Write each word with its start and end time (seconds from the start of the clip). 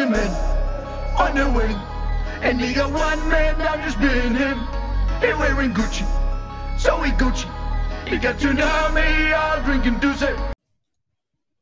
him 0.00 0.14
in 0.14 0.30
on 1.18 1.34
the 1.34 1.50
wing. 1.50 1.76
And 2.42 2.58
he 2.58 2.72
got 2.72 2.90
one 2.90 3.28
man 3.28 3.58
down 3.58 3.82
just 3.82 4.00
being 4.00 4.34
him. 4.34 4.58
He 5.20 5.26
wearing 5.34 5.74
Gucci, 5.74 6.06
so 6.78 7.02
he 7.02 7.12
Gucci. 7.12 7.48
He 8.08 8.16
got 8.16 8.38
to 8.38 8.54
know 8.54 8.90
me 8.94 9.32
all 9.32 9.62
drinking 9.62 9.98
Douce. 9.98 10.54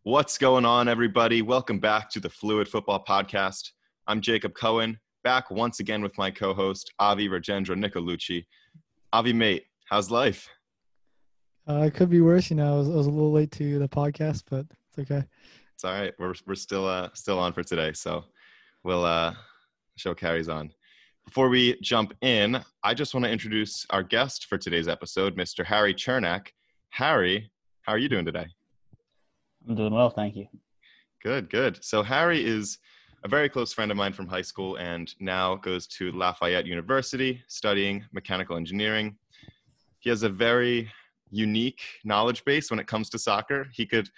What's 0.05 0.39
going 0.39 0.65
on, 0.65 0.87
everybody? 0.87 1.43
Welcome 1.43 1.81
back 1.81 2.11
to 2.11 2.21
the 2.21 2.31
Fluid 2.31 2.69
Football 2.69 3.05
Podcast. 3.05 3.73
I'm 4.07 4.21
Jacob 4.21 4.55
Cohen, 4.55 5.01
back 5.25 5.51
once 5.51 5.81
again 5.81 6.01
with 6.01 6.17
my 6.17 6.31
co 6.31 6.55
host, 6.55 6.93
Avi 7.01 7.29
Rajendra 7.29 7.77
Nicolucci. 7.77 8.47
Avi, 9.13 9.33
mate, 9.33 9.65
how's 9.91 10.13
life? 10.13 10.49
Uh, 11.69 11.83
it 11.87 11.95
could 11.95 12.09
be 12.09 12.21
worse, 12.21 12.51
you 12.51 12.57
know. 12.57 12.75
I 12.75 12.79
was, 12.79 12.89
I 12.89 12.95
was 12.95 13.07
a 13.09 13.11
little 13.11 13.33
late 13.33 13.51
to 13.53 13.81
the 13.81 13.89
podcast, 13.89 14.45
but 14.49 14.65
it's 14.89 15.11
okay. 15.11 15.27
It's 15.79 15.85
all 15.85 15.93
right. 15.93 16.13
We're, 16.19 16.35
we're 16.45 16.57
still 16.57 16.89
uh, 16.89 17.11
still 17.15 17.39
on 17.39 17.53
for 17.53 17.63
today, 17.63 17.93
so 17.93 18.25
we'll 18.83 19.05
uh, 19.05 19.33
show 19.95 20.13
carries 20.13 20.49
on. 20.49 20.73
Before 21.25 21.49
we 21.49 21.79
jump 21.81 22.15
in, 22.21 22.61
I 22.83 22.95
just 22.95 23.15
want 23.15 23.23
to 23.27 23.31
introduce 23.31 23.87
our 23.91 24.03
guest 24.03 24.47
for 24.47 24.59
today's 24.59 24.89
episode, 24.89 25.37
Mr. 25.37 25.65
Harry 25.65 25.95
Chernak. 25.95 26.49
Harry, 26.89 27.49
how 27.83 27.93
are 27.93 27.99
you 27.99 28.09
doing 28.09 28.25
today? 28.25 28.49
I'm 29.69 29.77
doing 29.77 29.95
well, 29.95 30.11
thank 30.11 30.35
you. 30.35 30.49
Good, 31.23 31.49
good. 31.49 31.79
So 31.85 32.03
Harry 32.03 32.45
is 32.45 32.79
a 33.23 33.29
very 33.29 33.49
close 33.49 33.73
friend 33.73 33.93
of 33.93 33.97
mine 33.97 34.15
from 34.15 34.27
high 34.27 34.43
school 34.43 34.79
and 34.79 35.15
now 35.21 35.55
goes 35.55 35.87
to 35.99 36.11
Lafayette 36.11 36.67
University 36.67 37.41
studying 37.47 38.05
mechanical 38.13 38.57
engineering. 38.57 39.17
He 40.01 40.11
has 40.11 40.25
a 40.25 40.29
very 40.29 40.91
unique 41.31 41.83
knowledge 42.05 42.45
base 42.45 42.69
when 42.69 42.81
it 42.81 42.89
comes 42.89 43.11
to 43.11 43.19
soccer. 43.19 43.69
He 43.73 43.87
could 43.87 44.11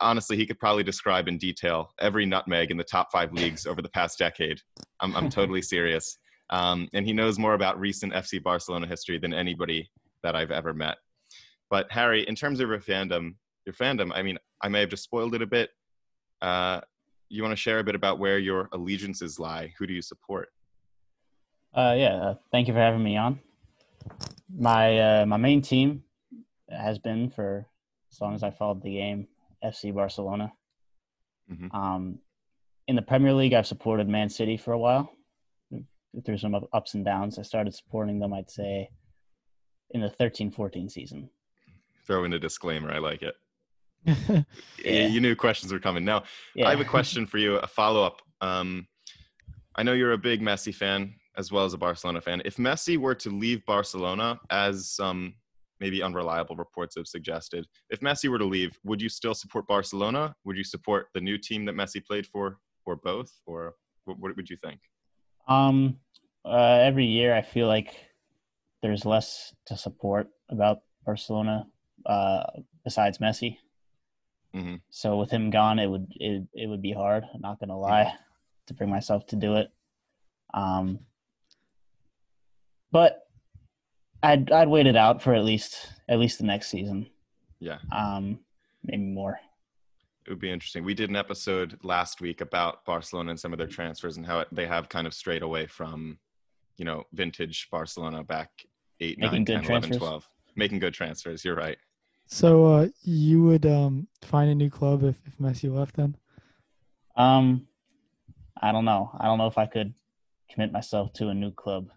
honestly, 0.00 0.36
he 0.36 0.46
could 0.46 0.58
probably 0.58 0.82
describe 0.82 1.28
in 1.28 1.38
detail 1.38 1.92
every 2.00 2.26
nutmeg 2.26 2.70
in 2.70 2.76
the 2.76 2.84
top 2.84 3.08
five 3.12 3.32
leagues 3.32 3.66
over 3.66 3.82
the 3.82 3.88
past 3.88 4.18
decade. 4.18 4.60
I'm, 5.00 5.14
I'm 5.14 5.28
totally 5.28 5.62
serious. 5.74 6.18
Um, 6.50 6.88
and 6.92 7.06
he 7.06 7.12
knows 7.12 7.38
more 7.38 7.54
about 7.54 7.78
recent 7.80 8.12
FC 8.12 8.42
Barcelona 8.42 8.86
history 8.86 9.18
than 9.18 9.34
anybody 9.34 9.90
that 10.22 10.36
I've 10.36 10.50
ever 10.50 10.72
met. 10.72 10.96
But 11.70 11.90
Harry, 11.90 12.22
in 12.22 12.34
terms 12.34 12.60
of 12.60 12.68
your 12.68 12.78
fandom, 12.78 13.34
your 13.64 13.74
fandom, 13.74 14.12
I 14.14 14.22
mean, 14.22 14.38
I 14.62 14.68
may 14.68 14.80
have 14.80 14.90
just 14.90 15.04
spoiled 15.04 15.34
it 15.34 15.42
a 15.42 15.46
bit. 15.46 15.70
Uh, 16.40 16.80
you 17.28 17.42
want 17.42 17.52
to 17.52 17.56
share 17.56 17.80
a 17.80 17.84
bit 17.84 17.94
about 17.94 18.18
where 18.18 18.38
your 18.38 18.68
allegiances 18.72 19.38
lie? 19.38 19.72
Who 19.78 19.86
do 19.86 19.94
you 19.94 20.02
support? 20.02 20.48
Uh, 21.74 21.94
yeah, 21.96 22.14
uh, 22.14 22.34
thank 22.52 22.68
you 22.68 22.74
for 22.74 22.80
having 22.80 23.02
me 23.02 23.16
on. 23.16 23.40
My 24.56 24.98
uh, 25.22 25.26
my 25.26 25.36
main 25.36 25.60
team 25.60 26.04
has 26.70 26.98
been 26.98 27.28
for 27.28 27.66
as 28.12 28.20
long 28.20 28.34
as 28.34 28.42
I 28.42 28.50
followed 28.50 28.82
the 28.82 28.94
game, 28.94 29.26
FC 29.64 29.94
Barcelona. 29.94 30.52
Mm-hmm. 31.50 31.76
Um, 31.76 32.18
in 32.88 32.96
the 32.96 33.02
Premier 33.02 33.32
League, 33.32 33.54
I've 33.54 33.66
supported 33.66 34.08
Man 34.08 34.28
City 34.28 34.56
for 34.56 34.72
a 34.72 34.78
while. 34.78 35.10
Through 36.24 36.38
some 36.38 36.56
ups 36.72 36.94
and 36.94 37.04
downs, 37.04 37.38
I 37.38 37.42
started 37.42 37.74
supporting 37.74 38.18
them. 38.18 38.32
I'd 38.32 38.50
say 38.50 38.88
in 39.90 40.00
the 40.00 40.08
13-14 40.18 40.90
season. 40.90 41.28
Throw 42.06 42.24
in 42.24 42.32
a 42.32 42.38
disclaimer. 42.38 42.90
I 42.90 42.98
like 42.98 43.22
it. 43.22 43.34
yeah. 44.84 45.08
You 45.08 45.20
knew 45.20 45.36
questions 45.36 45.72
were 45.72 45.80
coming. 45.80 46.04
Now, 46.04 46.24
yeah. 46.54 46.68
I 46.68 46.70
have 46.70 46.80
a 46.80 46.84
question 46.96 47.26
for 47.26 47.38
you, 47.38 47.56
a 47.56 47.66
follow 47.66 48.02
up. 48.02 48.22
Um, 48.40 48.86
I 49.74 49.82
know 49.82 49.92
you're 49.92 50.12
a 50.12 50.18
big 50.18 50.40
Messi 50.40 50.74
fan 50.74 51.14
as 51.36 51.52
well 51.52 51.64
as 51.64 51.74
a 51.74 51.78
Barcelona 51.78 52.20
fan. 52.20 52.40
If 52.44 52.56
Messi 52.56 52.96
were 52.96 53.14
to 53.16 53.30
leave 53.30 53.64
Barcelona, 53.66 54.38
as 54.50 54.88
some 54.88 55.34
maybe 55.80 56.02
unreliable 56.02 56.56
reports 56.56 56.96
have 56.96 57.06
suggested, 57.06 57.66
if 57.90 58.00
Messi 58.00 58.28
were 58.28 58.38
to 58.38 58.44
leave, 58.44 58.78
would 58.84 59.00
you 59.00 59.08
still 59.08 59.34
support 59.34 59.66
Barcelona? 59.66 60.34
Would 60.44 60.56
you 60.56 60.64
support 60.64 61.08
the 61.14 61.20
new 61.20 61.38
team 61.38 61.64
that 61.66 61.74
Messi 61.74 62.04
played 62.04 62.26
for, 62.26 62.58
or 62.84 62.96
both? 62.96 63.30
Or 63.46 63.74
what, 64.04 64.18
what 64.18 64.36
would 64.36 64.48
you 64.48 64.56
think? 64.56 64.80
Um, 65.48 65.98
uh, 66.44 66.80
every 66.82 67.06
year, 67.06 67.34
I 67.34 67.42
feel 67.42 67.66
like 67.66 67.94
there's 68.82 69.04
less 69.04 69.54
to 69.66 69.76
support 69.76 70.28
about 70.48 70.78
Barcelona 71.04 71.66
uh, 72.06 72.44
besides 72.84 73.18
Messi. 73.18 73.58
Mm-hmm. 74.54 74.76
So 74.90 75.18
with 75.18 75.30
him 75.30 75.50
gone, 75.50 75.78
it 75.78 75.86
would 75.86 76.06
it 76.16 76.46
it 76.54 76.68
would 76.68 76.80
be 76.80 76.92
hard. 76.92 77.24
I'm 77.34 77.40
not 77.40 77.60
gonna 77.60 77.78
lie, 77.78 78.04
mm-hmm. 78.04 78.16
to 78.68 78.74
bring 78.74 78.90
myself 78.90 79.26
to 79.26 79.36
do 79.36 79.56
it. 79.56 79.68
Um, 80.54 81.00
but 82.92 83.25
I'd 84.22 84.50
I'd 84.50 84.68
wait 84.68 84.86
it 84.86 84.96
out 84.96 85.22
for 85.22 85.34
at 85.34 85.44
least 85.44 85.92
at 86.08 86.18
least 86.18 86.38
the 86.38 86.44
next 86.44 86.68
season. 86.68 87.08
Yeah. 87.60 87.78
Um, 87.92 88.40
maybe 88.84 89.02
more. 89.02 89.38
It 90.26 90.30
would 90.30 90.40
be 90.40 90.50
interesting. 90.50 90.84
We 90.84 90.94
did 90.94 91.08
an 91.08 91.16
episode 91.16 91.78
last 91.82 92.20
week 92.20 92.40
about 92.40 92.84
Barcelona 92.84 93.30
and 93.30 93.40
some 93.40 93.52
of 93.52 93.58
their 93.58 93.68
transfers 93.68 94.16
and 94.16 94.26
how 94.26 94.40
it, 94.40 94.48
they 94.50 94.66
have 94.66 94.88
kind 94.88 95.06
of 95.06 95.14
strayed 95.14 95.42
away 95.42 95.66
from, 95.66 96.18
you 96.78 96.84
know, 96.84 97.04
vintage 97.12 97.68
Barcelona 97.70 98.24
back 98.24 98.50
8, 99.00 99.18
Making 99.20 99.44
9, 99.44 99.62
10, 99.62 99.64
11, 99.70 99.98
12. 99.98 100.28
Making 100.56 100.78
good 100.80 100.94
transfers. 100.94 101.44
You're 101.44 101.54
right. 101.54 101.78
So 102.26 102.64
uh, 102.64 102.88
you 103.02 103.44
would 103.44 103.66
um, 103.66 104.08
find 104.22 104.50
a 104.50 104.54
new 104.54 104.68
club 104.68 105.04
if, 105.04 105.16
if 105.26 105.38
Messi 105.38 105.72
left 105.72 105.94
then? 105.94 106.16
Um, 107.16 107.68
I 108.60 108.72
don't 108.72 108.84
know. 108.84 109.10
I 109.18 109.26
don't 109.26 109.38
know 109.38 109.46
if 109.46 109.58
I 109.58 109.66
could 109.66 109.94
commit 110.50 110.72
myself 110.72 111.12
to 111.14 111.28
a 111.28 111.34
new 111.34 111.52
club 111.52 111.90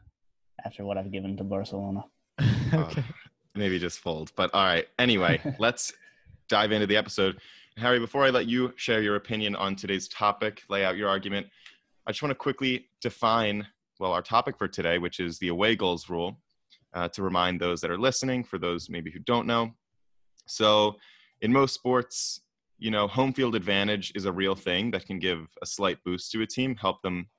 after 0.66 0.86
what 0.86 0.98
I've 0.98 1.12
given 1.12 1.38
to 1.38 1.44
Barcelona. 1.44 2.04
okay. 2.74 3.02
Uh, 3.02 3.04
maybe 3.56 3.80
just 3.80 4.00
fold. 4.00 4.32
But 4.36 4.54
all 4.54 4.66
right. 4.66 4.88
Anyway, 4.98 5.42
let's 5.60 5.94
dive 6.48 6.72
into 6.72 6.88
the 6.88 6.98
episode. 6.98 7.40
Harry, 7.78 8.00
before 8.00 8.26
I 8.26 8.30
let 8.30 8.48
you 8.48 8.74
share 8.76 9.02
your 9.02 9.16
opinion 9.16 9.56
on 9.56 9.76
today's 9.76 10.08
topic, 10.08 10.64
lay 10.70 10.84
out 10.84 10.98
your 10.98 11.10
argument, 11.10 11.48
I 12.06 12.12
just 12.12 12.22
want 12.22 12.32
to 12.32 12.36
quickly 12.36 12.90
define, 13.02 13.66
well, 14.00 14.12
our 14.12 14.22
topic 14.22 14.58
for 14.58 14.68
today, 14.68 14.98
which 14.98 15.20
is 15.20 15.38
the 15.40 15.50
away 15.50 15.76
goals 15.76 16.10
rule, 16.10 16.40
uh, 16.94 17.08
to 17.10 17.24
remind 17.24 17.60
those 17.60 17.82
that 17.82 17.92
are 17.92 18.00
listening, 18.00 18.44
for 18.44 18.58
those 18.58 18.90
maybe 18.90 19.12
who 19.12 19.20
don't 19.20 19.48
know. 19.48 19.72
So, 20.48 20.96
in 21.42 21.54
most 21.54 21.74
sports, 21.74 22.42
you 22.80 22.92
know, 22.92 23.08
home 23.08 23.32
field 23.32 23.56
advantage 23.56 24.12
is 24.16 24.26
a 24.26 24.32
real 24.32 24.56
thing 24.56 24.92
that 24.92 25.06
can 25.06 25.20
give 25.20 25.48
a 25.62 25.66
slight 25.66 26.04
boost 26.04 26.32
to 26.32 26.42
a 26.42 26.48
team, 26.48 26.76
help 26.76 27.02
them 27.02 27.30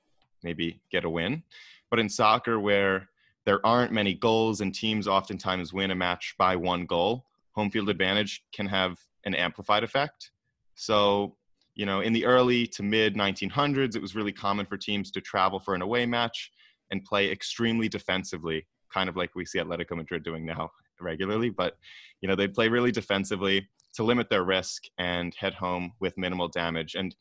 maybe 0.42 0.80
get 0.90 1.04
a 1.04 1.10
win. 1.10 1.42
But 1.90 1.98
in 1.98 2.08
soccer, 2.08 2.60
where 2.60 3.09
there 3.46 3.64
aren't 3.64 3.92
many 3.92 4.14
goals 4.14 4.60
and 4.60 4.74
teams 4.74 5.08
oftentimes 5.08 5.72
win 5.72 5.90
a 5.90 5.94
match 5.94 6.34
by 6.38 6.56
one 6.56 6.86
goal, 6.86 7.24
home 7.52 7.70
field 7.70 7.88
advantage 7.88 8.42
can 8.52 8.66
have 8.66 8.98
an 9.24 9.34
amplified 9.34 9.84
effect. 9.84 10.30
So, 10.74 11.36
you 11.74 11.86
know, 11.86 12.00
in 12.00 12.12
the 12.12 12.24
early 12.26 12.66
to 12.68 12.82
mid 12.82 13.14
1900s, 13.14 13.96
it 13.96 14.02
was 14.02 14.14
really 14.14 14.32
common 14.32 14.66
for 14.66 14.76
teams 14.76 15.10
to 15.12 15.20
travel 15.20 15.58
for 15.58 15.74
an 15.74 15.82
away 15.82 16.06
match 16.06 16.50
and 16.90 17.04
play 17.04 17.30
extremely 17.30 17.88
defensively, 17.88 18.66
kind 18.92 19.08
of 19.08 19.16
like 19.16 19.34
we 19.34 19.44
see 19.44 19.58
Atletico 19.58 19.96
Madrid 19.96 20.22
doing 20.22 20.44
now 20.44 20.70
regularly. 21.00 21.50
But, 21.50 21.76
you 22.20 22.28
know, 22.28 22.34
they'd 22.34 22.54
play 22.54 22.68
really 22.68 22.92
defensively 22.92 23.68
to 23.94 24.04
limit 24.04 24.28
their 24.28 24.44
risk 24.44 24.84
and 24.98 25.34
head 25.34 25.54
home 25.54 25.92
with 26.00 26.16
minimal 26.16 26.48
damage. 26.48 26.94
And 26.94 27.14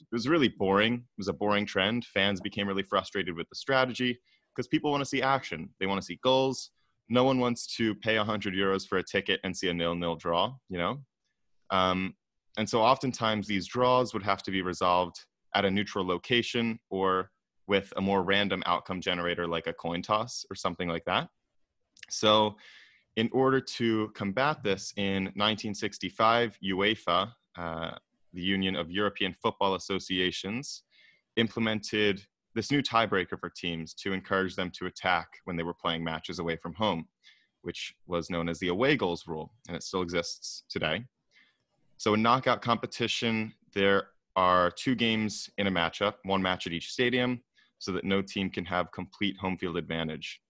it 0.00 0.06
was 0.12 0.28
really 0.28 0.48
boring. 0.48 0.94
It 0.94 1.18
was 1.18 1.28
a 1.28 1.32
boring 1.32 1.66
trend. 1.66 2.04
Fans 2.04 2.40
became 2.40 2.66
really 2.66 2.82
frustrated 2.82 3.36
with 3.36 3.48
the 3.48 3.56
strategy 3.56 4.18
because 4.56 4.66
people 4.66 4.90
want 4.90 5.02
to 5.02 5.08
see 5.08 5.20
action. 5.20 5.68
They 5.78 5.86
want 5.86 6.00
to 6.00 6.06
see 6.06 6.18
goals. 6.22 6.70
No 7.08 7.24
one 7.24 7.38
wants 7.38 7.66
to 7.76 7.94
pay 7.94 8.16
100 8.16 8.54
euros 8.54 8.88
for 8.88 8.98
a 8.98 9.02
ticket 9.02 9.38
and 9.44 9.54
see 9.54 9.68
a 9.68 9.74
nil-nil 9.74 10.16
draw, 10.16 10.54
you 10.70 10.78
know? 10.78 10.98
Um, 11.70 12.14
and 12.56 12.68
so 12.68 12.80
oftentimes 12.80 13.46
these 13.46 13.66
draws 13.66 14.14
would 14.14 14.22
have 14.22 14.42
to 14.44 14.50
be 14.50 14.62
resolved 14.62 15.24
at 15.54 15.64
a 15.64 15.70
neutral 15.70 16.06
location 16.06 16.78
or 16.90 17.30
with 17.66 17.92
a 17.96 18.00
more 18.00 18.22
random 18.22 18.62
outcome 18.66 19.00
generator 19.00 19.46
like 19.46 19.66
a 19.66 19.72
coin 19.72 20.00
toss 20.00 20.44
or 20.50 20.54
something 20.54 20.88
like 20.88 21.04
that. 21.04 21.28
So 22.08 22.56
in 23.16 23.28
order 23.32 23.60
to 23.60 24.10
combat 24.14 24.62
this 24.62 24.92
in 24.96 25.24
1965, 25.34 26.58
UEFA, 26.64 27.32
uh, 27.58 27.90
the 28.32 28.42
Union 28.42 28.76
of 28.76 28.90
European 28.90 29.32
Football 29.32 29.74
Associations, 29.74 30.82
implemented 31.36 32.22
this 32.56 32.70
new 32.70 32.82
tiebreaker 32.82 33.38
for 33.38 33.50
teams 33.50 33.92
to 33.92 34.14
encourage 34.14 34.56
them 34.56 34.70
to 34.70 34.86
attack 34.86 35.28
when 35.44 35.56
they 35.56 35.62
were 35.62 35.74
playing 35.74 36.02
matches 36.02 36.38
away 36.38 36.56
from 36.56 36.72
home, 36.72 37.06
which 37.62 37.94
was 38.06 38.30
known 38.30 38.48
as 38.48 38.58
the 38.58 38.68
away 38.68 38.96
goals 38.96 39.28
rule, 39.28 39.52
and 39.68 39.76
it 39.76 39.82
still 39.82 40.00
exists 40.00 40.64
today. 40.70 41.04
So, 41.98 42.14
in 42.14 42.22
knockout 42.22 42.62
competition, 42.62 43.52
there 43.74 44.08
are 44.36 44.70
two 44.70 44.94
games 44.94 45.50
in 45.58 45.66
a 45.66 45.70
matchup, 45.70 46.14
one 46.24 46.42
match 46.42 46.66
at 46.66 46.72
each 46.72 46.90
stadium, 46.90 47.42
so 47.78 47.92
that 47.92 48.04
no 48.04 48.22
team 48.22 48.48
can 48.48 48.64
have 48.64 48.90
complete 48.90 49.36
home 49.38 49.58
field 49.58 49.76
advantage. 49.76 50.40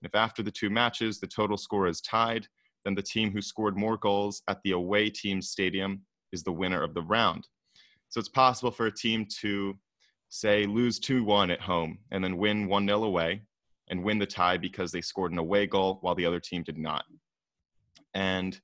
And 0.00 0.08
if 0.08 0.14
after 0.14 0.44
the 0.44 0.52
two 0.52 0.70
matches 0.70 1.18
the 1.18 1.26
total 1.26 1.56
score 1.56 1.88
is 1.88 2.00
tied, 2.00 2.46
then 2.84 2.94
the 2.94 3.02
team 3.02 3.32
who 3.32 3.42
scored 3.42 3.76
more 3.76 3.96
goals 3.96 4.42
at 4.46 4.58
the 4.62 4.72
away 4.72 5.10
team's 5.10 5.50
stadium 5.50 6.02
is 6.32 6.44
the 6.44 6.52
winner 6.52 6.82
of 6.82 6.94
the 6.94 7.02
round. 7.02 7.48
So 8.10 8.20
it's 8.20 8.28
possible 8.28 8.70
for 8.70 8.86
a 8.86 8.94
team 8.94 9.26
to, 9.40 9.76
say, 10.28 10.66
lose 10.66 10.98
2 10.98 11.24
1 11.24 11.50
at 11.50 11.60
home 11.60 11.98
and 12.10 12.22
then 12.22 12.36
win 12.36 12.68
1 12.68 12.86
0 12.86 13.04
away 13.04 13.42
and 13.90 14.02
win 14.02 14.18
the 14.18 14.26
tie 14.26 14.56
because 14.56 14.92
they 14.92 15.00
scored 15.00 15.32
an 15.32 15.38
away 15.38 15.66
goal 15.66 15.98
while 16.02 16.14
the 16.14 16.26
other 16.26 16.40
team 16.40 16.62
did 16.62 16.78
not. 16.78 17.04
And 18.14 18.60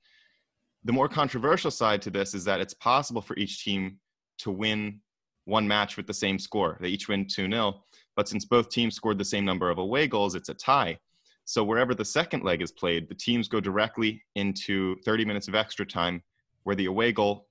the 0.84 0.92
more 0.92 1.08
controversial 1.08 1.70
side 1.70 2.02
to 2.02 2.10
this 2.10 2.34
is 2.34 2.44
that 2.44 2.60
it's 2.60 2.74
possible 2.74 3.22
for 3.22 3.36
each 3.36 3.64
team 3.64 3.98
to 4.38 4.50
win 4.50 5.00
one 5.46 5.66
match 5.66 5.96
with 5.96 6.06
the 6.06 6.14
same 6.14 6.38
score. 6.38 6.76
They 6.80 6.88
each 6.88 7.08
win 7.08 7.26
2 7.26 7.48
0. 7.48 7.82
But 8.16 8.28
since 8.28 8.44
both 8.44 8.68
teams 8.68 8.94
scored 8.94 9.18
the 9.18 9.24
same 9.24 9.44
number 9.44 9.70
of 9.70 9.78
away 9.78 10.06
goals, 10.06 10.34
it's 10.34 10.48
a 10.48 10.54
tie. 10.54 10.98
So 11.46 11.62
wherever 11.62 11.94
the 11.94 12.04
second 12.04 12.42
leg 12.42 12.62
is 12.62 12.72
played, 12.72 13.08
the 13.08 13.14
teams 13.14 13.48
go 13.48 13.60
directly 13.60 14.22
into 14.34 14.96
30 15.04 15.24
minutes 15.24 15.48
of 15.48 15.54
extra 15.54 15.84
time 15.84 16.22
where 16.62 16.76
the 16.76 16.86
away 16.86 17.12
goal 17.12 17.48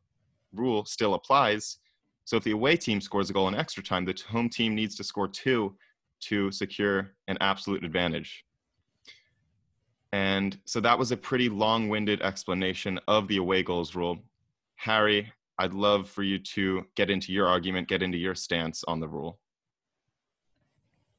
rule 0.52 0.86
still 0.86 1.14
applies. 1.14 1.78
So 2.26 2.38
if 2.38 2.44
the 2.44 2.52
away 2.52 2.78
team 2.78 3.02
scores 3.02 3.30
a 3.30 3.34
goal 3.34 3.48
in 3.48 3.56
extra 3.56 3.84
time, 3.84 4.06
the 4.06 4.20
home 4.28 4.50
team 4.50 4.76
needs 4.76 4.96
to 4.96 5.04
score 5.04 5.28
two 5.28 5.76
to 6.22 6.52
secure 6.52 7.14
an 7.28 7.38
absolute 7.42 7.84
advantage. 7.84 8.46
And 10.14 10.58
so 10.66 10.80
that 10.80 10.98
was 10.98 11.12
a 11.12 11.18
pretty 11.18 11.50
long 11.50 11.90
winded 11.90 12.22
explanation 12.22 13.00
of 13.08 13.28
the 13.28 13.38
away 13.38 13.64
goals 13.64 13.96
rule. 13.96 14.20
Harry, 14.76 15.32
I'd 15.58 15.74
love 15.74 16.10
for 16.10 16.24
you 16.24 16.40
to 16.40 16.86
get 16.96 17.10
into 17.10 17.32
your 17.34 17.48
argument, 17.48 17.88
get 17.88 18.04
into 18.04 18.18
your 18.18 18.36
stance 18.36 18.84
on 18.86 19.00
the 19.00 19.08
rule. 19.08 19.40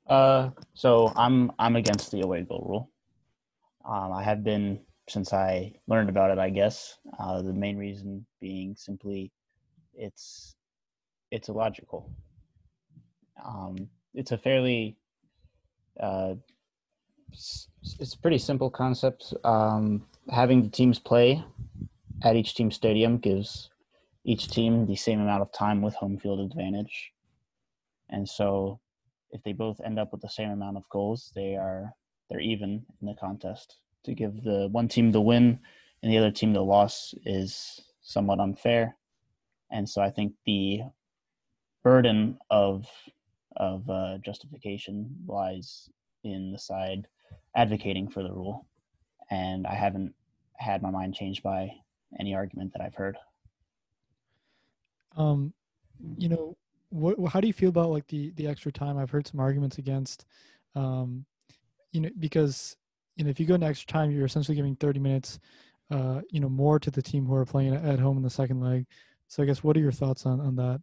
Uh, 0.07 0.51
so 0.75 1.13
I'm 1.17 1.51
I'm 1.59 1.77
against 1.77 2.11
the 2.11 2.21
away 2.21 2.43
goal 2.43 2.65
rule. 2.69 2.91
Um, 3.85 4.13
I 4.13 4.23
have 4.23 4.45
been 4.45 4.81
since 5.09 5.33
I 5.33 5.73
learned 5.87 6.09
about 6.09 6.31
it. 6.31 6.39
I 6.39 6.51
guess 6.51 6.99
uh, 7.19 7.43
the 7.43 7.53
main 7.53 7.77
reason 7.77 8.25
being 8.41 8.75
simply 8.77 9.33
it's 9.95 10.57
it's 11.35 11.49
illogical. 11.49 12.09
Um, 13.45 13.91
it's 14.15 14.31
a 14.31 14.39
fairly 14.39 14.97
uh, 16.01 16.35
it's 17.33 18.15
a 18.15 18.19
pretty 18.19 18.39
simple 18.39 18.71
concept. 18.71 19.35
Um, 19.43 20.07
having 20.31 20.63
the 20.63 20.69
teams 20.69 21.01
play 21.01 21.45
at 22.23 22.37
each 22.37 22.55
team 22.55 22.71
stadium 22.71 23.19
gives 23.19 23.69
each 24.25 24.49
team 24.49 24.87
the 24.87 24.95
same 24.95 25.21
amount 25.21 25.43
of 25.43 25.53
time 25.53 25.83
with 25.83 25.95
home 25.95 26.19
field 26.19 26.39
advantage, 26.39 27.11
and 28.09 28.29
so 28.29 28.81
if 29.33 29.43
they 29.43 29.53
both 29.53 29.81
end 29.85 29.99
up 29.99 30.13
with 30.13 30.23
the 30.23 30.29
same 30.29 30.51
amount 30.51 30.77
of 30.77 30.89
goals, 30.89 31.33
they 31.35 31.57
are 31.57 31.93
they're 32.31 32.41
even 32.41 32.87
in 33.01 33.09
the 33.09 33.15
contest. 33.15 33.79
To 34.05 34.15
give 34.15 34.45
the 34.45 34.69
one 34.71 34.87
team 34.87 35.11
the 35.11 35.21
win 35.21 35.59
and 36.03 36.13
the 36.13 36.19
other 36.19 36.31
team 36.31 36.53
the 36.53 36.63
loss 36.63 37.13
is 37.27 37.81
somewhat 38.03 38.39
unfair, 38.39 38.97
and 39.73 39.89
so 39.89 40.01
I 40.01 40.11
think 40.11 40.35
the 40.47 40.83
burden 41.85 42.39
of 42.51 42.87
of 43.57 43.89
uh, 43.89 44.19
justification 44.19 45.15
lies 45.29 45.89
in 46.25 46.51
the 46.51 46.59
side 46.59 47.07
advocating 47.55 48.09
for 48.09 48.25
the 48.25 48.33
rule, 48.33 48.67
and 49.31 49.67
I 49.67 49.75
haven't 49.75 50.13
had 50.57 50.83
my 50.83 50.91
mind 50.91 51.15
changed 51.15 51.43
by 51.43 51.71
any 52.19 52.35
argument 52.35 52.73
that 52.73 52.83
I've 52.83 52.95
heard. 52.95 53.17
Um, 55.17 55.53
you 56.17 56.29
know, 56.29 56.57
what, 56.91 57.17
how 57.31 57.41
do 57.41 57.47
you 57.47 57.53
feel 57.53 57.69
about 57.69 57.91
like 57.91 58.07
the 58.09 58.33
the 58.33 58.49
extra 58.49 58.73
time? 58.73 58.99
I've 58.99 59.11
heard 59.11 59.27
some 59.27 59.41
arguments 59.41 59.79
against, 59.79 60.27
um, 60.75 61.25
you 61.93 62.01
know, 62.01 62.11
because 62.19 62.77
you 63.17 63.25
know 63.25 63.31
if 63.31 63.39
you 63.39 63.47
go 63.47 63.55
into 63.55 63.67
extra 63.67 63.87
time, 63.87 64.11
you're 64.11 64.27
essentially 64.27 64.57
giving 64.57 64.75
30 64.77 65.01
minutes, 65.01 65.39
uh, 65.91 66.23
you 66.31 66.41
know, 66.41 66.49
more 66.49 66.81
to 66.81 66.91
the 66.91 67.03
team 67.03 67.27
who 67.27 67.35
are 67.35 67.45
playing 67.45 67.75
at 67.75 67.99
home 68.01 68.17
in 68.17 68.23
the 68.23 68.31
second 68.31 68.61
leg. 68.61 68.87
So 69.29 69.43
I 69.43 69.47
guess 69.47 69.63
what 69.63 69.77
are 69.77 69.81
your 69.81 69.93
thoughts 69.93 70.27
on 70.27 70.41
on 70.41 70.57
that? 70.57 70.81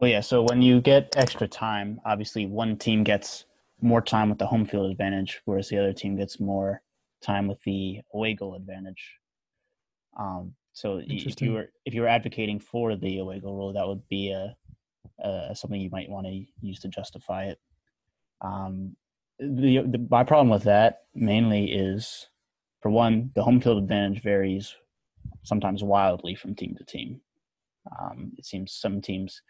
Well, 0.00 0.10
yeah. 0.10 0.20
So 0.20 0.42
when 0.42 0.62
you 0.62 0.80
get 0.80 1.14
extra 1.16 1.46
time, 1.46 2.00
obviously 2.06 2.46
one 2.46 2.76
team 2.76 3.04
gets 3.04 3.44
more 3.82 4.00
time 4.00 4.30
with 4.30 4.38
the 4.38 4.46
home 4.46 4.64
field 4.64 4.90
advantage, 4.90 5.40
whereas 5.44 5.68
the 5.68 5.78
other 5.78 5.92
team 5.92 6.16
gets 6.16 6.40
more 6.40 6.82
time 7.22 7.46
with 7.46 7.62
the 7.64 8.00
away 8.14 8.34
goal 8.34 8.54
advantage. 8.54 9.18
Um, 10.18 10.54
so 10.72 11.02
if 11.06 11.40
you 11.42 11.52
were 11.52 11.70
if 11.84 11.92
you 11.92 12.00
were 12.00 12.08
advocating 12.08 12.58
for 12.58 12.96
the 12.96 13.18
away 13.18 13.40
goal 13.40 13.54
rule, 13.56 13.72
that 13.74 13.86
would 13.86 14.06
be 14.08 14.32
a 14.32 14.56
uh, 15.22 15.52
something 15.52 15.80
you 15.80 15.90
might 15.90 16.08
want 16.08 16.26
to 16.26 16.44
use 16.62 16.80
to 16.80 16.88
justify 16.88 17.44
it. 17.44 17.58
Um, 18.40 18.96
the, 19.38 19.78
the, 19.86 20.06
my 20.10 20.24
problem 20.24 20.48
with 20.48 20.62
that 20.64 21.00
mainly 21.14 21.72
is, 21.72 22.28
for 22.80 22.90
one, 22.90 23.30
the 23.34 23.42
home 23.42 23.60
field 23.60 23.82
advantage 23.82 24.22
varies 24.22 24.74
sometimes 25.42 25.82
wildly 25.82 26.34
from 26.34 26.54
team 26.54 26.74
to 26.78 26.84
team. 26.84 27.20
Um, 27.98 28.32
it 28.38 28.46
seems 28.46 28.72
some 28.72 29.00
teams, 29.00 29.42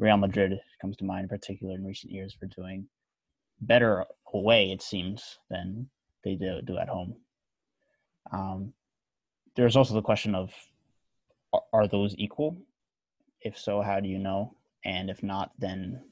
Real 0.00 0.16
Madrid 0.16 0.58
comes 0.80 0.96
to 0.96 1.04
mind 1.04 1.24
in 1.24 1.28
particular 1.28 1.74
in 1.74 1.84
recent 1.84 2.12
years 2.12 2.34
for 2.34 2.46
doing 2.46 2.86
better 3.60 4.04
away, 4.32 4.72
it 4.72 4.82
seems, 4.82 5.38
than 5.50 5.88
they 6.24 6.34
do, 6.34 6.60
do 6.64 6.78
at 6.78 6.88
home. 6.88 7.16
Um, 8.32 8.72
there's 9.56 9.76
also 9.76 9.94
the 9.94 10.02
question 10.02 10.34
of 10.34 10.52
are, 11.52 11.62
are 11.72 11.88
those 11.88 12.14
equal? 12.16 12.56
If 13.42 13.58
so, 13.58 13.82
how 13.82 14.00
do 14.00 14.08
you 14.08 14.18
know? 14.18 14.54
and 14.84 15.10
if 15.10 15.22
not 15.22 15.52
then 15.58 16.02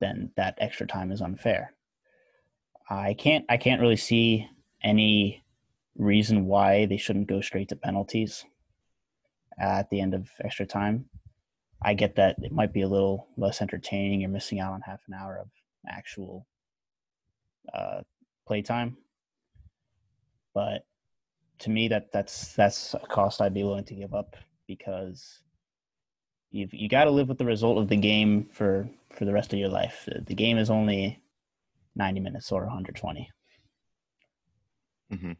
then 0.00 0.30
that 0.36 0.56
extra 0.58 0.86
time 0.86 1.10
is 1.10 1.20
unfair 1.20 1.74
i 2.88 3.14
can't 3.14 3.44
i 3.48 3.56
can't 3.56 3.80
really 3.80 3.96
see 3.96 4.46
any 4.82 5.42
reason 5.96 6.46
why 6.46 6.86
they 6.86 6.96
shouldn't 6.96 7.28
go 7.28 7.40
straight 7.40 7.68
to 7.68 7.76
penalties 7.76 8.44
at 9.58 9.90
the 9.90 10.00
end 10.00 10.14
of 10.14 10.28
extra 10.42 10.64
time 10.64 11.04
i 11.82 11.94
get 11.94 12.16
that 12.16 12.36
it 12.42 12.52
might 12.52 12.72
be 12.72 12.82
a 12.82 12.88
little 12.88 13.28
less 13.36 13.60
entertaining 13.62 14.20
you're 14.20 14.30
missing 14.30 14.60
out 14.60 14.72
on 14.72 14.80
half 14.80 15.00
an 15.08 15.14
hour 15.14 15.38
of 15.38 15.48
actual 15.88 16.46
uh, 17.74 18.00
playtime 18.46 18.96
but 20.54 20.84
to 21.58 21.70
me 21.70 21.88
that 21.88 22.12
that's 22.12 22.54
that's 22.54 22.94
a 22.94 22.98
cost 22.98 23.40
i'd 23.40 23.54
be 23.54 23.64
willing 23.64 23.84
to 23.84 23.94
give 23.94 24.14
up 24.14 24.36
because 24.66 25.42
you've 26.50 26.72
you 26.74 26.88
got 26.88 27.04
to 27.04 27.10
live 27.10 27.28
with 27.28 27.38
the 27.38 27.44
result 27.44 27.78
of 27.78 27.88
the 27.88 27.96
game 27.96 28.48
for 28.52 28.88
for 29.10 29.24
the 29.24 29.32
rest 29.32 29.52
of 29.52 29.58
your 29.58 29.68
life. 29.68 30.08
The 30.26 30.34
game 30.34 30.58
is 30.58 30.70
only 30.70 31.20
90 31.96 32.20
minutes 32.20 32.50
or 32.52 32.62
120. 32.62 33.30
Mm-hmm. 35.12 35.32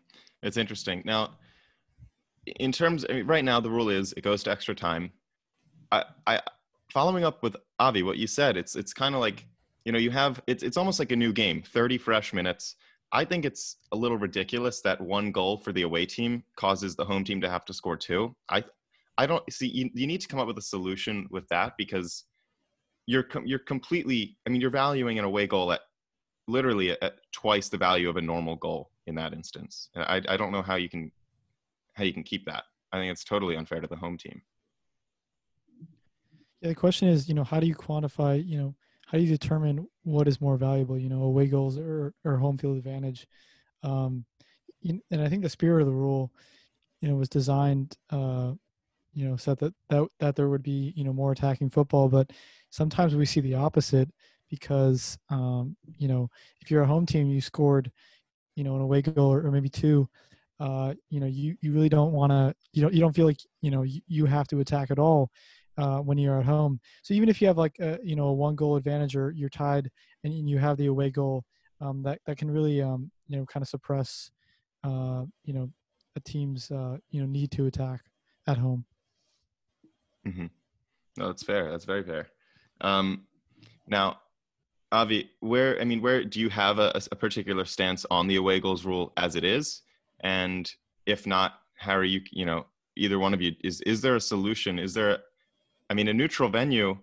It's 0.43 0.57
interesting. 0.57 1.03
Now, 1.05 1.39
in 2.47 2.73
terms, 2.73 3.05
I 3.09 3.15
mean, 3.15 3.27
right 3.27 3.45
now 3.45 3.61
the 3.61 3.71
rule 3.71 3.89
is 3.89 4.13
it 4.17 4.23
goes 4.23 4.43
to 4.45 4.51
extra 4.51 4.75
time. 4.75 5.13
I, 5.93 6.05
I, 6.27 6.41
following 6.93 7.25
up 7.25 7.43
with 7.43 7.57
Avi, 7.79 8.03
what 8.03 8.19
you 8.19 8.27
said, 8.27 8.57
it's 8.57 8.77
it's 8.77 8.93
kind 8.93 9.15
of 9.15 9.21
like 9.21 9.47
you 9.85 9.93
know 9.93 9.99
you 9.99 10.11
have 10.11 10.43
it's 10.47 10.63
it's 10.63 10.77
almost 10.77 10.99
like 10.99 11.13
a 11.13 11.17
new 11.17 11.33
game, 11.33 11.63
30 11.63 11.99
fresh 11.99 12.33
minutes. 12.33 12.77
I 13.13 13.25
think 13.25 13.45
it's 13.45 13.79
a 13.93 13.97
little 13.97 14.19
ridiculous 14.19 14.81
that 14.83 15.01
one 15.01 15.33
goal 15.33 15.57
for 15.57 15.73
the 15.73 15.83
away 15.83 16.07
team 16.07 16.45
causes 16.57 16.95
the 16.95 17.05
home 17.05 17.25
team 17.25 17.41
to 17.41 17.51
have 17.51 17.65
to 17.67 17.75
score 17.75 17.97
two. 17.97 18.35
I 18.49 18.65
I 19.19 19.27
don't 19.27 19.51
see 19.53 19.69
you, 19.69 19.91
you 19.95 20.07
need 20.07 20.21
to 20.21 20.29
come 20.29 20.39
up 20.39 20.47
with 20.47 20.59
a 20.59 20.63
solution 20.63 21.27
with 21.31 21.49
that 21.49 21.75
because 21.77 22.25
you're 23.07 23.27
you're 23.45 23.59
completely 23.59 24.37
I 24.47 24.51
mean 24.51 24.61
you're 24.61 24.71
valuing 24.71 25.19
an 25.19 25.25
away 25.25 25.47
goal 25.47 25.73
at 25.73 25.81
literally 26.47 26.91
at, 26.91 27.15
twice 27.33 27.69
the 27.69 27.77
value 27.77 28.09
of 28.09 28.17
a 28.17 28.23
normal 28.23 28.57
goal 28.57 28.91
in 29.07 29.15
that 29.17 29.33
instance. 29.33 29.89
And 29.95 30.05
I 30.05 30.23
I 30.33 30.37
don't 30.37 30.53
know 30.53 30.63
how 30.63 30.77
you 30.77 30.89
can 30.89 31.11
how 31.95 32.05
you 32.05 32.13
can 32.13 32.23
keep 32.23 32.47
that. 32.47 32.65
I 32.93 32.99
think 32.99 33.11
it's 33.11 33.25
totally 33.25 33.57
unfair 33.57 33.81
to 33.81 33.87
the 33.87 33.97
home 33.97 34.17
team. 34.17 34.41
Yeah, 36.61 36.69
the 36.69 36.75
question 36.75 37.09
is, 37.09 37.29
you 37.29 37.35
know, 37.35 37.45
how 37.45 37.61
do 37.61 37.67
you 37.67 37.75
quantify, 37.75 38.45
you 38.47 38.59
know, 38.59 38.75
how 39.07 39.19
do 39.19 39.25
you 39.25 39.31
determine 39.31 39.87
what 40.03 40.29
is 40.29 40.41
more 40.41 40.57
valuable, 40.57 40.99
you 40.99 41.09
know, 41.09 41.23
away 41.23 41.47
goals 41.47 41.79
or, 41.79 42.15
or 42.25 42.37
home 42.37 42.59
field 42.59 42.77
advantage? 42.77 43.27
Um, 43.83 44.25
and 44.85 45.23
I 45.23 45.29
think 45.29 45.43
the 45.43 45.51
spirit 45.51 45.83
of 45.83 45.89
the 45.89 45.95
rule, 45.95 46.33
you 47.01 47.09
know, 47.09 47.17
was 47.17 47.29
designed 47.29 47.97
uh, 48.11 48.53
you 49.15 49.29
know 49.29 49.37
said 49.37 49.59
that 49.59 49.75
that 49.91 50.09
that 50.21 50.37
there 50.37 50.49
would 50.51 50.63
be 50.63 50.93
you 50.97 51.05
know 51.05 51.13
more 51.13 51.33
attacking 51.33 51.71
football 51.71 52.09
but 52.09 52.31
sometimes 52.71 53.17
we 53.17 53.27
see 53.27 53.41
the 53.41 53.55
opposite 53.55 54.11
because 54.51 55.19
um, 55.31 55.77
you 55.99 56.09
know 56.09 56.31
if 56.63 56.71
you're 56.71 56.83
a 56.83 56.87
home 56.87 57.07
team 57.07 57.29
you 57.29 57.41
scored 57.41 57.91
you 58.57 58.65
know 58.65 58.75
an 58.77 58.83
away 58.83 59.03
goal 59.03 59.33
or, 59.33 59.47
or 59.47 59.51
maybe 59.51 59.69
two 59.69 60.09
uh, 60.61 60.95
you 61.09 61.21
know 61.21 61.27
you 61.27 61.57
you 61.61 61.73
really 61.73 61.89
don't 61.89 62.13
want 62.13 62.31
to 62.31 62.55
you 62.73 62.83
don't 62.83 62.93
you 62.95 63.01
don't 63.01 63.15
feel 63.15 63.27
like 63.27 63.41
you 63.63 63.71
know 63.71 63.83
you, 63.83 64.01
you 64.07 64.27
have 64.27 64.47
to 64.49 64.61
attack 64.61 64.91
at 64.91 64.99
all 64.99 65.31
uh, 65.79 65.99
when 65.99 66.19
you're 66.19 66.39
at 66.39 66.45
home 66.45 66.81
so 67.03 67.15
even 67.15 67.29
if 67.29 67.41
you 67.41 67.47
have 67.47 67.59
like 67.59 67.77
a 67.81 67.99
you 68.03 68.17
know 68.17 68.27
a 68.27 68.33
one 68.33 68.55
goal 68.55 68.77
advantage 68.77 69.17
or 69.17 69.31
you're 69.31 69.49
tied 69.49 69.91
and 70.25 70.49
you 70.49 70.59
have 70.59 70.77
the 70.77 70.87
away 70.87 71.11
goal 71.11 71.45
um, 71.81 72.03
that 72.03 72.21
that 72.27 72.37
can 72.37 72.51
really 72.51 72.83
um, 72.83 73.11
you 73.29 73.37
know 73.37 73.47
kind 73.47 73.63
of 73.63 73.69
suppress 73.69 74.31
uh, 74.85 75.25
you 75.45 75.55
know 75.55 75.71
a 76.17 76.21
team's 76.21 76.71
uh, 76.71 76.97
you 77.11 77.21
know 77.21 77.27
need 77.27 77.51
to 77.51 77.67
attack 77.67 78.01
at 78.47 78.59
home 78.59 78.85
Mm-hmm. 80.27 80.47
No, 81.17 81.27
that's 81.27 81.43
fair. 81.43 81.71
That's 81.71 81.85
very 81.85 82.03
fair. 82.03 82.29
Um, 82.81 83.23
now, 83.87 84.21
Avi, 84.93 85.31
where 85.41 85.81
I 85.81 85.85
mean, 85.85 86.01
where 86.01 86.25
do 86.25 86.41
you 86.41 86.49
have 86.51 86.79
a, 86.79 87.01
a 87.13 87.17
particular 87.17 87.65
stance 87.65 88.07
on 88.11 88.27
the 88.27 88.37
away 88.37 88.61
goals 88.61 88.85
rule 88.85 89.13
as 89.17 89.37
it 89.37 89.45
is? 89.45 89.83
And 90.21 90.71
if 91.07 91.27
not, 91.27 91.55
Harry, 91.79 92.11
you 92.11 92.21
you 92.33 92.45
know, 92.45 92.67
either 92.97 93.19
one 93.19 93.35
of 93.35 93.41
you 93.41 93.53
is 93.63 93.81
is 93.83 94.01
there 94.01 94.17
a 94.17 94.21
solution? 94.21 94.79
Is 94.79 94.95
there, 94.95 95.19
I 95.91 95.95
mean, 95.95 96.09
a 96.09 96.15
neutral 96.15 96.49
venue, 96.49 96.97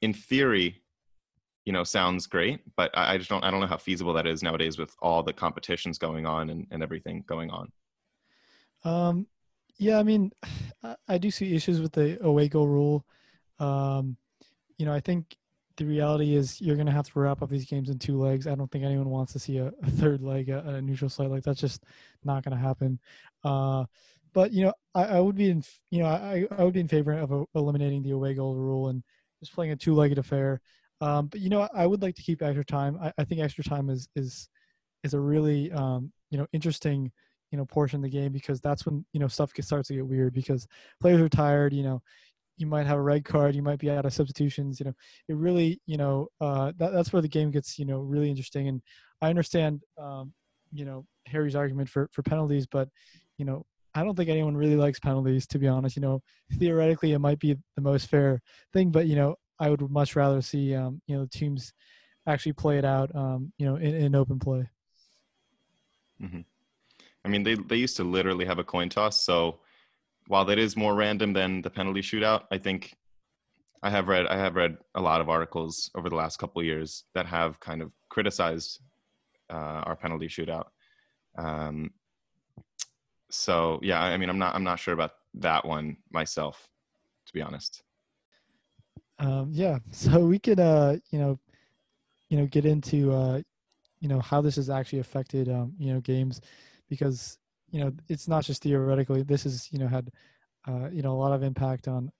in 0.00 0.14
theory, 0.14 0.82
you 1.66 1.72
know, 1.72 1.84
sounds 1.84 2.26
great, 2.26 2.60
but 2.74 2.90
I, 2.96 3.14
I 3.14 3.18
just 3.18 3.30
don't 3.30 3.44
I 3.44 3.50
don't 3.50 3.60
know 3.60 3.66
how 3.66 3.76
feasible 3.76 4.14
that 4.14 4.26
is 4.26 4.42
nowadays 4.42 4.78
with 4.78 4.94
all 5.00 5.22
the 5.22 5.32
competitions 5.32 5.98
going 5.98 6.26
on 6.26 6.50
and, 6.50 6.66
and 6.70 6.82
everything 6.82 7.22
going 7.26 7.50
on. 7.50 7.70
Um, 8.82 9.26
yeah, 9.78 9.98
I 9.98 10.02
mean, 10.02 10.32
I, 10.82 10.96
I 11.06 11.18
do 11.18 11.30
see 11.30 11.54
issues 11.54 11.80
with 11.80 11.92
the 11.92 12.18
away 12.24 12.48
goal 12.48 12.66
rule. 12.66 13.04
Um, 13.58 14.16
you 14.78 14.86
know, 14.86 14.92
I 14.92 15.00
think 15.00 15.36
the 15.76 15.84
reality 15.84 16.34
is 16.34 16.60
you're 16.60 16.76
going 16.76 16.86
to 16.86 16.92
have 16.92 17.06
to 17.06 17.18
wrap 17.18 17.42
up 17.42 17.50
these 17.50 17.66
games 17.66 17.88
in 17.88 17.98
two 17.98 18.18
legs. 18.18 18.46
I 18.46 18.54
don't 18.54 18.70
think 18.70 18.84
anyone 18.84 19.10
wants 19.10 19.32
to 19.32 19.38
see 19.38 19.58
a, 19.58 19.72
a 19.82 19.90
third 19.90 20.22
leg 20.22 20.48
at 20.48 20.64
a 20.64 20.80
neutral 20.80 21.10
site 21.10 21.30
like 21.30 21.42
that's 21.42 21.60
just 21.60 21.84
not 22.24 22.44
going 22.44 22.56
to 22.56 22.62
happen. 22.62 22.98
Uh, 23.42 23.84
but 24.34 24.52
you 24.52 24.64
know, 24.64 24.72
I, 24.94 25.04
I, 25.04 25.20
would 25.20 25.36
be 25.36 25.48
in 25.48 25.62
you 25.90 26.02
know 26.02 26.08
I, 26.08 26.44
I 26.50 26.64
would 26.64 26.74
be 26.74 26.80
in 26.80 26.88
favor 26.88 27.12
of 27.12 27.32
a, 27.32 27.44
eliminating 27.54 28.02
the 28.02 28.10
away 28.10 28.34
goal 28.34 28.56
rule 28.56 28.88
and 28.88 29.02
just 29.40 29.54
playing 29.54 29.72
a 29.72 29.76
two-legged 29.76 30.18
affair. 30.18 30.60
Um, 31.00 31.28
but 31.28 31.40
you 31.40 31.48
know, 31.48 31.68
I 31.74 31.86
would 31.86 32.02
like 32.02 32.16
to 32.16 32.22
keep 32.22 32.42
extra 32.42 32.64
time. 32.64 32.98
I, 33.00 33.12
I 33.16 33.24
think 33.24 33.40
extra 33.40 33.64
time 33.64 33.88
is 33.88 34.08
is 34.16 34.48
is 35.04 35.14
a 35.14 35.20
really 35.20 35.70
um, 35.72 36.12
you 36.30 36.38
know 36.38 36.46
interesting 36.52 37.10
you 37.50 37.58
know 37.58 37.64
portion 37.64 37.98
of 37.98 38.02
the 38.02 38.10
game 38.10 38.32
because 38.32 38.60
that's 38.60 38.84
when 38.84 39.04
you 39.12 39.20
know 39.20 39.28
stuff 39.28 39.54
gets, 39.54 39.68
starts 39.68 39.88
to 39.88 39.94
get 39.94 40.06
weird 40.06 40.34
because 40.34 40.66
players 41.00 41.20
are 41.20 41.28
tired. 41.28 41.72
You 41.72 41.84
know, 41.84 42.02
you 42.56 42.66
might 42.66 42.86
have 42.86 42.98
a 42.98 43.02
red 43.02 43.24
card, 43.24 43.54
you 43.54 43.62
might 43.62 43.78
be 43.78 43.90
out 43.90 44.04
of 44.04 44.12
substitutions. 44.12 44.80
You 44.80 44.86
know, 44.86 44.94
it 45.28 45.36
really 45.36 45.80
you 45.86 45.96
know 45.96 46.28
uh, 46.40 46.72
that, 46.78 46.92
that's 46.92 47.12
where 47.12 47.22
the 47.22 47.28
game 47.28 47.50
gets 47.50 47.78
you 47.78 47.84
know 47.84 48.00
really 48.00 48.28
interesting. 48.28 48.68
And 48.68 48.82
I 49.22 49.30
understand 49.30 49.82
um, 49.98 50.32
you 50.72 50.84
know 50.84 51.06
Harry's 51.26 51.54
argument 51.54 51.88
for 51.88 52.08
for 52.12 52.22
penalties, 52.22 52.66
but 52.66 52.88
you 53.38 53.44
know 53.44 53.64
I 53.94 54.02
don't 54.02 54.16
think 54.16 54.28
anyone 54.28 54.56
really 54.56 54.76
likes 54.76 54.98
penalties, 54.98 55.46
to 55.48 55.58
be 55.58 55.68
honest. 55.68 55.96
You 55.96 56.02
know, 56.02 56.22
theoretically, 56.58 57.12
it 57.12 57.18
might 57.18 57.38
be 57.38 57.56
the 57.76 57.82
most 57.82 58.08
fair 58.08 58.40
thing, 58.72 58.90
but 58.90 59.06
you 59.06 59.16
know, 59.16 59.36
I 59.58 59.70
would 59.70 59.88
much 59.90 60.16
rather 60.16 60.42
see 60.42 60.74
um, 60.74 61.00
you 61.06 61.16
know 61.16 61.26
teams 61.30 61.72
actually 62.26 62.54
play 62.54 62.78
it 62.78 62.84
out, 62.84 63.14
um, 63.14 63.52
you 63.58 63.66
know, 63.66 63.76
in, 63.76 63.94
in 63.94 64.14
open 64.14 64.38
play. 64.38 64.68
Mm-hmm. 66.22 66.40
I 67.24 67.28
mean, 67.28 67.42
they 67.42 67.54
they 67.54 67.76
used 67.76 67.96
to 67.96 68.04
literally 68.04 68.44
have 68.44 68.58
a 68.58 68.64
coin 68.64 68.88
toss. 68.88 69.24
So 69.24 69.60
while 70.26 70.44
that 70.46 70.58
is 70.58 70.76
more 70.76 70.94
random 70.94 71.32
than 71.32 71.62
the 71.62 71.70
penalty 71.70 72.00
shootout, 72.00 72.44
I 72.50 72.58
think 72.58 72.94
I 73.82 73.90
have 73.90 74.08
read 74.08 74.26
I 74.26 74.36
have 74.36 74.56
read 74.56 74.76
a 74.94 75.00
lot 75.00 75.20
of 75.20 75.28
articles 75.28 75.90
over 75.94 76.08
the 76.08 76.16
last 76.16 76.38
couple 76.38 76.62
years 76.62 77.04
that 77.14 77.26
have 77.26 77.60
kind 77.60 77.82
of 77.82 77.92
criticized 78.08 78.80
uh, 79.50 79.82
our 79.86 79.96
penalty 79.96 80.26
shootout. 80.26 80.66
Um, 81.36 81.90
so 83.34 83.78
yeah, 83.82 84.02
I 84.02 84.16
mean, 84.16 84.28
I'm 84.28 84.38
not 84.38 84.54
I'm 84.54 84.64
not 84.64 84.78
sure 84.78 84.94
about 84.94 85.12
that 85.34 85.64
one 85.64 85.96
myself, 86.10 86.68
to 87.26 87.32
be 87.32 87.42
honest. 87.42 87.82
Um, 89.18 89.50
yeah, 89.52 89.78
so 89.90 90.24
we 90.26 90.38
could 90.38 90.60
uh, 90.60 90.96
you 91.10 91.18
know, 91.18 91.38
you 92.28 92.38
know, 92.38 92.46
get 92.46 92.64
into 92.64 93.12
uh, 93.12 93.40
you 94.00 94.08
know 94.08 94.20
how 94.20 94.40
this 94.40 94.56
has 94.56 94.70
actually 94.70 95.00
affected 95.00 95.48
um, 95.48 95.74
you 95.78 95.92
know 95.92 96.00
games 96.00 96.40
because 96.88 97.38
you 97.70 97.80
know 97.80 97.92
it's 98.08 98.28
not 98.28 98.44
just 98.44 98.62
theoretically. 98.62 99.22
This 99.22 99.44
has 99.44 99.70
you 99.72 99.78
know 99.78 99.88
had 99.88 100.10
uh, 100.68 100.88
you 100.90 101.02
know 101.02 101.12
a 101.12 101.20
lot 101.20 101.32
of 101.32 101.42
impact 101.42 101.88
on 101.88 102.10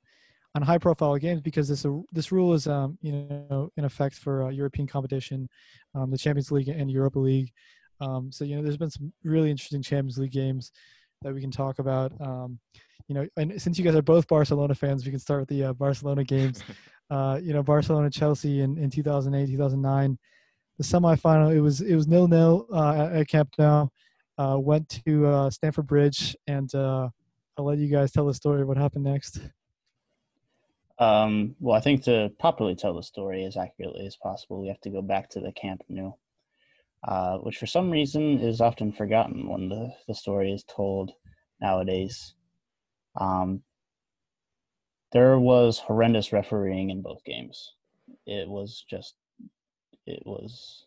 on 0.55 0.63
high 0.63 0.79
profile 0.79 1.17
games 1.17 1.41
because 1.41 1.69
this 1.69 1.85
uh, 1.85 1.99
this 2.13 2.33
rule 2.33 2.55
is 2.55 2.67
um, 2.67 2.99
you 3.01 3.13
know 3.13 3.71
in 3.77 3.85
effect 3.85 4.17
for 4.17 4.45
uh, 4.45 4.49
European 4.49 4.87
competition, 4.87 5.49
um, 5.95 6.11
the 6.11 6.19
Champions 6.19 6.51
League 6.51 6.69
and 6.69 6.91
Europa 6.91 7.19
League. 7.19 7.53
Um, 8.01 8.33
so 8.33 8.45
you 8.45 8.57
know 8.57 8.63
there's 8.63 8.77
been 8.77 8.91
some 8.91 9.13
really 9.23 9.51
interesting 9.51 9.83
Champions 9.83 10.19
League 10.19 10.33
games 10.33 10.73
that 11.25 11.35
we 11.35 11.41
can 11.41 11.51
talk 11.51 11.81
about. 11.81 12.13
Um, 12.21 12.61
you 13.09 13.15
know, 13.15 13.27
and 13.37 13.61
since 13.61 13.79
you 13.79 13.85
guys 13.85 13.97
are 13.97 14.03
both 14.03 14.29
Barcelona 14.29 14.75
fans, 14.75 15.05
we 15.05 15.11
can 15.11 15.21
start 15.21 15.41
with 15.41 15.49
the 15.49 15.65
uh, 15.65 15.73
Barcelona 15.73 16.25
games. 16.25 16.63
Uh, 17.11 17.39
you 17.43 17.53
know, 17.53 17.63
Barcelona 17.63 18.09
Chelsea 18.09 18.63
in, 18.63 18.79
in 18.79 18.89
2008, 18.89 19.53
2009, 19.53 20.19
the 20.79 20.83
semifinal. 20.85 21.55
It 21.55 21.61
was 21.61 21.83
it 21.83 21.95
was 21.95 22.09
nil 22.09 22.27
nil 22.27 22.67
uh, 22.73 23.11
at, 23.13 23.29
Camp 23.29 23.51
Nou. 23.59 23.89
Uh, 24.39 24.57
went 24.59 24.89
to 25.05 25.27
uh, 25.27 25.51
Stamford 25.51 25.87
Bridge, 25.87 26.35
and 26.47 26.75
uh, 26.75 27.11
I'll 27.59 27.67
let 27.67 27.77
you 27.77 27.89
guys 27.89 28.11
tell 28.11 28.27
the 28.27 28.33
story 28.33 28.63
of 28.63 28.69
what 28.69 28.79
happened 28.79 29.05
next. 29.05 29.39
Um, 30.99 31.55
well, 31.61 31.77
I 31.77 31.81
think 31.81 32.05
to 32.05 32.33
properly 32.41 32.75
tell 32.75 32.95
the 32.95 33.03
story 33.03 33.45
as 33.45 33.59
accurately 33.59 34.07
as 34.07 34.17
possible, 34.17 34.63
we 34.63 34.69
have 34.69 34.81
to 34.81 34.91
go 34.91 35.03
back 35.03 35.29
to 35.31 35.41
the 35.41 35.53
Camp 35.53 35.83
Nou 35.91 36.13
uh, 37.07 37.37
which 37.39 37.59
for 37.59 37.67
some 37.67 37.91
reason 37.91 38.41
is 38.41 38.61
often 38.61 38.91
forgotten 38.93 39.49
when 39.49 39.69
the, 39.69 39.93
the 40.09 40.15
story 40.15 40.51
is 40.53 40.65
told 40.65 41.13
nowadays. 41.61 42.35
Um, 43.21 43.63
there 45.13 45.39
was 45.39 45.79
horrendous 45.79 46.33
refereeing 46.33 46.91
in 46.91 47.03
both 47.03 47.23
games. 47.25 47.75
It 48.27 48.49
was 48.49 48.85
just, 48.89 49.15
it 50.07 50.23
was, 50.25 50.87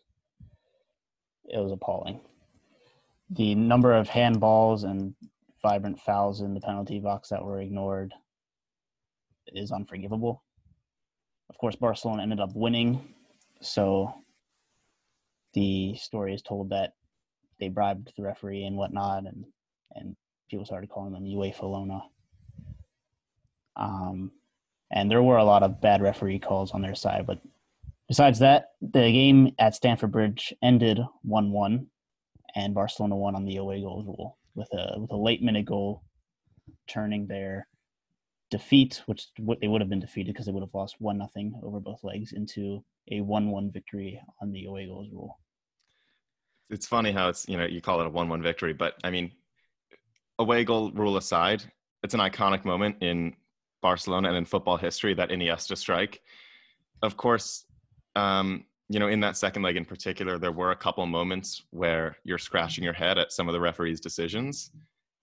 it 1.44 1.58
was 1.58 1.72
appalling. 1.72 2.20
The 3.30 3.54
number 3.54 3.92
of 3.92 4.08
handballs 4.08 4.84
and 4.84 5.14
vibrant 5.62 6.00
fouls 6.00 6.40
in 6.40 6.52
the 6.52 6.60
penalty 6.60 6.98
box 6.98 7.28
that 7.28 7.44
were 7.44 7.60
ignored 7.60 8.12
is 9.48 9.70
unforgivable. 9.70 10.42
Of 11.48 11.58
course, 11.58 11.76
Barcelona 11.76 12.22
ended 12.22 12.40
up 12.40 12.54
winning, 12.54 13.14
so 13.60 14.12
the 15.58 15.96
story 15.96 16.34
is 16.34 16.42
told 16.42 16.70
that 16.70 16.92
they 17.58 17.68
bribed 17.68 18.12
the 18.16 18.22
referee 18.22 18.64
and 18.64 18.76
whatnot, 18.76 19.24
and 19.24 19.44
and 19.96 20.16
people 20.48 20.64
started 20.64 20.88
calling 20.88 21.12
them 21.12 21.24
UEFA 21.24 21.62
Lona. 21.62 22.00
Um, 23.74 24.30
and 24.92 25.10
there 25.10 25.22
were 25.22 25.38
a 25.38 25.44
lot 25.44 25.64
of 25.64 25.80
bad 25.80 26.00
referee 26.00 26.38
calls 26.38 26.70
on 26.70 26.80
their 26.80 26.94
side, 26.94 27.26
but 27.26 27.40
besides 28.06 28.38
that, 28.38 28.70
the 28.80 29.10
game 29.10 29.52
at 29.58 29.74
Stamford 29.74 30.12
Bridge 30.12 30.54
ended 30.62 31.00
one-one, 31.22 31.86
and 32.54 32.72
Barcelona 32.72 33.16
won 33.16 33.34
on 33.34 33.44
the 33.44 33.56
away 33.56 33.80
goals 33.80 34.06
rule 34.06 34.38
with 34.54 34.72
a 34.72 35.00
with 35.00 35.10
a 35.10 35.16
late 35.16 35.42
minute 35.42 35.66
goal, 35.66 36.04
turning 36.86 37.26
their 37.26 37.66
defeat, 38.50 39.02
which 39.06 39.26
they 39.60 39.66
would 39.66 39.80
have 39.80 39.90
been 39.90 40.06
defeated 40.06 40.32
because 40.32 40.46
they 40.46 40.52
would 40.52 40.62
have 40.62 40.74
lost 40.74 40.96
one 41.00 41.18
nothing 41.18 41.60
over 41.64 41.80
both 41.80 42.04
legs, 42.04 42.32
into 42.32 42.84
a 43.10 43.20
one-one 43.20 43.72
victory 43.72 44.20
on 44.40 44.52
the 44.52 44.66
away 44.66 44.86
goals 44.86 45.08
rule. 45.12 45.38
It's 46.70 46.86
funny 46.86 47.12
how 47.12 47.28
it's 47.28 47.48
you 47.48 47.56
know 47.56 47.64
you 47.64 47.80
call 47.80 48.00
it 48.00 48.06
a 48.06 48.10
one-one 48.10 48.42
victory, 48.42 48.72
but 48.72 48.94
I 49.04 49.10
mean, 49.10 49.32
away 50.38 50.64
goal 50.64 50.90
rule 50.92 51.16
aside, 51.16 51.62
it's 52.02 52.14
an 52.14 52.20
iconic 52.20 52.64
moment 52.64 52.96
in 53.00 53.34
Barcelona 53.82 54.28
and 54.28 54.36
in 54.36 54.44
football 54.44 54.76
history 54.76 55.14
that 55.14 55.30
Iniesta 55.30 55.76
strike. 55.76 56.20
Of 57.02 57.16
course, 57.16 57.64
um, 58.16 58.64
you 58.88 58.98
know 58.98 59.08
in 59.08 59.20
that 59.20 59.36
second 59.36 59.62
leg 59.62 59.76
in 59.76 59.84
particular, 59.84 60.38
there 60.38 60.52
were 60.52 60.72
a 60.72 60.76
couple 60.76 61.04
moments 61.06 61.62
where 61.70 62.16
you're 62.24 62.38
scratching 62.38 62.84
your 62.84 62.92
head 62.92 63.18
at 63.18 63.32
some 63.32 63.48
of 63.48 63.52
the 63.52 63.60
referees' 63.60 64.00
decisions. 64.00 64.70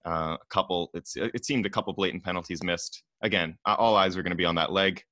Uh, 0.05 0.37
a 0.39 0.45
couple, 0.49 0.91
it 0.93 1.43
seemed 1.43 1.65
a 1.65 1.69
couple 1.69 1.91
blatant 1.91 2.23
penalties 2.23 2.61
missed. 2.61 3.01
Again, 3.23 3.57
all 3.65 3.95
eyes 3.95 4.15
are 4.15 4.21
going 4.21 4.29
to 4.29 4.37
be 4.37 4.45
on 4.45 4.53
that 4.53 4.71
leg. 4.71 5.03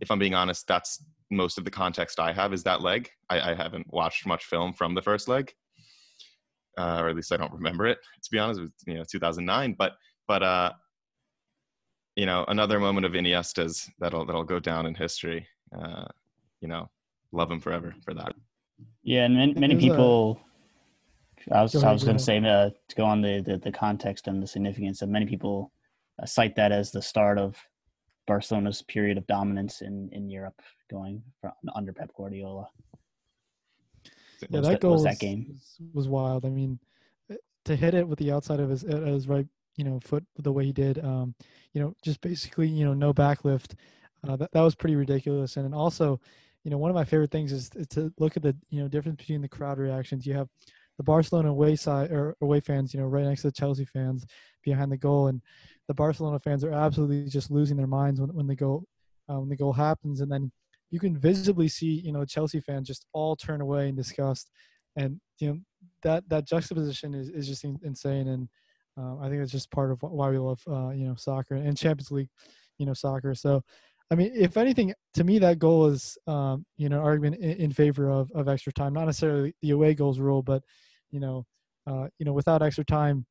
If 0.00 0.10
I'm 0.10 0.18
being 0.18 0.34
honest, 0.34 0.68
that's 0.68 1.02
most 1.30 1.56
of 1.56 1.64
the 1.64 1.70
context 1.70 2.20
I 2.20 2.34
have 2.34 2.52
is 2.52 2.62
that 2.64 2.82
leg. 2.82 3.08
I, 3.30 3.52
I 3.52 3.54
haven't 3.54 3.90
watched 3.90 4.26
much 4.26 4.44
film 4.44 4.74
from 4.74 4.94
the 4.94 5.00
first 5.00 5.26
leg, 5.26 5.54
uh, 6.78 7.00
or 7.00 7.08
at 7.08 7.16
least 7.16 7.32
I 7.32 7.36
don't 7.36 7.52
remember 7.52 7.86
it. 7.86 7.98
To 8.22 8.30
be 8.30 8.38
honest, 8.38 8.60
it 8.60 8.62
was 8.64 8.70
you 8.86 8.94
know 8.94 9.04
2009. 9.10 9.74
But 9.78 9.92
but 10.28 10.42
uh, 10.42 10.72
you 12.16 12.26
know 12.26 12.44
another 12.48 12.80
moment 12.80 13.06
of 13.06 13.14
Iniesta's 13.14 13.88
that'll 13.98 14.24
that'll 14.26 14.44
go 14.44 14.58
down 14.58 14.86
in 14.86 14.94
history. 14.94 15.46
Uh, 15.76 16.04
you 16.60 16.68
know, 16.68 16.88
love 17.32 17.50
him 17.50 17.60
forever 17.60 17.94
for 18.04 18.14
that. 18.14 18.32
Yeah, 19.02 19.24
and 19.24 19.34
many, 19.34 19.54
many 19.54 19.76
people. 19.76 20.40
I 21.50 21.60
was, 21.60 21.74
I 21.74 21.92
was 21.92 22.04
going 22.04 22.16
to 22.16 22.22
say 22.22 22.38
uh, 22.38 22.70
to 22.88 22.96
go 22.96 23.04
on 23.04 23.20
the, 23.20 23.42
the, 23.44 23.58
the 23.58 23.72
context 23.72 24.28
and 24.28 24.40
the 24.40 24.46
significance 24.46 25.02
of 25.02 25.08
many 25.08 25.26
people 25.26 25.72
uh, 26.22 26.26
cite 26.26 26.54
that 26.54 26.70
as 26.70 26.92
the 26.92 27.02
start 27.02 27.36
of 27.36 27.56
Barcelona's 28.28 28.82
period 28.82 29.18
of 29.18 29.26
dominance 29.26 29.82
in, 29.82 30.08
in 30.12 30.30
Europe, 30.30 30.60
going 30.88 31.22
from, 31.40 31.52
under 31.74 31.92
Pep 31.92 32.10
Guardiola. 32.16 32.68
Yeah, 34.50 34.60
that, 34.60 34.68
that 34.68 34.80
goal 34.80 34.92
was, 34.92 35.04
that 35.04 35.18
game 35.18 35.58
was, 35.92 36.08
wild. 36.08 36.44
I 36.44 36.50
mean, 36.50 36.78
to 37.64 37.76
hit 37.76 37.94
it 37.94 38.06
with 38.06 38.18
the 38.18 38.32
outside 38.32 38.60
of 38.60 38.70
his, 38.70 38.84
uh, 38.84 39.00
his 39.02 39.28
right, 39.28 39.46
you 39.76 39.84
know, 39.84 40.00
foot 40.00 40.24
the 40.38 40.52
way 40.52 40.66
he 40.66 40.72
did, 40.72 41.02
um, 41.04 41.34
you 41.72 41.80
know, 41.80 41.94
just 42.02 42.20
basically, 42.20 42.68
you 42.68 42.84
know, 42.84 42.94
no 42.94 43.12
backlift. 43.12 43.74
Uh, 44.26 44.36
that 44.36 44.52
that 44.52 44.60
was 44.60 44.74
pretty 44.74 44.94
ridiculous. 44.94 45.56
And 45.56 45.74
also, 45.74 46.20
you 46.64 46.70
know, 46.70 46.78
one 46.78 46.90
of 46.90 46.94
my 46.94 47.04
favorite 47.04 47.30
things 47.30 47.52
is, 47.52 47.70
is 47.74 47.86
to 47.88 48.12
look 48.18 48.36
at 48.36 48.42
the 48.42 48.56
you 48.70 48.80
know 48.80 48.88
difference 48.88 49.16
between 49.16 49.42
the 49.42 49.48
crowd 49.48 49.78
reactions. 49.78 50.26
You 50.26 50.34
have 50.34 50.48
the 50.96 51.02
Barcelona 51.02 51.50
away 51.50 51.76
side 51.76 52.12
or 52.12 52.36
away 52.40 52.60
fans, 52.60 52.94
you 52.94 53.00
know, 53.00 53.06
right 53.06 53.24
next 53.24 53.42
to 53.42 53.48
the 53.48 53.52
Chelsea 53.52 53.84
fans 53.84 54.24
behind 54.62 54.92
the 54.92 54.96
goal, 54.96 55.26
and 55.26 55.40
the 55.88 55.94
Barcelona 55.94 56.38
fans 56.38 56.62
are 56.64 56.72
absolutely 56.72 57.28
just 57.28 57.50
losing 57.50 57.76
their 57.76 57.86
minds 57.86 58.20
when, 58.20 58.32
when 58.32 58.46
the 58.46 58.54
goal 58.54 58.84
uh, 59.28 59.40
when 59.40 59.48
the 59.48 59.56
goal 59.56 59.72
happens, 59.72 60.20
and 60.20 60.30
then 60.30 60.52
you 60.92 61.00
can 61.00 61.16
visibly 61.18 61.66
see 61.66 62.00
you 62.04 62.12
know 62.12 62.24
Chelsea 62.24 62.60
fans 62.60 62.86
just 62.86 63.06
all 63.12 63.34
turn 63.34 63.60
away 63.60 63.88
in 63.88 63.96
disgust, 63.96 64.50
and 64.96 65.20
you 65.40 65.48
know 65.48 65.58
that 66.04 66.28
that 66.28 66.46
juxtaposition 66.46 67.14
is 67.14 67.28
is 67.30 67.48
just 67.48 67.64
insane, 67.64 68.28
and 68.28 68.48
uh, 68.98 69.16
I 69.20 69.28
think 69.28 69.42
it's 69.42 69.50
just 69.50 69.70
part 69.72 69.90
of 69.90 69.98
why 70.02 70.30
we 70.30 70.38
love 70.38 70.62
uh, 70.68 70.90
you 70.90 71.06
know 71.06 71.16
soccer 71.16 71.56
and 71.56 71.76
Champions 71.76 72.12
League, 72.12 72.30
you 72.78 72.86
know 72.86 72.94
soccer. 72.94 73.34
So. 73.34 73.62
I 74.10 74.14
mean, 74.14 74.32
if 74.34 74.58
anything, 74.58 74.92
to 75.14 75.24
me, 75.24 75.38
that 75.38 75.58
goal 75.58 75.86
is, 75.86 76.18
um, 76.26 76.66
you 76.76 76.90
know, 76.90 77.00
argument 77.00 77.36
in, 77.36 77.52
in, 77.52 77.72
favor 77.72 78.10
of, 78.10 78.30
of 78.32 78.46
extra 78.46 78.70
time. 78.70 78.92
Not 78.92 79.06
necessarily 79.06 79.54
the 79.62 79.70
away 79.70 79.94
goals 79.94 80.18
rule, 80.18 80.42
but, 80.42 80.62
you 81.10 81.18
know, 81.18 81.46
uh, 81.86 82.08
you 82.18 82.26
know, 82.26 82.34
without 82.34 82.60
extra 82.60 82.84
time, 82.84 83.24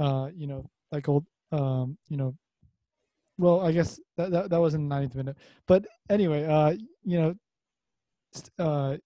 uh, 0.00 0.30
you 0.34 0.48
know, 0.48 0.68
that 0.90 1.02
goal 1.02 1.24
um, 1.52 1.96
you 2.08 2.16
know, 2.16 2.34
well, 3.38 3.60
I 3.60 3.72
guess 3.72 4.00
that, 4.16 4.30
that 4.30 4.50
that 4.50 4.60
wasn't 4.60 4.90
90th 4.90 5.14
minute, 5.14 5.36
but 5.66 5.86
anyway, 6.08 6.44
uh, 6.44 6.74
you 7.04 7.18
know, 7.18 7.34
uh, 8.58 8.96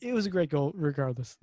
it 0.00 0.12
was 0.12 0.26
a 0.26 0.30
great 0.30 0.50
goal 0.50 0.72
regardless. 0.74 1.36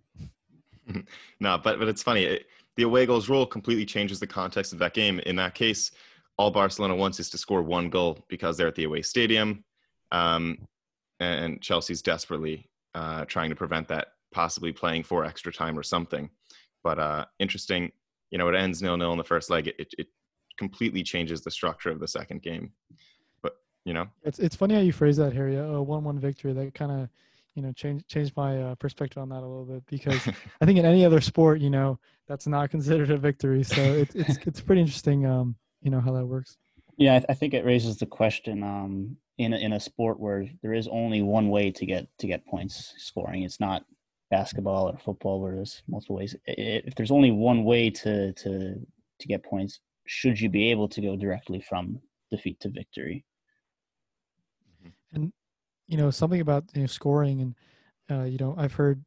no, 1.39 1.57
but 1.57 1.79
but 1.79 1.87
it's 1.87 2.03
funny. 2.03 2.23
It, 2.23 2.45
the 2.77 2.83
away 2.83 3.05
goals 3.05 3.29
rule 3.29 3.45
completely 3.45 3.85
changes 3.85 4.19
the 4.19 4.27
context 4.27 4.71
of 4.73 4.79
that 4.79 4.93
game. 4.93 5.19
In 5.21 5.35
that 5.35 5.53
case, 5.53 5.91
all 6.37 6.51
Barcelona 6.51 6.95
wants 6.95 7.19
is 7.19 7.29
to 7.31 7.37
score 7.37 7.61
one 7.61 7.89
goal 7.89 8.23
because 8.29 8.55
they're 8.55 8.67
at 8.67 8.75
the 8.75 8.85
away 8.85 9.01
stadium, 9.01 9.63
um, 10.11 10.57
and 11.19 11.61
Chelsea's 11.61 12.01
desperately 12.01 12.69
uh, 12.95 13.25
trying 13.25 13.49
to 13.49 13.55
prevent 13.55 13.87
that, 13.89 14.13
possibly 14.31 14.71
playing 14.71 15.03
for 15.03 15.25
extra 15.25 15.51
time 15.51 15.77
or 15.77 15.83
something. 15.83 16.29
But 16.83 16.99
uh, 16.99 17.25
interesting, 17.39 17.91
you 18.31 18.37
know, 18.37 18.47
it 18.47 18.55
ends 18.55 18.81
nil 18.81 18.95
nil 18.97 19.11
in 19.11 19.17
the 19.17 19.23
first 19.23 19.49
leg. 19.49 19.67
It, 19.67 19.93
it 19.97 20.07
completely 20.59 21.01
changes 21.01 21.41
the 21.41 21.49
structure 21.49 21.89
of 21.89 21.99
the 21.99 22.07
second 22.07 22.43
game. 22.43 22.71
But 23.41 23.53
you 23.85 23.93
know, 23.93 24.07
it's 24.23 24.37
it's 24.37 24.55
funny 24.55 24.75
how 24.75 24.81
you 24.81 24.91
phrase 24.91 25.17
that, 25.17 25.33
Harry. 25.33 25.55
A 25.55 25.81
one-one 25.81 26.19
victory 26.19 26.53
that 26.53 26.75
kind 26.75 26.91
of 26.91 27.09
you 27.55 27.63
know 27.63 27.71
change 27.71 28.05
changed 28.07 28.33
my 28.37 28.61
uh, 28.61 28.75
perspective 28.75 29.19
on 29.23 29.29
that 29.29 29.39
a 29.39 29.47
little 29.47 29.65
bit 29.65 29.83
because 29.87 30.27
I 30.61 30.65
think 30.65 30.77
in 30.77 30.85
any 30.85 31.03
other 31.05 31.21
sport, 31.21 31.61
you 31.61 31.71
know, 31.71 31.97
that's 32.27 32.45
not 32.45 32.69
considered 32.69 33.09
a 33.09 33.17
victory. 33.17 33.63
So 33.63 33.81
it's 33.81 34.13
it's 34.13 34.37
it's 34.45 34.61
pretty 34.61 34.81
interesting, 34.81 35.25
um, 35.25 35.55
you 35.81 35.89
know, 35.89 36.01
how 36.01 36.11
that 36.11 36.25
works. 36.25 36.57
Yeah, 36.97 37.15
I, 37.15 37.19
th- 37.19 37.29
I 37.29 37.33
think 37.33 37.53
it 37.53 37.65
raises 37.65 37.97
the 37.97 38.05
question 38.05 38.61
um, 38.61 39.15
in 39.37 39.53
a, 39.53 39.57
in 39.57 39.71
a 39.71 39.79
sport 39.79 40.19
where 40.19 40.45
there 40.61 40.73
is 40.73 40.89
only 40.89 41.21
one 41.21 41.47
way 41.49 41.71
to 41.71 41.85
get 41.85 42.07
to 42.19 42.27
get 42.27 42.45
points 42.45 42.93
scoring. 42.97 43.43
It's 43.43 43.61
not 43.61 43.85
basketball 44.29 44.89
or 44.89 44.97
football 44.97 45.39
where 45.39 45.55
there's 45.55 45.81
multiple 45.87 46.17
ways. 46.17 46.35
If 46.45 46.95
there's 46.95 47.11
only 47.11 47.31
one 47.31 47.63
way 47.63 47.89
to 47.89 48.33
to 48.33 48.75
to 49.19 49.27
get 49.27 49.43
points, 49.43 49.79
should 50.11 50.41
you 50.41 50.49
be 50.49 50.71
able 50.71 50.89
to 50.89 51.01
go 51.01 51.15
directly 51.15 51.61
from 51.61 51.99
defeat 52.31 52.59
to 52.59 52.69
victory? 52.69 53.23
And 55.13 55.31
you 55.87 55.97
know 55.97 56.09
something 56.09 56.41
about 56.41 56.65
you 56.73 56.81
know, 56.81 56.87
scoring 56.87 57.41
and 57.41 57.55
uh, 58.09 58.23
you 58.23 58.39
know 58.39 58.55
I've 58.57 58.73
heard 58.73 59.05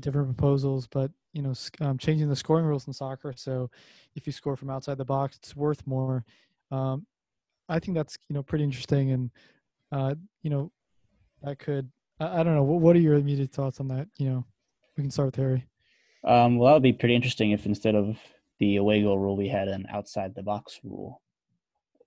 different 0.00 0.26
proposals, 0.26 0.88
but 0.88 1.12
you 1.34 1.42
know 1.42 1.54
um, 1.80 1.98
changing 1.98 2.28
the 2.28 2.34
scoring 2.34 2.66
rules 2.66 2.88
in 2.88 2.92
soccer. 2.92 3.32
So 3.36 3.70
if 4.16 4.26
you 4.26 4.32
score 4.32 4.56
from 4.56 4.70
outside 4.70 4.98
the 4.98 5.04
box, 5.04 5.36
it's 5.36 5.54
worth 5.54 5.86
more. 5.86 6.24
Um, 6.72 7.06
I 7.68 7.78
think 7.78 7.96
that's 7.96 8.18
you 8.28 8.34
know 8.34 8.42
pretty 8.42 8.64
interesting, 8.64 9.12
and 9.12 9.30
uh, 9.92 10.16
you 10.42 10.50
know 10.50 10.72
that 11.44 11.60
could 11.60 11.88
I, 12.18 12.40
I, 12.40 12.42
don't 12.42 12.56
know 12.56 12.64
what, 12.64 12.80
what 12.80 12.96
are 12.96 13.00
your 13.00 13.14
immediate 13.14 13.52
thoughts 13.52 13.78
on 13.78 13.86
that? 13.88 14.08
You 14.18 14.30
know, 14.30 14.44
we 14.96 15.04
can 15.04 15.12
start 15.12 15.26
with 15.26 15.36
Harry. 15.36 15.68
Um, 16.24 16.58
well, 16.58 16.66
that 16.66 16.74
would 16.74 16.82
be 16.82 16.92
pretty 16.92 17.14
interesting 17.14 17.52
if 17.52 17.66
instead 17.66 17.94
of 17.94 18.18
the 18.64 18.76
away 18.76 19.02
goal 19.02 19.18
rule, 19.18 19.36
we 19.36 19.48
had 19.48 19.68
an 19.68 19.84
outside 19.92 20.34
the 20.34 20.42
box 20.42 20.80
rule, 20.82 21.20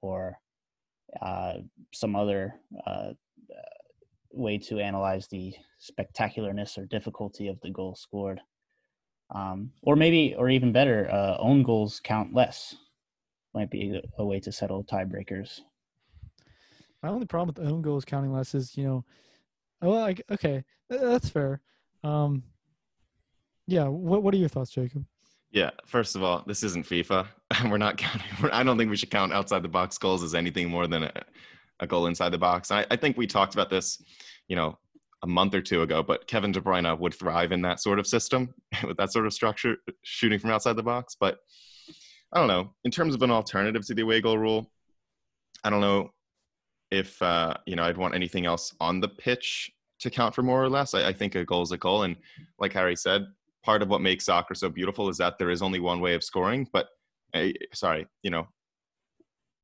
or 0.01 0.39
uh, 1.21 1.53
some 1.93 2.15
other 2.15 2.55
uh, 2.87 3.11
way 4.31 4.57
to 4.57 4.79
analyze 4.79 5.27
the 5.27 5.53
spectacularness 5.79 6.77
or 6.77 6.85
difficulty 6.85 7.47
of 7.47 7.61
the 7.61 7.69
goal 7.69 7.95
scored. 7.95 8.41
Um, 9.29 9.71
or 9.83 9.95
maybe, 9.95 10.33
or 10.35 10.49
even 10.49 10.71
better, 10.71 10.99
uh, 11.11 11.37
own 11.37 11.61
goals 11.61 12.01
count 12.03 12.33
less. 12.33 12.75
Might 13.53 13.69
be 13.69 13.95
a, 13.95 14.21
a 14.21 14.25
way 14.25 14.39
to 14.39 14.51
settle 14.51 14.83
tiebreakers. 14.83 15.59
My 17.03 17.09
only 17.09 17.27
problem 17.27 17.53
with 17.53 17.71
own 17.71 17.81
goals 17.83 18.05
counting 18.05 18.33
less 18.33 18.55
is, 18.55 18.75
you 18.75 18.85
know, 18.85 19.05
oh, 19.81 19.89
well, 19.91 20.01
like, 20.01 20.23
okay, 20.31 20.63
that's 20.89 21.29
fair. 21.29 21.61
Um, 22.03 22.43
yeah, 23.67 23.87
what 23.87 24.23
what 24.23 24.33
are 24.33 24.37
your 24.37 24.49
thoughts, 24.49 24.71
Jacob? 24.71 25.05
Yeah, 25.51 25.71
first 25.85 26.15
of 26.15 26.23
all, 26.23 26.43
this 26.45 26.63
isn't 26.63 26.85
FIFA. 26.85 27.27
We're 27.69 27.77
not 27.77 27.97
counting. 27.97 28.27
I 28.51 28.63
don't 28.63 28.77
think 28.77 28.89
we 28.89 28.97
should 28.97 29.11
count 29.11 29.33
outside 29.33 29.63
the 29.63 29.69
box 29.69 29.97
goals 29.97 30.23
as 30.23 30.35
anything 30.35 30.69
more 30.69 30.87
than 30.87 31.03
a, 31.03 31.23
a 31.79 31.87
goal 31.87 32.07
inside 32.07 32.29
the 32.29 32.37
box. 32.37 32.71
I, 32.71 32.85
I 32.91 32.95
think 32.95 33.17
we 33.17 33.27
talked 33.27 33.53
about 33.53 33.69
this, 33.69 34.01
you 34.47 34.55
know, 34.55 34.77
a 35.23 35.27
month 35.27 35.55
or 35.55 35.61
two 35.61 35.81
ago, 35.81 36.03
but 36.03 36.27
Kevin 36.27 36.51
De 36.51 36.61
Bruyne 36.61 36.97
would 36.99 37.13
thrive 37.13 37.51
in 37.51 37.61
that 37.63 37.79
sort 37.79 37.97
of 37.99 38.05
system 38.05 38.53
with 38.87 38.97
that 38.97 39.11
sort 39.11 39.25
of 39.25 39.33
structure, 39.33 39.77
shooting 40.03 40.39
from 40.39 40.51
outside 40.51 40.75
the 40.75 40.83
box. 40.83 41.15
But 41.19 41.39
I 42.33 42.39
don't 42.39 42.47
know. 42.47 42.73
In 42.83 42.91
terms 42.91 43.15
of 43.15 43.21
an 43.21 43.31
alternative 43.31 43.85
to 43.87 43.93
the 43.93 44.01
away 44.01 44.21
goal 44.21 44.37
rule, 44.37 44.69
I 45.63 45.69
don't 45.69 45.81
know 45.81 46.11
if 46.91 47.21
uh, 47.21 47.55
you 47.65 47.75
know 47.75 47.83
I'd 47.83 47.97
want 47.97 48.15
anything 48.15 48.45
else 48.45 48.73
on 48.79 48.99
the 48.99 49.09
pitch 49.09 49.71
to 49.99 50.09
count 50.09 50.35
for 50.35 50.43
more 50.43 50.63
or 50.63 50.69
less. 50.69 50.93
I, 50.93 51.07
I 51.07 51.13
think 51.13 51.35
a 51.35 51.45
goal 51.45 51.63
is 51.63 51.71
a 51.71 51.77
goal, 51.77 52.03
and 52.03 52.15
like 52.59 52.73
Harry 52.73 52.95
said, 52.95 53.25
part 53.67 53.81
of 53.81 53.89
what 53.89 54.01
makes 54.01 54.23
soccer 54.23 54.55
so 54.55 54.69
beautiful 54.69 55.09
is 55.09 55.17
that 55.17 55.37
there 55.37 55.51
is 55.51 55.61
only 55.61 55.81
one 55.81 55.99
way 55.99 56.13
of 56.15 56.23
scoring. 56.23 56.65
But 56.71 56.87
uh, 57.33 57.49
sorry, 57.73 58.07
you 58.23 58.31
know, 58.31 58.47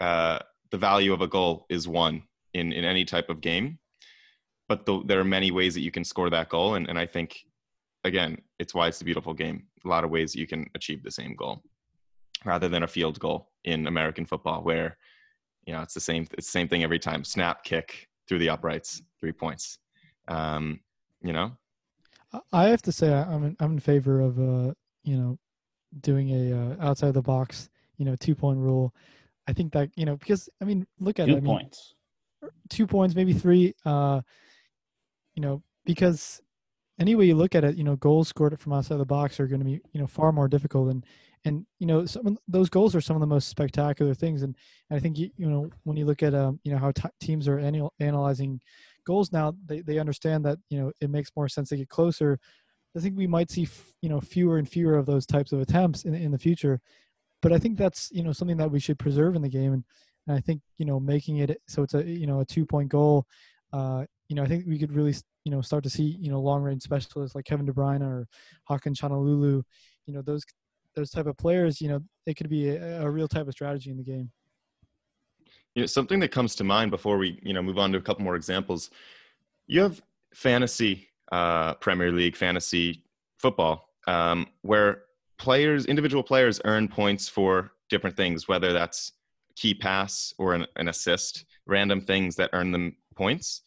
uh, 0.01 0.39
the 0.71 0.77
value 0.77 1.13
of 1.13 1.21
a 1.21 1.27
goal 1.37 1.65
is 1.69 1.87
one 1.87 2.23
in 2.53 2.73
in 2.73 2.83
any 2.83 3.05
type 3.05 3.29
of 3.29 3.39
game. 3.39 3.79
But 4.67 4.85
the, 4.85 5.01
there 5.05 5.21
are 5.21 5.35
many 5.37 5.51
ways 5.51 5.73
that 5.75 5.85
you 5.87 5.91
can 5.91 6.03
score 6.03 6.29
that 6.29 6.49
goal 6.49 6.75
and, 6.75 6.87
and 6.89 6.97
i 6.97 7.05
think 7.05 7.29
again 8.03 8.31
it's 8.59 8.73
why 8.73 8.87
it's 8.87 9.01
a 9.01 9.09
beautiful 9.09 9.33
game. 9.33 9.57
A 9.85 9.87
lot 9.87 10.03
of 10.03 10.09
ways 10.09 10.35
you 10.35 10.47
can 10.47 10.61
achieve 10.75 11.01
the 11.03 11.17
same 11.19 11.33
goal 11.35 11.61
rather 12.45 12.67
than 12.67 12.83
a 12.83 12.93
field 12.95 13.17
goal 13.19 13.39
in 13.71 13.87
american 13.87 14.25
football 14.25 14.59
where 14.69 14.97
you 15.65 15.73
know 15.73 15.81
it's 15.85 15.93
the 15.99 16.07
same 16.09 16.23
it's 16.37 16.47
the 16.47 16.57
same 16.59 16.67
thing 16.67 16.83
every 16.83 16.99
time. 17.07 17.23
Snap 17.23 17.63
kick 17.63 17.89
through 18.25 18.39
the 18.39 18.49
uprights 18.49 18.89
three 19.19 19.35
points. 19.43 19.65
Um 20.27 20.79
you 21.21 21.33
know 21.37 21.49
i 22.51 22.67
have 22.67 22.81
to 22.81 22.91
say 22.91 23.13
i'm 23.13 23.43
in, 23.43 23.55
i'm 23.59 23.73
in 23.73 23.79
favor 23.79 24.19
of 24.21 24.39
uh 24.39 24.73
you 25.03 25.17
know 25.17 25.37
doing 26.01 26.29
a 26.31 26.57
uh, 26.57 26.75
outside 26.79 27.13
the 27.13 27.21
box 27.21 27.69
you 27.97 28.05
know 28.05 28.15
two 28.15 28.35
point 28.35 28.57
rule 28.57 28.93
I 29.47 29.53
think 29.53 29.73
that 29.73 29.89
you 29.95 30.05
know 30.05 30.15
because 30.15 30.49
I 30.61 30.65
mean 30.65 30.87
look 30.99 31.19
at 31.19 31.25
two 31.25 31.33
it. 31.33 31.37
I 31.37 31.41
mean, 31.41 31.45
points, 31.57 31.95
two 32.69 32.87
points, 32.87 33.15
maybe 33.15 33.33
three. 33.33 33.73
Uh, 33.85 34.21
you 35.35 35.41
know 35.41 35.63
because 35.85 36.41
any 36.99 37.15
way 37.15 37.25
you 37.25 37.35
look 37.35 37.55
at 37.55 37.63
it, 37.63 37.75
you 37.75 37.83
know 37.83 37.95
goals 37.95 38.27
scored 38.29 38.57
from 38.59 38.73
outside 38.73 38.97
the 38.97 39.05
box 39.05 39.39
are 39.39 39.47
going 39.47 39.59
to 39.59 39.65
be 39.65 39.81
you 39.91 39.99
know 39.99 40.07
far 40.07 40.31
more 40.31 40.47
difficult 40.47 40.89
and 40.91 41.05
and 41.45 41.65
you 41.79 41.87
know 41.87 42.05
some 42.05 42.25
of 42.25 42.37
those 42.47 42.69
goals 42.69 42.95
are 42.95 43.01
some 43.01 43.15
of 43.15 43.19
the 43.19 43.27
most 43.27 43.49
spectacular 43.49 44.13
things 44.13 44.43
and, 44.43 44.55
and 44.89 44.97
I 44.97 45.01
think 45.01 45.17
you, 45.17 45.29
you 45.35 45.49
know 45.49 45.69
when 45.83 45.97
you 45.97 46.05
look 46.05 46.23
at 46.23 46.33
um 46.33 46.59
you 46.63 46.71
know 46.71 46.77
how 46.77 46.91
t- 46.91 47.09
teams 47.19 47.47
are 47.47 47.59
anal- 47.59 47.93
analyzing 47.99 48.61
goals 49.05 49.31
now 49.31 49.53
they 49.65 49.81
they 49.81 49.99
understand 49.99 50.45
that 50.45 50.57
you 50.69 50.79
know 50.79 50.91
it 51.01 51.09
makes 51.09 51.31
more 51.35 51.49
sense 51.49 51.69
to 51.69 51.77
get 51.77 51.89
closer. 51.89 52.39
I 52.95 52.99
think 52.99 53.17
we 53.17 53.27
might 53.27 53.49
see 53.49 53.63
f- 53.63 53.93
you 54.01 54.09
know 54.09 54.21
fewer 54.21 54.57
and 54.57 54.69
fewer 54.69 54.97
of 54.97 55.05
those 55.05 55.25
types 55.25 55.51
of 55.51 55.61
attempts 55.61 56.05
in 56.05 56.13
in 56.13 56.31
the 56.31 56.37
future 56.37 56.81
but 57.43 57.51
I 57.51 57.59
think 57.59 57.77
that's 57.77 58.09
you 58.11 58.23
know 58.23 58.31
something 58.31 58.57
that 58.57 58.71
we 58.71 58.79
should 58.79 58.97
preserve 58.97 59.35
in 59.35 59.41
the 59.43 59.49
game, 59.49 59.73
and, 59.73 59.83
and 60.25 60.35
I 60.35 60.39
think 60.39 60.61
you 60.77 60.85
know 60.85 60.99
making 60.99 61.37
it 61.37 61.61
so 61.67 61.83
it's 61.83 61.93
a 61.93 62.03
you 62.03 62.25
know 62.25 62.39
a 62.39 62.45
two 62.45 62.65
point 62.65 62.89
goal. 62.89 63.27
Uh, 63.73 64.05
you 64.29 64.35
know, 64.35 64.43
I 64.43 64.47
think 64.47 64.65
we 64.65 64.79
could 64.79 64.93
really 64.93 65.13
you 65.43 65.51
know 65.51 65.61
start 65.61 65.83
to 65.83 65.89
see 65.89 66.17
you 66.19 66.31
know 66.31 66.39
long 66.39 66.63
range 66.63 66.81
specialists 66.81 67.35
like 67.35 67.45
Kevin 67.45 67.65
De 67.65 67.73
Bruyne 67.73 68.01
or 68.01 68.27
Hakan 68.69 68.95
Çalhanoğlu. 68.95 69.61
You 70.07 70.13
know 70.13 70.21
those 70.21 70.43
those 70.95 71.11
type 71.11 71.27
of 71.27 71.37
players. 71.37 71.81
You 71.81 71.89
know, 71.89 71.99
it 72.25 72.35
could 72.35 72.49
be 72.49 72.69
a, 72.69 73.03
a 73.03 73.11
real 73.11 73.27
type 73.27 73.47
of 73.47 73.53
strategy 73.53 73.91
in 73.91 73.97
the 73.97 74.03
game. 74.03 74.31
You 75.75 75.83
know, 75.83 75.85
something 75.87 76.19
that 76.19 76.29
comes 76.31 76.55
to 76.55 76.63
mind 76.63 76.91
before 76.91 77.17
we 77.17 77.39
you 77.43 77.53
know 77.53 77.61
move 77.61 77.77
on 77.77 77.91
to 77.91 77.97
a 77.97 78.01
couple 78.01 78.23
more 78.23 78.35
examples. 78.35 78.89
You 79.67 79.81
have 79.81 80.01
fantasy 80.33 81.09
uh, 81.31 81.73
Premier 81.75 82.11
League, 82.11 82.35
fantasy 82.35 83.03
football, 83.39 83.89
um, 84.07 84.47
where 84.61 85.03
players, 85.37 85.85
individual 85.85 86.23
players 86.23 86.61
earn 86.65 86.87
points 86.87 87.27
for 87.27 87.71
different 87.89 88.15
things, 88.15 88.47
whether 88.47 88.71
that's 88.71 89.13
key 89.55 89.73
pass 89.73 90.33
or 90.37 90.53
an, 90.53 90.65
an 90.75 90.87
assist, 90.87 91.45
random 91.65 92.01
things 92.01 92.35
that 92.35 92.49
earn 92.53 92.71
them 92.71 92.95
points. 93.15 93.61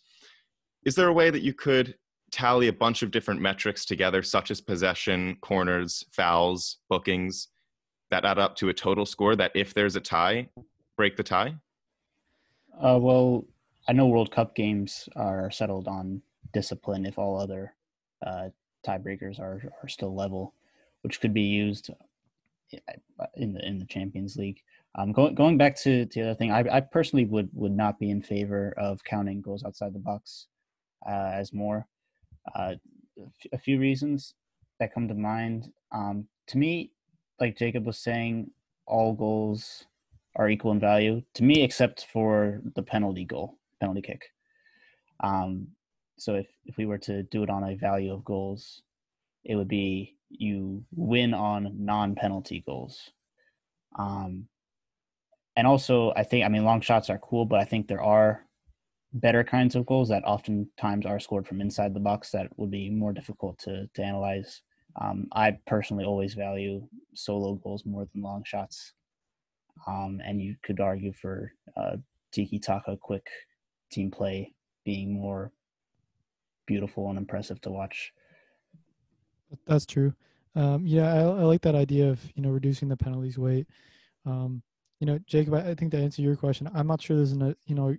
Is 0.84 0.94
there 0.94 1.08
a 1.08 1.12
way 1.12 1.30
that 1.30 1.42
you 1.42 1.54
could 1.54 1.96
tally 2.30 2.68
a 2.68 2.72
bunch 2.72 3.02
of 3.02 3.10
different 3.10 3.40
metrics 3.40 3.84
together, 3.84 4.22
such 4.22 4.50
as 4.50 4.60
possession, 4.60 5.36
corners, 5.40 6.04
fouls, 6.12 6.78
bookings, 6.88 7.48
that 8.10 8.24
add 8.24 8.38
up 8.38 8.54
to 8.56 8.68
a 8.68 8.74
total 8.74 9.04
score 9.04 9.34
that 9.36 9.52
if 9.54 9.74
there's 9.74 9.96
a 9.96 10.00
tie, 10.00 10.48
break 10.96 11.16
the 11.16 11.22
tie? 11.22 11.54
Uh, 12.76 12.98
well, 13.00 13.44
I 13.88 13.92
know 13.92 14.06
World 14.06 14.30
Cup 14.30 14.54
games 14.54 15.08
are 15.16 15.50
settled 15.50 15.88
on 15.88 16.22
discipline 16.52 17.06
if 17.06 17.18
all 17.18 17.40
other 17.40 17.74
uh, 18.26 18.48
tiebreakers 18.86 19.40
are, 19.40 19.62
are 19.82 19.88
still 19.88 20.14
level 20.14 20.54
which 21.06 21.20
could 21.20 21.32
be 21.32 21.42
used 21.42 21.88
in 23.36 23.52
the 23.52 23.64
in 23.64 23.78
the 23.78 23.84
Champions 23.84 24.34
League. 24.36 24.60
Um, 24.96 25.12
going 25.12 25.36
going 25.36 25.56
back 25.56 25.76
to, 25.82 26.04
to 26.04 26.18
the 26.18 26.30
other 26.30 26.34
thing, 26.34 26.50
I, 26.50 26.64
I 26.68 26.80
personally 26.80 27.26
would 27.26 27.48
would 27.52 27.70
not 27.70 28.00
be 28.00 28.10
in 28.10 28.20
favor 28.20 28.74
of 28.76 29.04
counting 29.04 29.40
goals 29.40 29.62
outside 29.64 29.92
the 29.94 30.00
box 30.00 30.48
uh, 31.08 31.30
as 31.32 31.52
more. 31.52 31.86
Uh, 32.56 32.74
a 33.52 33.58
few 33.58 33.78
reasons 33.78 34.34
that 34.80 34.92
come 34.92 35.06
to 35.06 35.14
mind. 35.14 35.72
Um, 35.92 36.26
to 36.48 36.58
me, 36.58 36.90
like 37.38 37.56
Jacob 37.56 37.86
was 37.86 37.98
saying, 37.98 38.50
all 38.84 39.12
goals 39.12 39.86
are 40.36 40.48
equal 40.48 40.72
in 40.72 40.80
value 40.80 41.22
to 41.34 41.42
me, 41.42 41.62
except 41.62 42.06
for 42.12 42.60
the 42.74 42.82
penalty 42.82 43.24
goal, 43.24 43.58
penalty 43.80 44.02
kick. 44.02 44.30
Um, 45.20 45.68
so 46.18 46.34
if 46.34 46.46
if 46.64 46.76
we 46.76 46.86
were 46.86 46.98
to 46.98 47.22
do 47.24 47.42
it 47.42 47.50
on 47.50 47.64
a 47.64 47.74
value 47.74 48.12
of 48.12 48.24
goals, 48.24 48.82
it 49.44 49.56
would 49.56 49.68
be 49.68 50.16
you 50.30 50.84
win 50.94 51.34
on 51.34 51.74
non-penalty 51.78 52.62
goals. 52.66 53.10
Um, 53.98 54.48
and 55.56 55.66
also 55.66 56.12
I 56.16 56.22
think 56.22 56.44
I 56.44 56.48
mean 56.48 56.64
long 56.64 56.80
shots 56.80 57.10
are 57.10 57.18
cool, 57.18 57.46
but 57.46 57.60
I 57.60 57.64
think 57.64 57.88
there 57.88 58.02
are 58.02 58.44
better 59.12 59.44
kinds 59.44 59.74
of 59.74 59.86
goals 59.86 60.08
that 60.10 60.24
oftentimes 60.24 61.06
are 61.06 61.20
scored 61.20 61.46
from 61.46 61.60
inside 61.60 61.94
the 61.94 62.00
box 62.00 62.30
that 62.30 62.48
would 62.58 62.70
be 62.70 62.90
more 62.90 63.12
difficult 63.12 63.58
to 63.60 63.88
to 63.94 64.02
analyze. 64.02 64.62
Um, 65.00 65.26
I 65.32 65.58
personally 65.66 66.04
always 66.04 66.34
value 66.34 66.86
solo 67.14 67.54
goals 67.56 67.84
more 67.84 68.06
than 68.12 68.22
long 68.22 68.44
shots, 68.44 68.92
um, 69.86 70.20
and 70.24 70.40
you 70.40 70.56
could 70.62 70.80
argue 70.80 71.12
for 71.12 71.52
uh, 71.76 71.96
tiki 72.32 72.58
taka 72.58 72.96
quick 72.96 73.28
team 73.90 74.10
play 74.10 74.52
being 74.84 75.12
more 75.12 75.52
beautiful 76.66 77.08
and 77.08 77.18
impressive 77.18 77.60
to 77.62 77.70
watch. 77.70 78.12
That's 79.66 79.86
true. 79.86 80.12
Um, 80.54 80.86
yeah, 80.86 81.12
I, 81.12 81.18
I, 81.18 81.42
like 81.42 81.60
that 81.62 81.74
idea 81.74 82.08
of 82.08 82.20
you 82.34 82.42
know 82.42 82.50
reducing 82.50 82.88
the 82.88 82.96
penalties 82.96 83.38
weight. 83.38 83.66
Um, 84.24 84.62
you 85.00 85.06
know, 85.06 85.18
Jacob, 85.26 85.54
I, 85.54 85.70
I, 85.70 85.74
think 85.74 85.92
to 85.92 85.98
answer 85.98 86.22
your 86.22 86.36
question, 86.36 86.68
I'm 86.74 86.86
not 86.86 87.02
sure 87.02 87.16
there's 87.16 87.32
a 87.32 87.54
you 87.66 87.74
know 87.74 87.94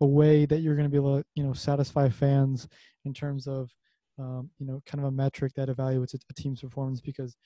a 0.00 0.06
way 0.06 0.44
that 0.44 0.60
you're 0.60 0.76
going 0.76 0.84
to 0.84 0.90
be 0.90 0.98
able 0.98 1.18
to 1.18 1.24
you 1.34 1.42
know 1.42 1.54
satisfy 1.54 2.08
fans 2.08 2.68
in 3.04 3.14
terms 3.14 3.46
of 3.46 3.70
um, 4.18 4.50
you 4.58 4.66
know 4.66 4.82
kind 4.86 5.02
of 5.02 5.08
a 5.08 5.10
metric 5.10 5.52
that 5.56 5.68
evaluates 5.68 6.14
a, 6.14 6.18
a 6.30 6.34
team's 6.34 6.60
performance 6.60 7.00
because 7.00 7.36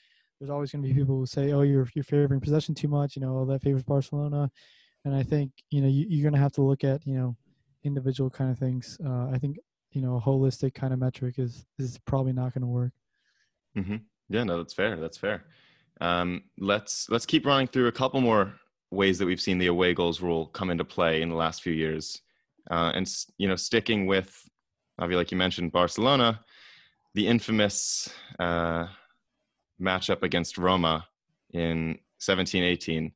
there's 0.40 0.50
always 0.50 0.72
going 0.72 0.82
to 0.82 0.88
be 0.88 0.94
people 0.94 1.16
who 1.16 1.26
say, 1.26 1.52
oh, 1.52 1.62
you're 1.62 1.86
you're 1.94 2.02
favoring 2.02 2.40
possession 2.40 2.74
too 2.74 2.88
much. 2.88 3.14
You 3.14 3.22
know, 3.22 3.44
that 3.44 3.62
favors 3.62 3.82
Barcelona, 3.82 4.50
and 5.04 5.14
I 5.14 5.22
think 5.22 5.52
you 5.70 5.82
know 5.82 5.88
you, 5.88 6.06
you're 6.08 6.22
going 6.22 6.34
to 6.34 6.40
have 6.40 6.52
to 6.52 6.62
look 6.62 6.82
at 6.82 7.06
you 7.06 7.14
know 7.14 7.36
individual 7.84 8.30
kind 8.30 8.50
of 8.50 8.58
things. 8.58 8.98
Uh, 9.04 9.28
I 9.28 9.38
think 9.38 9.58
you 9.92 10.00
know 10.00 10.16
a 10.16 10.20
holistic 10.20 10.74
kind 10.74 10.94
of 10.94 10.98
metric 10.98 11.38
is 11.38 11.66
is 11.78 11.98
probably 12.06 12.32
not 12.32 12.54
going 12.54 12.62
to 12.62 12.68
work. 12.68 12.92
Mm-hmm. 13.76 13.96
Yeah, 14.30 14.44
no, 14.44 14.56
that's 14.56 14.74
fair. 14.74 14.96
That's 14.96 15.18
fair. 15.18 15.44
Um, 16.00 16.44
let's 16.58 17.08
let's 17.10 17.26
keep 17.26 17.44
running 17.44 17.66
through 17.66 17.88
a 17.88 17.92
couple 17.92 18.20
more 18.22 18.54
ways 18.90 19.18
that 19.18 19.26
we've 19.26 19.40
seen 19.40 19.58
the 19.58 19.66
away 19.66 19.92
goals 19.92 20.22
rule 20.22 20.46
come 20.46 20.70
into 20.70 20.84
play 20.84 21.20
in 21.20 21.28
the 21.28 21.36
last 21.36 21.62
few 21.62 21.74
years, 21.74 22.22
uh, 22.70 22.92
and 22.94 23.12
you 23.36 23.46
know, 23.46 23.56
sticking 23.56 24.06
with, 24.06 24.42
feel 24.98 25.18
like 25.18 25.30
you 25.30 25.36
mentioned 25.36 25.70
Barcelona, 25.70 26.40
the 27.14 27.26
infamous 27.26 28.08
uh, 28.38 28.86
matchup 29.80 30.22
against 30.22 30.58
Roma 30.58 31.06
in 31.52 31.98
17-18, 32.20 33.12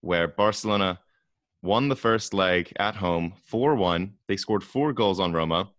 where 0.00 0.28
Barcelona 0.28 0.98
won 1.62 1.88
the 1.88 1.96
first 1.96 2.34
leg 2.34 2.72
at 2.78 2.96
home 2.96 3.34
4-1. 3.50 4.12
They 4.26 4.36
scored 4.36 4.64
four 4.64 4.92
goals 4.92 5.20
on 5.20 5.32
Roma, 5.32 5.70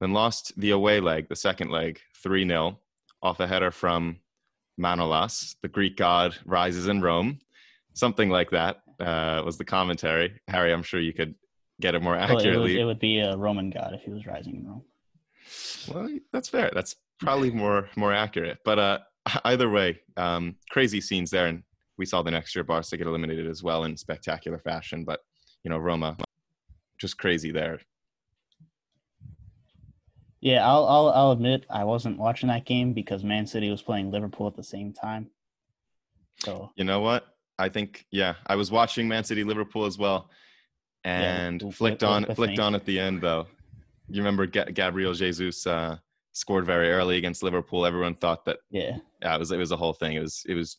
then 0.00 0.12
lost 0.12 0.52
the 0.58 0.70
away 0.70 1.00
leg, 1.00 1.28
the 1.28 1.36
second 1.36 1.70
leg, 1.70 2.00
3-0 2.24 2.76
off 3.22 3.40
a 3.40 3.46
header 3.46 3.70
from 3.70 4.18
Manolas, 4.78 5.56
the 5.62 5.68
Greek 5.68 5.96
god 5.96 6.36
rises 6.44 6.88
in 6.88 7.02
Rome. 7.02 7.38
Something 7.92 8.30
like 8.30 8.50
that 8.50 8.82
uh, 8.98 9.42
was 9.44 9.58
the 9.58 9.64
commentary. 9.64 10.40
Harry, 10.48 10.72
I'm 10.72 10.82
sure 10.82 11.00
you 11.00 11.12
could 11.12 11.34
get 11.80 11.94
it 11.94 12.02
more 12.02 12.16
accurately. 12.16 12.46
Well, 12.46 12.56
it, 12.56 12.60
would, 12.60 12.70
it, 12.70 12.84
would, 12.84 12.98
be 12.98 13.18
a 13.20 13.36
Roman 13.36 13.70
god 13.70 13.94
if 13.94 14.02
he 14.02 14.10
was 14.10 14.26
rising 14.26 14.56
in 14.56 14.66
Rome. 14.66 14.82
Well, 15.92 16.18
that's 16.32 16.48
fair. 16.48 16.70
That's 16.74 16.96
probably 17.18 17.50
more 17.50 17.88
more 17.96 18.12
accurate. 18.12 18.58
But 18.64 18.78
uh, 18.78 18.98
either 19.44 19.68
way, 19.68 20.00
um, 20.16 20.56
crazy 20.70 21.00
scenes 21.00 21.30
there, 21.30 21.46
and 21.46 21.62
we 21.98 22.06
saw 22.06 22.22
the 22.22 22.30
next 22.30 22.54
year 22.54 22.64
Barca 22.64 22.96
get 22.96 23.06
eliminated 23.06 23.46
as 23.46 23.62
well 23.62 23.84
in 23.84 23.96
spectacular 23.96 24.58
fashion. 24.58 25.04
But 25.04 25.20
you 25.64 25.70
know, 25.70 25.78
Roma, 25.78 26.16
just 26.98 27.18
crazy 27.18 27.50
there. 27.50 27.80
Yeah, 30.40 30.66
I'll, 30.66 30.86
I'll 30.86 31.08
I'll 31.10 31.32
admit 31.32 31.66
I 31.68 31.84
wasn't 31.84 32.18
watching 32.18 32.48
that 32.48 32.64
game 32.64 32.94
because 32.94 33.22
Man 33.22 33.46
City 33.46 33.70
was 33.70 33.82
playing 33.82 34.10
Liverpool 34.10 34.46
at 34.46 34.56
the 34.56 34.64
same 34.64 34.92
time. 34.92 35.28
So 36.38 36.70
you 36.76 36.84
know 36.84 37.00
what? 37.00 37.26
I 37.58 37.68
think 37.68 38.06
yeah, 38.10 38.34
I 38.46 38.56
was 38.56 38.70
watching 38.70 39.06
Man 39.06 39.24
City 39.24 39.44
Liverpool 39.44 39.84
as 39.84 39.98
well, 39.98 40.30
and 41.04 41.60
yeah, 41.60 41.70
flicked 41.70 42.02
on 42.02 42.24
flicked 42.34 42.56
me. 42.56 42.58
on 42.58 42.74
at 42.74 42.86
the 42.86 42.98
end 42.98 43.20
though. 43.20 43.46
You 44.08 44.22
remember 44.22 44.46
G- 44.46 44.72
Gabriel 44.72 45.12
Jesus 45.12 45.66
uh, 45.66 45.98
scored 46.32 46.66
very 46.66 46.90
early 46.90 47.16
against 47.16 47.42
Liverpool. 47.42 47.86
Everyone 47.86 48.14
thought 48.14 48.44
that 48.44 48.58
yeah, 48.70 48.98
yeah, 49.22 49.34
it 49.34 49.38
was 49.38 49.50
it 49.50 49.58
was 49.58 49.72
a 49.72 49.76
whole 49.76 49.92
thing. 49.92 50.14
It 50.14 50.20
was 50.20 50.42
it 50.48 50.54
was 50.54 50.78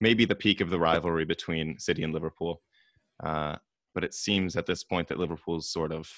maybe 0.00 0.24
the 0.24 0.34
peak 0.34 0.60
of 0.60 0.70
the 0.70 0.78
rivalry 0.78 1.24
between 1.24 1.78
City 1.78 2.02
and 2.02 2.12
Liverpool. 2.12 2.62
Uh, 3.22 3.56
but 3.94 4.04
it 4.04 4.14
seems 4.14 4.56
at 4.56 4.66
this 4.66 4.82
point 4.82 5.08
that 5.08 5.18
Liverpool's 5.18 5.68
sort 5.68 5.92
of 5.92 6.10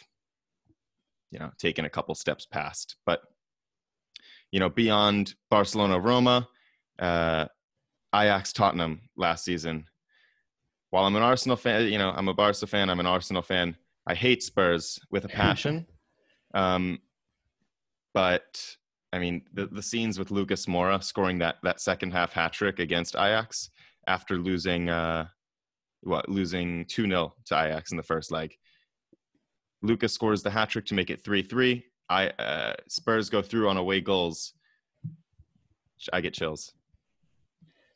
you 1.31 1.39
know 1.39 1.51
taken 1.59 1.85
a 1.85 1.91
couple 1.91 2.15
steps 2.15 2.47
past. 2.47 2.97
But 3.07 3.21
you 4.51 4.61
know 4.61 4.71
beyond 4.71 5.35
Barcelona, 5.51 5.99
Roma, 5.99 6.49
uh, 6.99 7.47
Ajax, 8.15 8.53
Tottenham 8.53 9.03
last 9.17 9.45
season. 9.45 9.87
While 10.91 11.05
I'm 11.05 11.17
an 11.17 11.23
Arsenal 11.23 11.57
fan, 11.57 11.91
you 11.91 11.99
know 11.99 12.13
I'm 12.17 12.29
a 12.29 12.35
Barca 12.35 12.67
fan. 12.67 12.89
I'm 12.91 13.01
an 13.01 13.07
Arsenal 13.07 13.43
fan. 13.43 13.77
I 14.07 14.15
hate 14.15 14.43
Spurs 14.43 14.99
with 15.11 15.25
a 15.25 15.29
passion. 15.43 15.87
um, 16.55 17.01
but 18.17 18.77
I 19.13 19.19
mean 19.19 19.43
the 19.53 19.67
the 19.67 19.83
scenes 19.83 20.19
with 20.19 20.31
Lucas 20.31 20.65
Moura 20.65 21.05
scoring 21.05 21.39
that 21.41 21.57
that 21.63 21.83
second 21.83 22.13
half 22.13 22.33
hat 22.33 22.55
trick 22.55 22.79
against 22.79 23.15
Ajax 23.15 23.69
after 24.09 24.39
losing 24.39 24.89
uh, 24.89 25.27
what 26.01 26.27
losing 26.27 26.87
2-0 26.87 27.31
to 27.45 27.55
Ajax 27.55 27.91
in 27.91 27.99
the 27.99 28.03
first 28.03 28.33
leg 28.33 28.55
Lucas 29.83 30.15
scores 30.15 30.43
the 30.43 30.51
hat 30.51 30.71
trick 30.71 30.87
to 30.87 30.95
make 30.95 31.11
it 31.11 31.23
3 31.23 31.43
3. 31.43 31.85
I 32.09 32.29
uh, 32.29 32.73
Spurs 32.89 33.29
go 33.29 33.43
through 33.43 33.69
on 33.69 33.77
away 33.77 34.01
goals. 34.01 34.55
I 36.11 36.23
get 36.23 36.33
chills. 36.33 36.73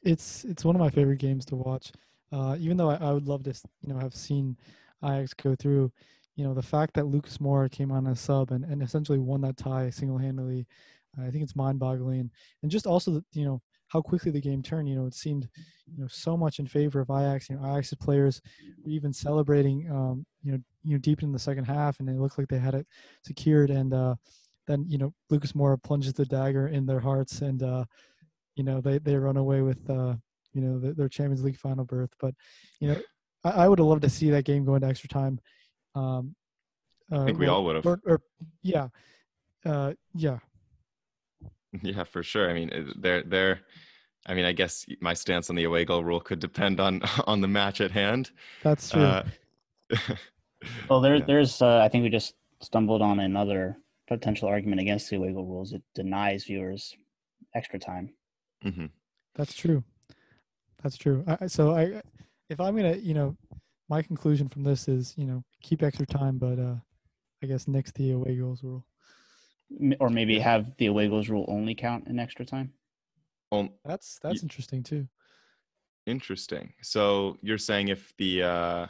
It's 0.03 0.45
it's 0.45 0.67
one 0.67 0.77
of 0.77 0.81
my 0.81 0.91
favorite 0.91 1.19
games 1.19 1.47
to 1.47 1.57
watch. 1.57 1.93
Uh, 2.31 2.57
even 2.61 2.77
though 2.77 2.91
I, 2.91 2.97
I, 2.97 3.13
would 3.13 3.27
love 3.27 3.43
to, 3.45 3.55
you 3.81 3.93
know, 3.93 3.99
have 3.99 4.15
seen 4.15 4.57
Ajax 5.03 5.35
go 5.35 5.57
through, 5.57 5.91
you 6.41 6.47
know, 6.47 6.55
the 6.55 6.63
fact 6.63 6.95
that 6.95 7.05
Lucas 7.05 7.37
Moura 7.37 7.71
came 7.71 7.93
on 7.93 8.07
as 8.07 8.19
sub 8.19 8.51
and, 8.51 8.65
and 8.65 8.83
essentially 8.83 9.19
won 9.19 9.43
that 9.43 9.59
tie 9.59 9.91
single 9.91 10.17
handedly, 10.17 10.67
I 11.21 11.31
think 11.31 11.43
it's 11.45 11.55
mind 11.55 11.79
boggling. 11.79 12.31
And 12.63 12.71
just 12.71 12.87
also, 12.87 13.23
you 13.33 13.45
know, 13.45 13.61
how 13.89 14.01
quickly 14.01 14.31
the 14.33 14.41
game 14.41 14.63
turned. 14.63 14.89
You 14.89 14.95
know, 14.95 15.07
it 15.07 15.13
seemed, 15.13 15.51
you 15.87 16.01
know, 16.01 16.09
so 16.09 16.39
much 16.39 16.59
in 16.59 16.67
favor 16.67 16.99
of 17.01 17.11
Ajax. 17.11 17.51
You 17.51 17.57
know, 17.57 17.63
Ajax's 17.71 17.99
players 17.99 18.41
were 18.83 18.91
even 18.91 19.13
celebrating, 19.13 19.87
um, 19.91 20.25
you 20.43 20.53
know, 20.53 20.59
you 20.83 20.93
know, 20.95 20.99
deep 20.99 21.23
in 21.23 21.31
the 21.31 21.39
second 21.39 21.65
half, 21.67 22.01
and 22.01 22.09
it 22.09 22.19
looked 22.19 22.39
like 22.39 22.49
they 22.49 22.59
had 22.59 22.75
it 22.75 22.87
secured. 23.23 23.69
And 23.69 23.93
uh, 23.93 24.15
then, 24.67 24.87
you 24.89 24.97
know, 24.97 25.13
Lucas 25.29 25.53
Moura 25.53 25.77
plunges 25.83 26.15
the 26.15 26.25
dagger 26.25 26.69
in 26.69 26.87
their 26.87 27.01
hearts, 27.01 27.43
and 27.43 27.63
uh, 27.63 27.85
you 28.55 28.65
know, 28.65 28.81
they 28.81 28.97
they 28.97 29.17
run 29.17 29.37
away 29.37 29.61
with, 29.61 29.91
uh, 29.91 30.15
you 30.55 30.63
know, 30.63 30.79
the, 30.79 30.95
their 30.95 31.11
Champions 31.11 31.45
League 31.45 31.59
final 31.59 31.85
berth. 31.85 32.15
But, 32.19 32.35
you 32.81 32.89
know, 32.89 32.97
I, 33.45 33.51
I 33.51 33.69
would 33.69 33.79
have 33.79 33.89
loved 33.89 34.03
to 34.03 34.09
see 34.09 34.31
that 34.31 34.47
game 34.47 34.65
go 34.65 34.75
into 34.75 34.89
extra 34.89 35.09
time. 35.11 35.39
Um, 35.95 36.35
I 37.11 37.25
think 37.25 37.39
we 37.39 37.47
all 37.49 37.65
would 37.65 37.77
have. 37.77 37.87
Or, 37.87 38.01
or, 38.07 38.21
yeah, 38.63 38.89
uh, 39.65 39.93
yeah. 40.15 40.39
Yeah, 41.83 42.03
for 42.03 42.25
sure. 42.25 42.51
I 42.51 42.53
mean, 42.53 42.93
they're 42.99 43.23
they're. 43.23 43.61
I 44.27 44.35
mean, 44.35 44.45
I 44.45 44.51
guess 44.51 44.85
my 45.01 45.15
stance 45.15 45.51
on 45.51 45.57
the 45.57 45.65
away 45.65 45.85
goal 45.85 46.03
rule 46.03 46.19
could 46.19 46.41
depend 46.41 46.81
on 46.81 47.01
on 47.29 47.41
the 47.41 47.47
match 47.47 47.81
at 47.81 47.93
hand. 47.93 48.33
That's 48.65 48.91
true. 48.91 49.03
Uh, 49.03 49.23
well, 50.89 51.01
there, 51.01 51.17
yeah. 51.17 51.25
there's. 51.25 51.63
Uh, 51.63 51.79
I 51.79 51.89
think 51.89 52.03
we 52.03 52.11
just 52.11 52.35
stumbled 52.61 53.03
on 53.03 53.21
another 53.21 53.77
potential 54.09 54.49
argument 54.49 54.81
against 54.81 55.11
the 55.11 55.17
away 55.17 55.33
goal 55.33 55.47
rules. 55.47 55.73
It 55.73 55.83
denies 55.95 56.45
viewers 56.45 56.97
extra 57.55 57.79
time. 57.79 58.15
Mm-hmm. 58.65 58.87
That's 59.37 59.55
true. 59.55 59.85
That's 60.83 60.97
true. 60.97 61.25
I, 61.27 61.47
so 61.47 61.77
I, 61.77 62.03
if 62.49 62.61
I'm 62.61 62.75
gonna, 62.75 62.97
you 62.97 63.15
know, 63.15 63.37
my 63.91 64.01
conclusion 64.01 64.49
from 64.49 64.63
this 64.63 64.89
is, 64.89 65.15
you 65.19 65.27
know, 65.27 65.43
keep 65.63 65.83
extra 65.83 66.07
time, 66.07 66.39
but 66.39 66.59
uh, 66.59 66.77
I 67.43 67.47
guess 67.47 67.67
next 67.69 67.95
the 67.97 68.13
away 68.13 68.37
goals 68.37 68.63
rule 68.63 68.87
or 69.99 70.11
maybe 70.11 70.39
have 70.39 70.77
the 70.79 70.87
away 70.87 71.09
goals 71.09 71.29
rule 71.29 71.45
only 71.49 71.75
count 71.75 72.07
in 72.09 72.19
extra 72.19 72.45
time. 72.45 72.73
Um, 73.53 73.71
that's 73.85 74.19
that's 74.23 74.43
y- 74.43 74.43
interesting 74.43 74.83
too. 74.83 75.09
Interesting. 76.07 76.73
So 76.83 77.37
you're 77.43 77.59
saying 77.59 77.89
if 77.89 78.13
the 78.17 78.43
uh, 78.45 78.87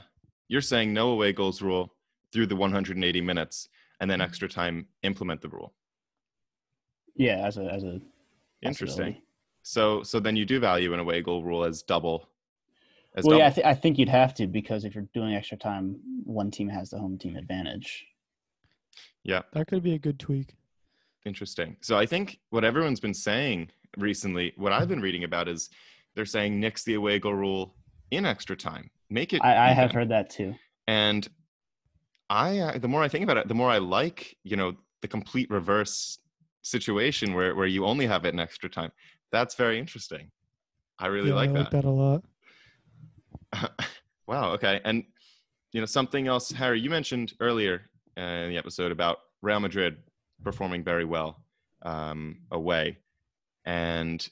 you're 0.49 0.61
saying 0.61 0.93
no 0.93 1.11
away 1.11 1.33
goals 1.33 1.63
rule 1.63 1.95
through 2.33 2.47
the 2.47 2.57
180 2.57 3.21
minutes, 3.21 3.69
and 4.01 4.11
then 4.11 4.21
extra 4.21 4.49
time 4.49 4.87
implement 5.03 5.41
the 5.41 5.49
rule. 5.49 5.75
Yeah, 7.17 7.47
as 7.47 7.57
a 7.59 7.65
as 7.65 7.85
a 7.85 8.01
interesting. 8.63 9.17
So 9.63 10.03
so 10.03 10.21
then 10.21 10.37
you 10.37 10.45
do 10.45 10.61
value 10.61 10.95
an 10.95 11.01
away 11.01 11.21
goal 11.23 11.43
rule 11.43 11.65
as 11.65 11.83
double. 11.83 12.29
As 13.17 13.25
well, 13.25 13.33
double. 13.33 13.41
yeah, 13.41 13.47
I, 13.47 13.51
th- 13.51 13.67
I 13.67 13.75
think 13.75 13.99
you'd 13.99 14.09
have 14.09 14.35
to 14.35 14.47
because 14.47 14.85
if 14.85 14.95
you're 14.95 15.09
doing 15.13 15.35
extra 15.35 15.57
time, 15.57 15.99
one 16.25 16.51
team 16.51 16.69
has 16.69 16.91
the 16.91 16.99
home 16.99 17.19
team 17.19 17.37
advantage. 17.37 18.07
Yeah, 19.25 19.43
that 19.53 19.67
could 19.67 19.83
be 19.83 19.95
a 19.95 19.99
good 19.99 20.19
tweak. 20.19 20.55
Interesting. 21.27 21.77
So 21.81 21.99
I 21.99 22.07
think 22.07 22.39
what 22.51 22.65
everyone's 22.65 23.01
been 23.01 23.15
saying 23.15 23.71
recently, 23.99 24.53
what 24.57 24.73
I've 24.73 24.89
been 24.89 25.03
reading 25.03 25.25
about 25.25 25.49
is 25.49 25.69
they're 26.15 26.25
saying 26.25 26.59
nix 26.59 26.85
the 26.85 26.95
away 26.95 27.19
goal 27.19 27.35
rule 27.35 27.75
in 28.11 28.25
extra 28.25 28.57
time. 28.57 28.91
Make 29.11 29.33
it. 29.33 29.43
I, 29.43 29.71
I 29.71 29.73
have 29.73 29.93
heard 29.93 30.09
that 30.11 30.31
too. 30.31 30.55
And 30.87 31.29
I, 32.31 32.59
uh, 32.59 32.79
the 32.79 32.89
more 32.89 33.03
I 33.03 33.09
think 33.09 33.25
about 33.25 33.37
it, 33.37 33.49
the 33.49 33.55
more 33.55 33.71
I 33.71 33.79
like, 33.79 34.37
you 34.45 34.57
know, 34.57 34.75
the 35.03 35.09
complete 35.09 35.51
reverse 35.51 36.19
situation 36.63 37.35
where 37.35 37.55
where 37.55 37.67
you 37.67 37.87
only 37.87 38.07
have 38.07 38.25
it 38.25 38.35
in 38.35 38.41
extra 38.41 38.69
time. 38.69 38.93
That's 39.33 39.55
very 39.55 39.79
interesting. 39.79 40.31
I 40.99 41.07
really 41.07 41.31
yeah, 41.31 41.35
like 41.37 41.51
I 41.51 41.53
that. 41.55 41.59
like 41.59 41.71
that 41.71 41.85
a 41.85 41.91
lot. 41.91 42.25
Wow. 44.31 44.53
Okay. 44.53 44.81
And 44.85 45.03
you 45.73 45.81
know 45.81 45.87
something 45.87 46.29
else, 46.29 46.53
Harry. 46.53 46.79
You 46.79 46.89
mentioned 46.89 47.33
earlier 47.41 47.83
uh, 48.17 48.21
in 48.21 48.51
the 48.51 48.59
episode 48.59 48.93
about 48.93 49.19
Real 49.43 49.59
Madrid 49.59 49.97
performing 50.45 50.85
very 50.85 51.05
well 51.05 51.43
um, 51.83 52.39
away, 52.53 52.99
and 53.65 54.27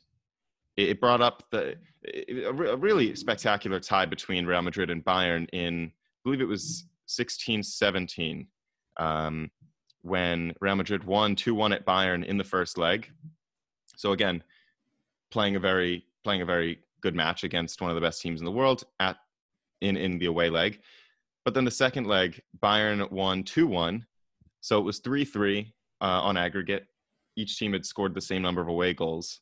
it 0.77 1.01
brought 1.01 1.21
up 1.21 1.43
the 1.51 1.75
a 2.47 2.53
really 2.53 3.17
spectacular 3.17 3.81
tie 3.81 4.07
between 4.07 4.47
Real 4.47 4.63
Madrid 4.63 4.89
and 4.89 5.05
Bayern 5.05 5.49
in 5.53 5.87
I 5.87 6.21
believe 6.23 6.41
it 6.41 6.45
was 6.45 6.87
16-17 7.09 8.47
um, 8.99 9.51
when 10.03 10.55
Real 10.61 10.77
Madrid 10.77 11.03
won 11.03 11.35
2-1 11.35 11.75
at 11.75 11.85
Bayern 11.85 12.25
in 12.25 12.39
the 12.39 12.45
first 12.45 12.79
leg. 12.79 13.11
So 13.97 14.13
again, 14.13 14.45
playing 15.33 15.57
a 15.57 15.61
very 15.61 16.05
playing 16.23 16.43
a 16.43 16.47
very 16.47 16.79
good 17.03 17.15
match 17.15 17.45
against 17.45 17.81
one 17.81 17.91
of 17.91 17.95
the 17.95 18.01
best 18.01 18.21
teams 18.21 18.41
in 18.41 18.45
the 18.45 18.53
world 18.53 18.85
at 19.01 19.17
in 19.81 19.97
in 19.97 20.19
the 20.19 20.27
away 20.27 20.51
leg. 20.51 20.81
But 21.45 21.55
then 21.55 21.65
the 21.65 21.71
second 21.71 22.07
leg, 22.07 22.41
Bayern 22.61 23.11
won 23.11 23.43
2-1. 23.43 24.03
So 24.61 24.79
it 24.79 24.83
was 24.83 25.01
3-3 25.01 25.73
uh, 26.01 26.05
on 26.05 26.37
aggregate. 26.37 26.87
Each 27.37 27.59
team 27.59 27.73
had 27.73 27.87
scored 27.87 28.15
the 28.15 28.21
same 28.21 28.43
number 28.43 28.61
of 28.61 28.69
away 28.69 28.93
goals. 28.93 29.41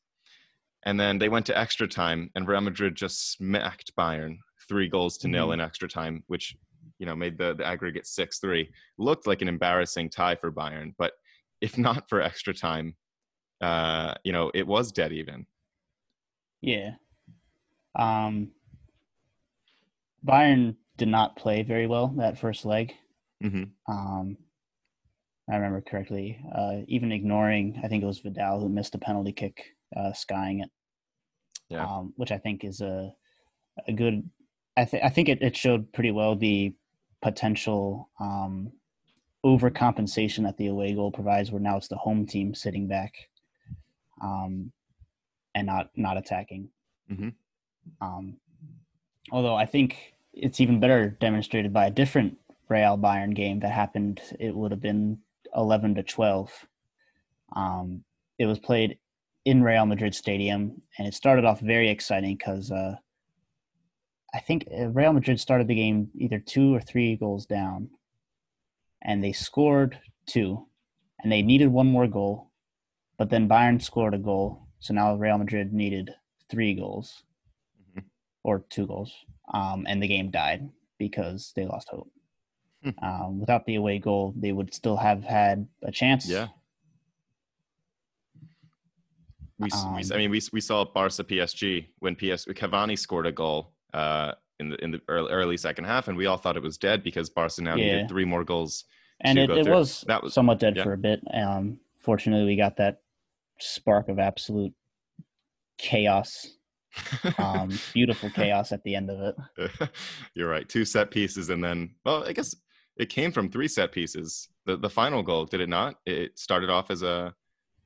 And 0.85 1.01
then 1.01 1.19
they 1.19 1.29
went 1.29 1.47
to 1.47 1.59
extra 1.59 1.89
time, 1.89 2.31
and 2.37 2.47
Real 2.47 2.61
Madrid 2.61 2.95
just 2.95 3.33
smacked 3.33 3.93
Bayern 3.99 4.37
three 4.69 4.89
goals 4.89 5.19
to 5.19 5.29
nil 5.29 5.47
mm-hmm. 5.47 5.55
in 5.55 5.61
extra 5.61 5.89
time, 5.89 6.23
which 6.29 6.57
you 6.99 7.07
know 7.07 7.17
made 7.17 7.37
the, 7.37 7.55
the 7.55 7.65
aggregate 7.65 8.07
six 8.07 8.39
three. 8.39 8.71
Looked 8.99 9.27
like 9.27 9.43
an 9.43 9.49
embarrassing 9.49 10.11
tie 10.11 10.37
for 10.37 10.53
Bayern, 10.53 10.95
but 10.99 11.13
if 11.61 11.77
not 11.77 12.09
for 12.09 12.21
extra 12.21 12.55
time, 12.55 12.95
uh, 13.61 14.15
you 14.25 14.33
know 14.33 14.51
it 14.55 14.67
was 14.67 14.93
dead 14.93 15.13
even. 15.13 15.47
Yeah. 16.63 16.93
Um, 17.97 18.51
Bayern 20.25 20.77
did 20.97 21.09
not 21.09 21.37
play 21.37 21.63
very 21.63 21.87
well 21.87 22.09
that 22.19 22.39
first 22.39 22.65
leg. 22.65 22.93
Mm-hmm. 23.43 23.65
Um, 23.93 24.37
I 25.49 25.57
remember 25.57 25.81
correctly, 25.81 26.41
uh, 26.55 26.79
even 26.89 27.13
ignoring, 27.13 27.81
I 27.83 27.89
think 27.89 28.03
it 28.03 28.07
was 28.07 28.21
Vidal 28.21 28.61
who 28.61 28.69
missed 28.69 28.95
a 28.95 28.99
penalty 28.99 29.33
kick, 29.33 29.63
uh, 29.97 30.13
skying 30.13 30.61
it 30.61 30.71
yeah. 31.69 31.85
um, 31.85 32.13
which 32.17 32.33
I 32.33 32.39
think 32.39 32.65
is 32.65 32.81
a 32.81 33.13
a 33.87 33.93
good. 33.93 34.29
I 34.77 34.85
think 34.85 35.05
I 35.05 35.09
think 35.09 35.29
it, 35.29 35.43
it 35.43 35.57
showed 35.57 35.93
pretty 35.93 36.11
well 36.11 36.37
the 36.37 36.75
potential 37.23 38.11
um, 38.21 38.73
overcompensation 39.45 40.45
that 40.45 40.57
the 40.57 40.69
away 40.69 40.95
goal 40.95 41.11
provides, 41.11 41.51
where 41.51 41.61
now 41.61 41.77
it's 41.77 41.89
the 41.89 41.97
home 41.97 42.27
team 42.27 42.55
sitting 42.55 42.87
back 42.87 43.15
um, 44.23 44.73
and 45.55 45.67
not 45.67 45.91
not 45.97 46.17
attacking. 46.17 46.69
Mm-hmm. 47.11 47.29
Um, 48.01 48.37
although 49.31 49.55
I 49.55 49.67
think 49.67 50.15
it's 50.33 50.61
even 50.61 50.81
better 50.81 51.11
demonstrated 51.11 51.73
by 51.73 51.87
a 51.87 51.91
different 51.91 52.39
Real 52.69 52.99
Bayern 52.99 53.35
game 53.35 53.61
that 53.61 53.73
happened. 53.73 54.21
It 54.41 54.55
would 54.55 54.71
have 54.73 54.81
been 54.81 55.19
eleven 55.55 55.95
to 55.95 56.03
twelve. 56.03 56.51
Um, 57.55 58.03
it 58.39 58.47
was 58.47 58.59
played 58.59 58.99
in 59.45 59.63
Real 59.63 59.87
Madrid 59.87 60.15
Stadium, 60.15 60.83
and 60.99 61.07
it 61.07 61.15
started 61.15 61.45
off 61.45 61.61
very 61.61 61.89
exciting 61.89 62.37
because 62.37 62.73
uh, 62.73 62.97
I 64.35 64.41
think 64.41 64.67
uh, 64.77 64.89
Real 64.89 65.13
Madrid 65.13 65.39
started 65.39 65.69
the 65.69 65.77
game 65.77 66.11
either 66.17 66.41
two 66.41 66.75
or 66.75 66.81
three 66.81 67.17
goals 67.17 67.47
down, 67.47 67.89
and 69.03 69.23
they 69.23 69.33
scored 69.33 70.01
two, 70.27 70.67
and 71.23 71.31
they 71.31 71.43
needed 71.43 71.69
one 71.69 71.87
more 71.87 72.09
goal, 72.09 72.51
but 73.17 73.31
then 73.31 73.49
Bayern 73.49 73.81
scored 73.81 74.15
a 74.15 74.19
goal, 74.19 74.67
so 74.81 74.93
now 74.93 75.15
Real 75.15 75.39
Madrid 75.39 75.73
needed 75.73 76.11
three 76.51 76.75
goals. 76.75 77.23
Or 78.47 78.65
two 78.71 78.87
goals, 78.87 79.13
um, 79.53 79.85
and 79.89 80.01
the 80.01 80.07
game 80.07 80.31
died 80.31 80.69
because 80.99 81.53
they 81.57 81.67
lost 81.67 81.89
hope. 81.89 82.09
Hmm. 82.85 82.91
Um, 83.03 83.41
without 83.41 83.67
the 83.67 83.75
away 83.75 83.99
goal, 83.99 84.33
they 84.37 84.53
would 84.53 84.73
still 84.73 84.97
have 84.97 85.25
had 85.25 85.67
a 85.83 85.91
chance. 85.91 86.29
Yeah. 86.29 86.47
We, 89.59 89.69
um, 89.73 89.97
we, 89.97 90.05
I 90.13 90.17
mean, 90.17 90.31
we 90.31 90.41
we 90.53 90.61
saw 90.61 90.85
Barca 90.85 91.25
PSG 91.25 91.89
when 91.99 92.15
PS 92.15 92.47
Cavani 92.47 92.97
scored 92.97 93.27
a 93.27 93.33
goal 93.33 93.73
uh, 93.93 94.33
in 94.61 94.69
the 94.69 94.77
in 94.85 94.93
the 94.93 95.01
early, 95.09 95.33
early 95.33 95.57
second 95.57 95.87
half, 95.87 96.07
and 96.07 96.17
we 96.17 96.27
all 96.27 96.37
thought 96.37 96.57
it 96.57 96.63
was 96.63 96.79
dead 96.79 97.03
because 97.03 97.29
Barca 97.29 97.63
now 97.63 97.75
yeah. 97.75 97.85
needed 97.85 98.09
three 98.09 98.25
more 98.25 98.45
goals. 98.45 98.85
And 99.23 99.39
it, 99.39 99.51
it 99.51 99.67
was 99.67 100.05
that 100.07 100.23
was 100.23 100.35
somewhat 100.35 100.61
dead 100.61 100.77
yeah. 100.77 100.85
for 100.85 100.93
a 100.93 100.99
bit. 100.99 101.21
Um, 101.35 101.81
fortunately, 101.99 102.47
we 102.47 102.55
got 102.55 102.77
that 102.77 103.01
spark 103.59 104.09
of 104.09 104.19
absolute 104.19 104.75
chaos. 105.79 106.56
Um, 107.39 107.71
beautiful 107.95 108.31
chaos 108.31 108.73
at 108.73 108.83
the 108.85 108.95
end 108.95 109.11
of 109.11 109.35
it. 109.59 109.91
You're 110.35 110.49
right. 110.49 110.69
Two 110.69 110.85
set 110.85 111.11
pieces, 111.11 111.51
and 111.51 111.63
then 111.63 111.95
well, 112.05 112.25
I 112.25 112.33
guess 112.33 112.55
it 112.97 113.09
came 113.09 113.33
from 113.33 113.51
three 113.51 113.69
set 113.69 113.93
pieces. 113.93 114.49
The 114.65 114.77
the 114.77 114.91
final 114.91 115.23
goal 115.23 115.45
did 115.45 115.61
it 115.61 115.69
not? 115.69 115.97
It 116.07 116.39
started 116.39 116.71
off 116.71 116.91
as 116.91 117.03
a 117.03 117.35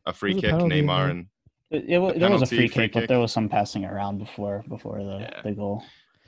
a 0.06 0.12
free 0.12 0.34
kick, 0.34 0.52
Neymar 0.52 1.10
and 1.10 1.26
it, 1.70 1.84
it, 1.88 2.18
there 2.18 2.30
was 2.30 2.42
a 2.42 2.46
free, 2.46 2.58
free 2.58 2.68
kick, 2.68 2.92
kick, 2.92 3.02
but 3.02 3.08
there 3.08 3.20
was 3.20 3.32
some 3.32 3.48
passing 3.48 3.84
around 3.84 4.18
before 4.18 4.64
before 4.68 4.98
the, 4.98 5.18
yeah. 5.20 5.42
the 5.42 5.52
goal. 5.52 5.84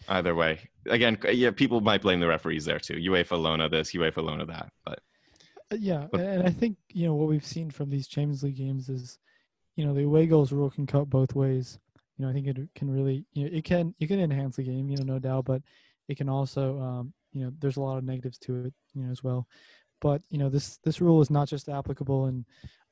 Either 0.08 0.34
way, 0.34 0.58
again, 0.86 1.18
yeah, 1.32 1.50
people 1.50 1.80
might 1.80 2.02
blame 2.02 2.20
the 2.20 2.26
referees 2.26 2.64
there 2.64 2.78
too. 2.78 2.94
UEFA 2.94 3.40
Lona 3.40 3.68
this, 3.68 3.92
UEFA 3.92 4.22
Lona 4.22 4.46
that, 4.46 4.72
but 4.84 5.00
uh, 5.72 5.76
yeah, 5.78 6.06
but, 6.10 6.20
and 6.20 6.46
I 6.46 6.50
think 6.50 6.76
you 6.90 7.06
know 7.06 7.14
what 7.14 7.28
we've 7.28 7.46
seen 7.46 7.70
from 7.70 7.90
these 7.90 8.06
Champions 8.06 8.42
League 8.42 8.56
games 8.56 8.88
is, 8.88 9.18
you 9.76 9.84
know, 9.84 9.94
the 9.94 10.04
away 10.04 10.26
goals 10.26 10.52
rule 10.52 10.70
can 10.70 10.86
cut 10.86 11.10
both 11.10 11.34
ways. 11.34 11.78
You 12.16 12.24
know, 12.24 12.30
I 12.30 12.34
think 12.34 12.46
it 12.46 12.56
can 12.74 12.90
really, 12.90 13.24
you 13.32 13.44
know, 13.44 13.56
it 13.56 13.64
can 13.64 13.94
it 13.98 14.06
can 14.06 14.20
enhance 14.20 14.56
the 14.56 14.62
game, 14.62 14.88
you 14.88 14.96
know, 14.98 15.14
no 15.14 15.18
doubt, 15.18 15.44
but 15.44 15.62
it 16.08 16.16
can 16.16 16.28
also, 16.28 16.78
um, 16.80 17.12
you 17.32 17.44
know, 17.44 17.52
there's 17.58 17.76
a 17.76 17.80
lot 17.80 17.98
of 17.98 18.04
negatives 18.04 18.38
to 18.38 18.66
it, 18.66 18.74
you 18.94 19.02
know, 19.02 19.10
as 19.10 19.24
well. 19.24 19.46
But 20.00 20.22
you 20.30 20.38
know, 20.38 20.48
this 20.48 20.78
this 20.84 21.00
rule 21.00 21.20
is 21.20 21.30
not 21.30 21.48
just 21.48 21.68
applicable 21.68 22.26
in, 22.26 22.44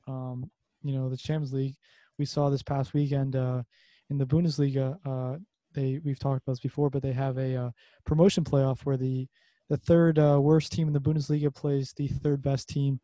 um, 0.07 0.49
you 0.83 0.93
know, 0.93 1.09
the 1.09 1.17
Champions 1.17 1.53
League 1.53 1.75
we 2.21 2.25
saw 2.25 2.49
this 2.49 2.61
past 2.61 2.93
weekend 2.93 3.35
uh, 3.35 3.63
in 4.11 4.17
the 4.19 4.25
Bundesliga. 4.25 4.97
Uh, 5.03 5.39
they 5.73 5.99
we've 6.03 6.19
talked 6.19 6.43
about 6.43 6.53
this 6.53 6.59
before, 6.59 6.89
but 6.89 7.01
they 7.01 7.13
have 7.13 7.37
a 7.37 7.55
uh, 7.55 7.71
promotion 8.05 8.43
playoff 8.43 8.81
where 8.81 8.97
the 8.97 9.27
the 9.69 9.77
third 9.77 10.19
uh, 10.19 10.39
worst 10.39 10.71
team 10.71 10.87
in 10.87 10.93
the 10.93 10.99
Bundesliga 10.99 11.53
plays 11.53 11.93
the 11.93 12.07
third 12.07 12.41
best 12.43 12.69
team 12.69 12.99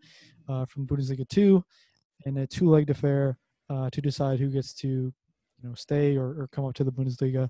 uh, 0.47 0.65
from 0.65 0.85
Bundesliga 0.85 1.27
two, 1.27 1.63
in 2.25 2.37
a 2.37 2.45
two-legged 2.45 2.91
affair 2.91 3.39
uh, 3.69 3.89
to 3.89 4.01
decide 4.01 4.39
who 4.39 4.49
gets 4.49 4.73
to 4.75 5.11
you 5.61 5.69
know 5.69 5.75
stay 5.75 6.17
or, 6.17 6.27
or 6.41 6.49
come 6.51 6.65
up 6.65 6.73
to 6.75 6.83
the 6.83 6.91
Bundesliga. 6.91 7.49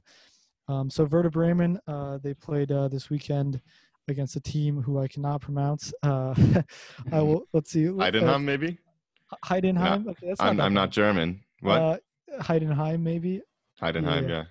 Um, 0.67 0.89
so 0.89 1.05
Werder 1.05 1.29
Bremen 1.29 1.79
they 2.21 2.33
played 2.33 2.71
uh, 2.71 2.87
this 2.87 3.09
weekend 3.09 3.61
against 4.07 4.35
a 4.35 4.39
team 4.39 4.81
who 4.81 4.99
I 4.99 5.07
cannot 5.07 5.41
pronounce. 5.41 5.93
Uh, 6.03 6.33
I 7.11 7.21
will. 7.21 7.47
Let's 7.53 7.71
see. 7.71 7.85
Heidenheim, 7.85 8.43
maybe. 8.43 8.77
Heidenheim. 9.45 10.05
No, 10.05 10.11
okay, 10.11 10.33
I'm, 10.39 10.59
I'm 10.59 10.73
not 10.73 10.91
German. 10.91 11.43
What? 11.61 11.81
Uh, 11.81 11.97
Heidenheim, 12.39 13.01
maybe. 13.01 13.41
Heidenheim, 13.81 14.29
yeah. 14.29 14.35
yeah. 14.35 14.43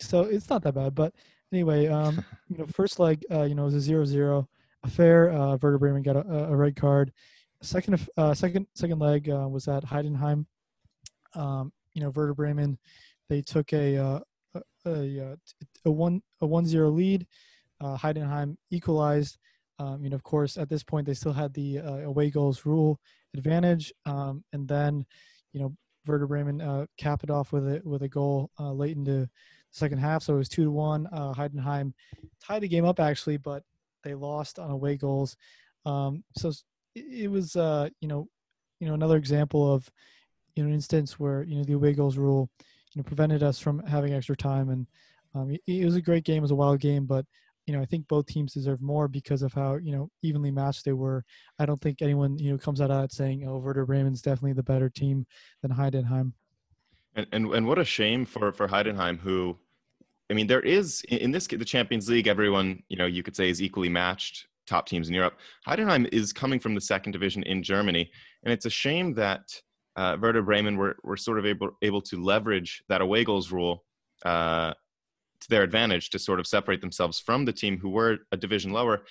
So 0.00 0.22
it's 0.22 0.50
not 0.50 0.62
that 0.62 0.74
bad, 0.74 0.94
but 0.94 1.14
anyway, 1.52 1.86
um, 1.86 2.24
you 2.48 2.58
know, 2.58 2.66
first 2.66 2.98
leg, 2.98 3.24
uh, 3.30 3.42
you 3.42 3.54
know, 3.54 3.62
it 3.62 3.66
was 3.66 3.74
a 3.74 3.80
zero-zero 3.80 4.48
affair. 4.82 5.30
Uh, 5.30 5.56
Werder 5.60 5.78
Bremen 5.78 6.02
got 6.02 6.16
a, 6.16 6.46
a 6.46 6.56
red 6.56 6.74
card. 6.76 7.12
Second, 7.62 8.08
uh, 8.16 8.34
second, 8.34 8.66
second 8.74 8.98
leg 8.98 9.30
uh, 9.30 9.48
was 9.48 9.68
at 9.68 9.84
Heidenheim. 9.84 10.46
Um, 11.34 11.72
you 11.94 12.02
know, 12.02 12.10
Werder 12.10 12.34
Bremen, 12.34 12.78
they 13.28 13.42
took 13.42 13.72
a 13.72 13.96
uh, 13.96 14.20
a, 14.54 14.60
a, 14.86 15.36
a 15.84 15.90
one 15.90 16.22
a 16.40 16.46
one 16.46 16.66
zero 16.66 16.90
lead. 16.90 17.26
Uh, 17.80 17.96
Heidenheim 17.96 18.56
equalized. 18.70 19.38
Um, 19.78 20.04
you 20.04 20.10
know, 20.10 20.16
of 20.16 20.22
course, 20.22 20.56
at 20.56 20.68
this 20.68 20.84
point 20.84 21.06
they 21.06 21.14
still 21.14 21.32
had 21.32 21.52
the 21.54 21.80
uh, 21.80 21.96
away 22.00 22.30
goals 22.30 22.64
rule 22.64 23.00
advantage, 23.34 23.92
um, 24.06 24.44
and 24.52 24.68
then, 24.68 25.04
you 25.52 25.60
know, 25.60 25.74
Werder 26.06 26.26
Bremen 26.26 26.60
uh, 26.60 26.86
capped 26.98 27.24
it 27.24 27.30
off 27.30 27.52
with 27.52 27.66
a 27.66 27.80
with 27.84 28.02
a 28.02 28.08
goal 28.08 28.50
uh, 28.58 28.72
late 28.72 28.96
into 28.96 29.12
the 29.12 29.30
second 29.70 29.98
half. 29.98 30.22
So 30.22 30.34
it 30.34 30.38
was 30.38 30.48
two 30.48 30.64
to 30.64 30.70
one. 30.70 31.06
Uh, 31.12 31.32
Heidenheim 31.32 31.92
tied 32.44 32.62
the 32.62 32.68
game 32.68 32.84
up 32.84 33.00
actually, 33.00 33.36
but 33.36 33.62
they 34.02 34.14
lost 34.14 34.58
on 34.58 34.70
away 34.70 34.96
goals. 34.96 35.36
Um, 35.86 36.24
so 36.36 36.52
it, 36.94 37.30
was 37.30 37.56
uh, 37.56 37.88
you 38.00 38.08
know 38.08 38.28
you 38.80 38.88
know 38.88 38.94
another 38.94 39.16
example 39.16 39.72
of 39.72 39.90
you 40.54 40.62
know 40.62 40.68
an 40.68 40.74
instance 40.74 41.18
where 41.18 41.42
you 41.42 41.56
know 41.56 41.64
the 41.64 41.72
away 41.74 41.92
goals 41.92 42.16
rule 42.16 42.48
you 42.92 43.00
know 43.00 43.04
prevented 43.04 43.42
us 43.42 43.58
from 43.58 43.78
having 43.86 44.12
extra 44.12 44.36
time 44.36 44.70
and 44.70 44.86
um, 45.34 45.50
it, 45.50 45.60
it 45.66 45.84
was 45.84 45.96
a 45.96 46.02
great 46.02 46.24
game. 46.24 46.38
It 46.38 46.42
was 46.42 46.50
a 46.50 46.56
wild 46.56 46.80
game, 46.80 47.06
but 47.06 47.24
you 47.66 47.74
know, 47.74 47.80
I 47.80 47.84
think 47.84 48.08
both 48.08 48.26
teams 48.26 48.54
deserve 48.54 48.82
more 48.82 49.06
because 49.06 49.42
of 49.42 49.52
how 49.52 49.76
you 49.76 49.92
know 49.92 50.10
evenly 50.22 50.50
matched 50.50 50.84
they 50.84 50.92
were. 50.92 51.24
I 51.58 51.66
don't 51.66 51.80
think 51.80 52.02
anyone 52.02 52.38
you 52.38 52.50
know 52.50 52.58
comes 52.58 52.80
out 52.80 52.90
of 52.90 53.04
it 53.04 53.12
saying, 53.12 53.46
"Oh, 53.46 53.58
Werder 53.58 53.86
Bremen's 53.86 54.22
definitely 54.22 54.54
the 54.54 54.62
better 54.62 54.88
team 54.88 55.26
than 55.62 55.70
Heidenheim." 55.70 56.32
And 57.14 57.26
and 57.32 57.46
and 57.54 57.66
what 57.66 57.78
a 57.78 57.84
shame 57.84 58.26
for 58.26 58.52
for 58.52 58.66
Heidenheim, 58.66 59.18
who, 59.18 59.56
I 60.30 60.34
mean, 60.34 60.48
there 60.48 60.60
is 60.60 61.02
in 61.08 61.30
this 61.30 61.46
the 61.46 61.64
Champions 61.64 62.08
League, 62.08 62.26
everyone 62.26 62.82
you 62.88 62.96
know 62.96 63.06
you 63.06 63.22
could 63.22 63.36
say 63.36 63.48
is 63.48 63.62
equally 63.62 63.88
matched 63.88 64.48
top 64.66 64.86
teams 64.86 65.08
in 65.08 65.14
Europe. 65.14 65.38
Heidenheim 65.66 66.08
is 66.12 66.32
coming 66.32 66.58
from 66.58 66.74
the 66.74 66.80
second 66.80 67.12
division 67.12 67.44
in 67.44 67.62
Germany, 67.62 68.10
and 68.42 68.52
it's 68.52 68.66
a 68.66 68.70
shame 68.70 69.14
that 69.14 69.62
uh, 69.96 70.16
Werder 70.20 70.42
Bremen 70.42 70.76
were 70.76 70.96
were 71.02 71.16
sort 71.16 71.38
of 71.38 71.46
able 71.46 71.76
able 71.82 72.02
to 72.02 72.22
leverage 72.22 72.82
that 72.88 73.00
away 73.00 73.24
goals 73.24 73.50
rule. 73.52 73.84
Uh, 74.24 74.72
to 75.42 75.48
their 75.48 75.62
advantage 75.62 76.10
to 76.10 76.18
sort 76.18 76.40
of 76.40 76.46
separate 76.46 76.80
themselves 76.80 77.18
from 77.18 77.44
the 77.44 77.52
team 77.52 77.76
who 77.76 77.90
were 77.90 78.18
a 78.30 78.36
division 78.36 78.72
lower. 78.72 79.02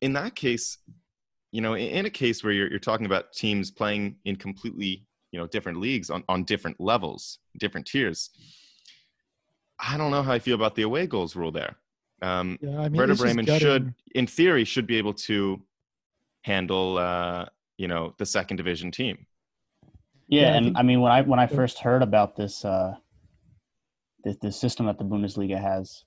In 0.00 0.12
that 0.14 0.34
case, 0.34 0.78
you 1.52 1.60
know, 1.60 1.74
in 1.74 2.06
a 2.06 2.10
case 2.10 2.44
where 2.44 2.52
you're, 2.52 2.68
you're 2.68 2.78
talking 2.78 3.06
about 3.06 3.32
teams 3.32 3.70
playing 3.70 4.16
in 4.24 4.36
completely, 4.36 5.06
you 5.30 5.38
know, 5.38 5.46
different 5.46 5.78
leagues 5.78 6.10
on, 6.10 6.24
on 6.28 6.44
different 6.44 6.80
levels, 6.80 7.38
different 7.56 7.86
tiers, 7.86 8.30
I 9.78 9.96
don't 9.96 10.10
know 10.10 10.22
how 10.22 10.32
I 10.32 10.40
feel 10.40 10.56
about 10.56 10.74
the 10.74 10.82
away 10.82 11.06
goals 11.06 11.36
rule 11.36 11.52
there. 11.52 11.76
Um, 12.20 12.58
Yeah, 12.60 12.80
I 12.80 12.88
mean, 12.88 12.98
Werder 12.98 13.14
Bremen 13.14 13.46
should, 13.46 13.94
in 14.14 14.26
theory, 14.26 14.64
should 14.64 14.88
be 14.88 14.96
able 14.96 15.14
to 15.14 15.62
handle, 16.42 16.98
uh, 16.98 17.46
you 17.76 17.86
know, 17.86 18.14
the 18.18 18.26
second 18.26 18.56
division 18.56 18.90
team. 18.90 19.24
Yeah, 20.28 20.42
Yeah, 20.42 20.52
I 20.52 20.56
and 20.56 20.66
think- 20.66 20.76
I 20.78 20.82
mean 20.82 21.00
when 21.00 21.12
I 21.12 21.22
when 21.22 21.40
I 21.40 21.46
first 21.46 21.78
heard 21.80 22.02
about 22.02 22.36
this 22.36 22.64
uh 22.64 22.94
this, 24.24 24.36
this 24.42 24.60
system 24.60 24.86
that 24.86 24.98
the 24.98 25.04
Bundesliga 25.04 25.60
has, 25.60 26.04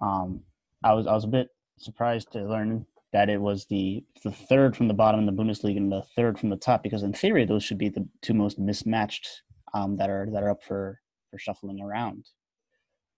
um, 0.00 0.42
I 0.84 0.92
was 0.94 1.06
I 1.06 1.12
was 1.12 1.24
a 1.24 1.28
bit 1.28 1.48
surprised 1.78 2.32
to 2.32 2.44
learn 2.44 2.86
that 3.12 3.28
it 3.28 3.40
was 3.40 3.66
the 3.66 4.04
the 4.24 4.32
third 4.32 4.76
from 4.76 4.88
the 4.88 4.94
bottom 4.94 5.20
in 5.20 5.26
the 5.26 5.32
Bundesliga 5.42 5.76
and 5.76 5.90
the 5.92 6.02
third 6.14 6.38
from 6.38 6.50
the 6.50 6.56
top 6.56 6.82
because 6.82 7.02
in 7.02 7.12
theory 7.12 7.44
those 7.44 7.62
should 7.64 7.78
be 7.78 7.88
the 7.88 8.06
two 8.22 8.34
most 8.34 8.58
mismatched 8.58 9.42
um, 9.74 9.96
that 9.96 10.08
are 10.10 10.28
that 10.32 10.42
are 10.42 10.50
up 10.50 10.62
for 10.62 11.00
for 11.30 11.38
shuffling 11.38 11.80
around. 11.80 12.26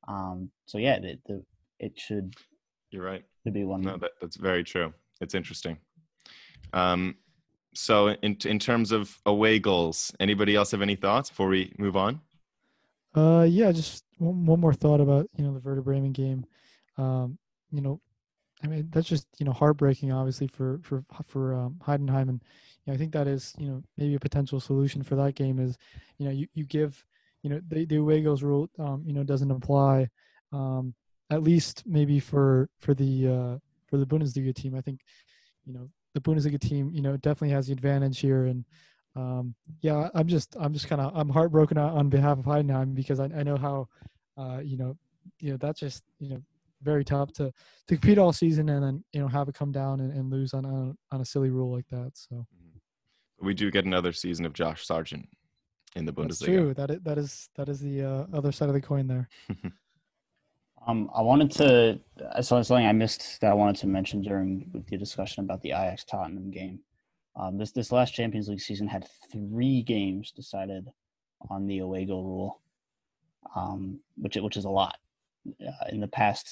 Um, 0.08 0.50
so 0.66 0.78
yeah, 0.78 0.98
the, 0.98 1.18
the 1.26 1.44
it 1.78 1.98
should 1.98 2.34
You're 2.90 3.04
right. 3.04 3.24
should 3.44 3.52
be 3.54 3.64
one. 3.64 3.82
No, 3.82 3.98
that, 3.98 4.12
that's 4.20 4.36
very 4.36 4.64
true. 4.64 4.92
It's 5.20 5.34
interesting. 5.34 5.76
Um, 6.72 7.16
so, 7.74 8.08
in 8.08 8.36
in 8.44 8.58
terms 8.58 8.92
of 8.92 9.16
away 9.26 9.58
goals, 9.58 10.12
anybody 10.20 10.54
else 10.54 10.70
have 10.70 10.82
any 10.82 10.96
thoughts 10.96 11.28
before 11.28 11.48
we 11.48 11.72
move 11.78 11.96
on? 11.96 12.20
Uh, 13.14 13.46
yeah, 13.48 13.72
just 13.72 14.04
one, 14.18 14.46
one 14.46 14.60
more 14.60 14.72
thought 14.72 15.00
about 15.00 15.28
you 15.36 15.44
know 15.44 15.52
the 15.52 15.60
Werder 15.60 15.82
game. 16.10 16.44
Um, 16.96 17.38
you 17.70 17.80
know, 17.80 18.00
I 18.62 18.66
mean 18.66 18.88
that's 18.90 19.08
just 19.08 19.26
you 19.38 19.46
know 19.46 19.52
heartbreaking, 19.52 20.12
obviously 20.12 20.48
for 20.48 20.80
for 20.82 21.04
for 21.24 21.54
um, 21.54 21.80
Heidenheim, 21.86 22.28
and 22.28 22.42
you 22.84 22.92
know, 22.92 22.94
I 22.94 22.96
think 22.96 23.12
that 23.12 23.26
is 23.26 23.54
you 23.58 23.68
know 23.68 23.82
maybe 23.96 24.14
a 24.14 24.20
potential 24.20 24.60
solution 24.60 25.02
for 25.02 25.16
that 25.16 25.34
game 25.34 25.58
is 25.58 25.76
you 26.18 26.26
know 26.26 26.32
you, 26.32 26.46
you 26.54 26.64
give 26.64 27.04
you 27.42 27.50
know 27.50 27.60
the, 27.68 27.84
the 27.84 27.96
away 27.96 28.22
goals 28.22 28.42
rule 28.42 28.68
um, 28.78 29.02
you 29.06 29.12
know 29.12 29.22
doesn't 29.22 29.50
apply 29.50 30.08
um, 30.52 30.94
at 31.30 31.42
least 31.42 31.82
maybe 31.86 32.20
for 32.20 32.68
for 32.78 32.94
the 32.94 33.28
uh, 33.28 33.58
for 33.86 33.98
the 33.98 34.06
Bundesliga 34.06 34.54
team. 34.54 34.74
I 34.74 34.80
think 34.80 35.00
you 35.64 35.72
know 35.72 35.88
the 36.18 36.30
Bundesliga 36.30 36.60
team 36.60 36.90
you 36.92 37.02
know 37.02 37.16
definitely 37.16 37.54
has 37.54 37.66
the 37.66 37.72
advantage 37.72 38.20
here 38.20 38.46
and. 38.46 38.64
Um, 39.16 39.56
yeah, 39.80 40.10
I'm 40.14 40.28
just 40.28 40.54
I'm 40.60 40.72
just 40.72 40.86
kind 40.86 41.00
of 41.00 41.10
I'm 41.12 41.28
heartbroken 41.28 41.76
on 41.76 41.90
on 41.90 42.08
behalf 42.08 42.38
of 42.38 42.44
Heidenheim 42.44 42.94
because 42.94 43.18
I, 43.18 43.24
I 43.24 43.42
know 43.42 43.56
how 43.56 43.88
uh, 44.36 44.60
you 44.62 44.76
know 44.76 44.96
you 45.40 45.50
know 45.50 45.56
that's 45.56 45.80
just 45.80 46.04
you 46.20 46.28
know 46.28 46.42
very 46.82 47.04
tough 47.04 47.32
to 47.32 47.52
to 47.88 47.96
compete 47.96 48.18
all 48.18 48.32
season 48.32 48.68
and 48.68 48.84
then 48.84 49.04
you 49.12 49.20
know 49.20 49.28
have 49.28 49.48
it 49.48 49.54
come 49.54 49.72
down 49.72 50.00
and, 50.00 50.12
and 50.12 50.30
lose 50.30 50.54
on 50.54 50.64
a, 50.64 51.14
on 51.14 51.20
a 51.20 51.24
silly 51.24 51.50
rule 51.50 51.72
like 51.72 51.88
that. 51.88 52.12
So 52.14 52.46
We 53.40 53.54
do 53.54 53.70
get 53.70 53.84
another 53.84 54.12
season 54.12 54.44
of 54.46 54.52
Josh 54.52 54.86
Sargent 54.86 55.28
in 55.96 56.04
the 56.04 56.12
Bundesliga. 56.12 56.28
that's 56.28 56.44
true. 56.44 56.74
That 56.74 56.90
is, 56.90 57.00
that 57.02 57.18
is 57.18 57.48
that 57.56 57.68
is 57.68 57.80
the 57.80 58.02
uh, 58.02 58.26
other 58.32 58.52
side 58.52 58.68
of 58.68 58.74
the 58.74 58.80
coin 58.80 59.06
there. 59.06 59.28
Um, 60.88 61.10
I 61.14 61.20
wanted 61.20 61.50
to. 61.52 62.00
I 62.34 62.40
saw 62.40 62.62
something 62.62 62.86
I 62.86 62.92
missed 62.92 63.42
that 63.42 63.50
I 63.50 63.54
wanted 63.54 63.76
to 63.76 63.86
mention 63.86 64.22
during 64.22 64.84
the 64.88 64.96
discussion 64.96 65.44
about 65.44 65.60
the 65.60 65.68
Ajax 65.68 66.04
Tottenham 66.04 66.50
game. 66.50 66.80
Um, 67.36 67.58
this 67.58 67.72
this 67.72 67.92
last 67.92 68.14
Champions 68.14 68.48
League 68.48 68.60
season 68.60 68.88
had 68.88 69.06
three 69.30 69.82
games 69.82 70.32
decided 70.32 70.88
on 71.50 71.66
the 71.66 71.80
away 71.80 72.06
goal 72.06 72.24
rule, 72.24 72.62
um, 73.54 74.00
which 74.16 74.36
which 74.36 74.56
is 74.56 74.64
a 74.64 74.70
lot. 74.70 74.96
Uh, 75.46 75.88
in 75.92 76.00
the 76.00 76.08
past 76.08 76.46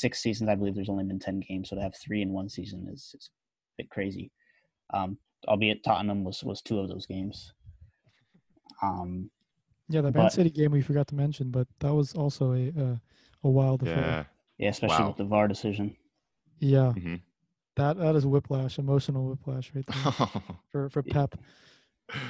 six 0.00 0.20
seasons, 0.20 0.48
I 0.48 0.54
believe 0.54 0.76
there's 0.76 0.88
only 0.88 1.04
been 1.04 1.18
ten 1.18 1.40
games, 1.40 1.68
so 1.68 1.76
to 1.76 1.82
have 1.82 1.94
three 1.96 2.22
in 2.22 2.32
one 2.32 2.48
season 2.48 2.88
is, 2.92 3.12
is 3.18 3.30
a 3.74 3.82
bit 3.82 3.90
crazy. 3.90 4.30
Um, 4.94 5.18
albeit 5.48 5.82
Tottenham 5.82 6.22
was 6.22 6.44
was 6.44 6.62
two 6.62 6.78
of 6.78 6.88
those 6.88 7.06
games. 7.06 7.52
Um, 8.82 9.30
Yeah, 9.88 10.02
the 10.02 10.12
Man 10.12 10.30
City 10.30 10.50
game 10.50 10.70
we 10.70 10.80
forgot 10.80 11.08
to 11.08 11.16
mention, 11.16 11.50
but 11.50 11.66
that 11.80 11.92
was 11.92 12.14
also 12.14 12.52
a 12.52 12.68
uh, 12.68 12.96
a 13.44 13.48
wild 13.48 13.82
affair. 13.82 13.96
Yeah. 13.96 14.24
yeah, 14.58 14.68
especially 14.70 15.04
Wow. 15.04 15.08
with 15.08 15.16
the 15.16 15.24
VAR 15.24 15.48
decision. 15.48 15.96
Yeah, 16.58 16.92
hmm 16.92 17.16
that 17.76 17.96
that 17.98 18.14
is 18.16 18.26
whiplash, 18.26 18.78
emotional 18.78 19.26
whiplash 19.28 19.72
right 19.74 19.84
there 19.86 20.12
for 20.70 20.90
for 20.90 21.02
Pep. 21.02 21.34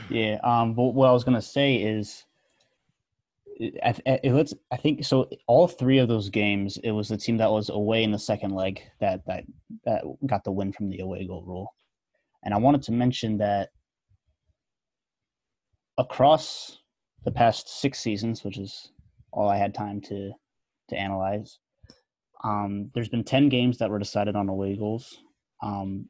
Yeah. 0.09 0.38
Um. 0.44 0.75
But 0.75 0.94
what 0.94 1.09
I 1.09 1.12
was 1.12 1.25
gonna 1.25 1.42
say 1.42 1.77
is, 1.77 2.25
I, 3.83 3.94
I, 4.07 4.20
let's. 4.29 4.55
I 4.70 4.77
think 4.77 5.05
so. 5.05 5.29
All 5.49 5.66
three 5.66 5.99
of 5.99 6.07
those 6.09 6.29
games, 6.29 6.77
it 6.85 6.92
was 6.92 7.09
the 7.09 7.16
team 7.16 7.37
that 7.38 7.51
was 7.51 7.70
away 7.70 8.05
in 8.05 8.12
the 8.12 8.18
second 8.18 8.53
leg 8.55 8.83
that 9.01 9.25
that 9.27 9.44
that 9.85 10.05
got 10.27 10.44
the 10.44 10.53
win 10.53 10.73
from 10.73 10.90
the 10.90 11.01
away 11.01 11.27
goal 11.27 11.42
rule, 11.44 11.75
and 12.44 12.55
I 12.55 12.59
wanted 12.59 12.83
to 12.83 12.92
mention 12.92 13.38
that 13.38 13.70
across 15.99 16.79
the 17.25 17.31
past 17.33 17.68
six 17.81 17.99
seasons, 17.99 18.44
which 18.44 18.59
is 18.59 18.92
all 19.33 19.49
I 19.49 19.57
had 19.57 19.75
time 19.75 20.01
to 20.03 20.33
to 20.90 20.98
analyze, 20.98 21.59
um, 22.44 22.90
there's 22.94 23.09
been 23.09 23.24
ten 23.24 23.48
games 23.48 23.79
that 23.79 23.90
were 23.90 23.98
decided 23.98 24.37
on 24.37 24.48
away 24.48 24.76
goals. 24.76 25.18
Um, 25.62 26.09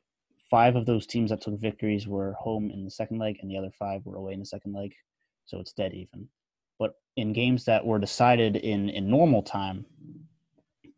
five 0.51 0.77
of 0.77 0.87
those 0.87 1.07
teams 1.07 1.31
that 1.31 1.40
took 1.40 1.59
victories 1.59 2.07
were 2.07 2.35
home 2.35 2.71
in 2.71 2.85
the 2.85 2.90
second 2.90 3.19
leg, 3.19 3.38
and 3.40 3.51
the 3.51 3.57
other 3.57 3.71
five 3.79 4.05
were 4.05 4.16
away 4.16 4.33
in 4.33 4.40
the 4.40 4.47
second 4.47 4.75
leg. 4.75 4.93
So 5.47 5.59
it's 5.59 5.73
dead 5.73 5.95
even. 5.95 6.29
But 6.79 6.95
in 7.16 7.33
games 7.33 7.64
that 7.64 7.85
were 7.85 7.99
decided 7.99 8.57
in 8.57 8.88
in 8.88 9.11
normal 9.11 9.43
time, 9.43 9.87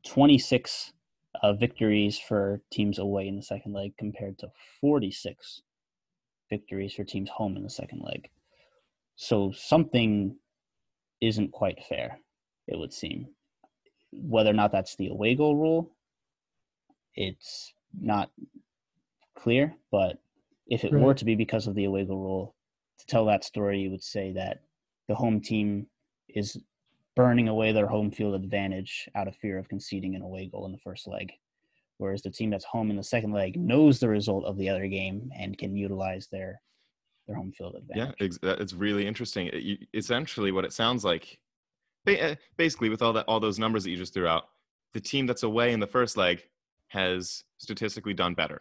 26 0.07 0.93
uh, 1.43 1.53
victories 1.55 2.19
for 2.19 2.61
teams 2.71 2.99
away 2.99 3.29
in 3.29 3.37
the 3.37 3.43
second 3.43 3.73
leg 3.73 3.93
compared 3.99 4.39
to 4.39 4.49
46 4.81 5.63
victories 6.51 6.95
for 6.95 7.05
teams 7.05 7.31
home 7.31 7.57
in 7.57 7.63
the 7.63 7.71
second 7.71 8.03
leg. 8.03 8.29
So 9.17 9.53
something 9.53 10.37
isn't 11.21 11.53
quite 11.53 11.83
fair, 11.89 12.19
it 12.67 12.79
would 12.79 12.93
seem. 12.93 13.29
Whether 14.13 14.51
or 14.51 14.55
not 14.55 14.73
that's 14.73 14.95
the 14.97 15.09
away 15.09 15.35
goal 15.35 15.57
rule, 15.57 15.91
it's 17.15 17.73
not 17.99 18.31
clear, 19.35 19.75
but 19.91 20.19
if 20.67 20.85
it 20.85 20.93
were 20.93 21.15
to 21.15 21.25
be 21.25 21.35
because 21.35 21.67
of 21.67 21.75
the 21.75 21.85
away 21.85 22.05
goal 22.05 22.19
rule, 22.23 22.55
to 22.99 23.07
tell 23.07 23.25
that 23.27 23.45
story, 23.45 23.81
you 23.81 23.91
would 23.91 24.03
say 24.03 24.33
that 24.33 24.63
the 25.09 25.15
home 25.15 25.41
team 25.41 25.87
is 26.29 26.57
burning 27.17 27.49
away 27.49 27.73
their 27.73 27.87
home 27.87 28.11
field 28.11 28.35
advantage 28.35 29.09
out 29.15 29.29
of 29.29 29.37
fear 29.37 29.59
of 29.59 29.69
conceding 29.69 30.15
an 30.15 30.23
away 30.23 30.47
goal 30.47 30.65
in 30.67 30.73
the 30.73 30.79
first 30.79 31.07
leg. 31.07 31.33
Whereas 31.99 32.23
the 32.23 32.31
team 32.31 32.51
that's 32.51 32.65
home 32.65 32.91
in 32.91 32.97
the 32.97 33.03
second 33.03 33.33
leg 33.33 33.57
knows 33.59 33.99
the 34.01 34.09
result 34.09 34.45
of 34.45 34.57
the 34.57 34.69
other 34.69 34.87
game 34.89 35.31
and 35.37 35.57
can 35.59 35.77
utilize 35.77 36.29
their 36.29 36.61
their 37.29 37.37
home 37.37 37.53
field 37.53 37.77
advantage. 37.77 38.15
ex- 38.21 38.39
that- 38.39 38.61
it's 38.61 38.73
really 38.75 39.07
interesting. 39.07 39.47
It- 39.47 39.63
you- 39.63 39.87
essentially, 39.95 40.51
what 40.51 40.65
it 40.65 40.73
sounds 40.73 41.05
like, 41.05 41.23
ba- 41.23 41.39
Eh, 42.07 42.35
basically, 42.57 42.89
with 42.89 43.03
all 43.03 43.13
that, 43.13 43.25
all 43.29 43.41
those 43.41 43.59
numbers 43.59 43.85
that 43.85 43.91
you 43.91 43.97
just 43.97 44.13
threw 44.15 44.27
out, 44.27 44.45
the 44.93 45.01
team 45.01 45.27
that's 45.27 45.43
away 45.45 45.73
in 45.73 45.81
the 45.81 45.87
first 45.87 46.17
leg 46.17 46.43
has 46.89 47.45
statistically 47.59 48.13
done 48.15 48.35
better 48.35 48.61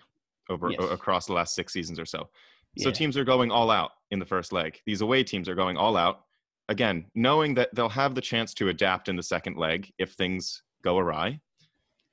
over 0.50 0.70
Yes. 0.72 0.80
o- 0.82 0.90
across 0.90 1.26
the 1.26 1.34
last 1.34 1.56
six 1.56 1.74
seasons 1.74 2.00
or 2.00 2.06
so. 2.06 2.30
So 2.78 2.90
Yeah. 2.90 2.94
teams 2.94 3.18
are 3.18 3.24
going 3.26 3.52
all 3.52 3.70
out 3.72 3.92
in 4.12 4.20
the 4.20 4.26
first 4.26 4.54
leg. 4.54 4.80
These 4.86 5.02
away 5.02 5.24
teams 5.24 5.50
are 5.50 5.56
going 5.56 5.76
all 5.76 5.98
out. 5.98 6.26
Again, 6.70 7.10
knowing 7.16 7.54
that 7.56 7.74
they'll 7.76 7.90
have 7.90 8.16
the 8.16 8.22
chance 8.22 8.54
to 8.56 8.70
adapt 8.70 9.10
in 9.10 9.16
the 9.16 9.24
second 9.24 9.58
leg 9.58 9.92
if 9.98 10.14
things 10.14 10.64
go 10.84 10.98
awry. 10.98 11.42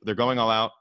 They're 0.03 0.15
going 0.17 0.39
all 0.39 0.51
out, 0.51 0.73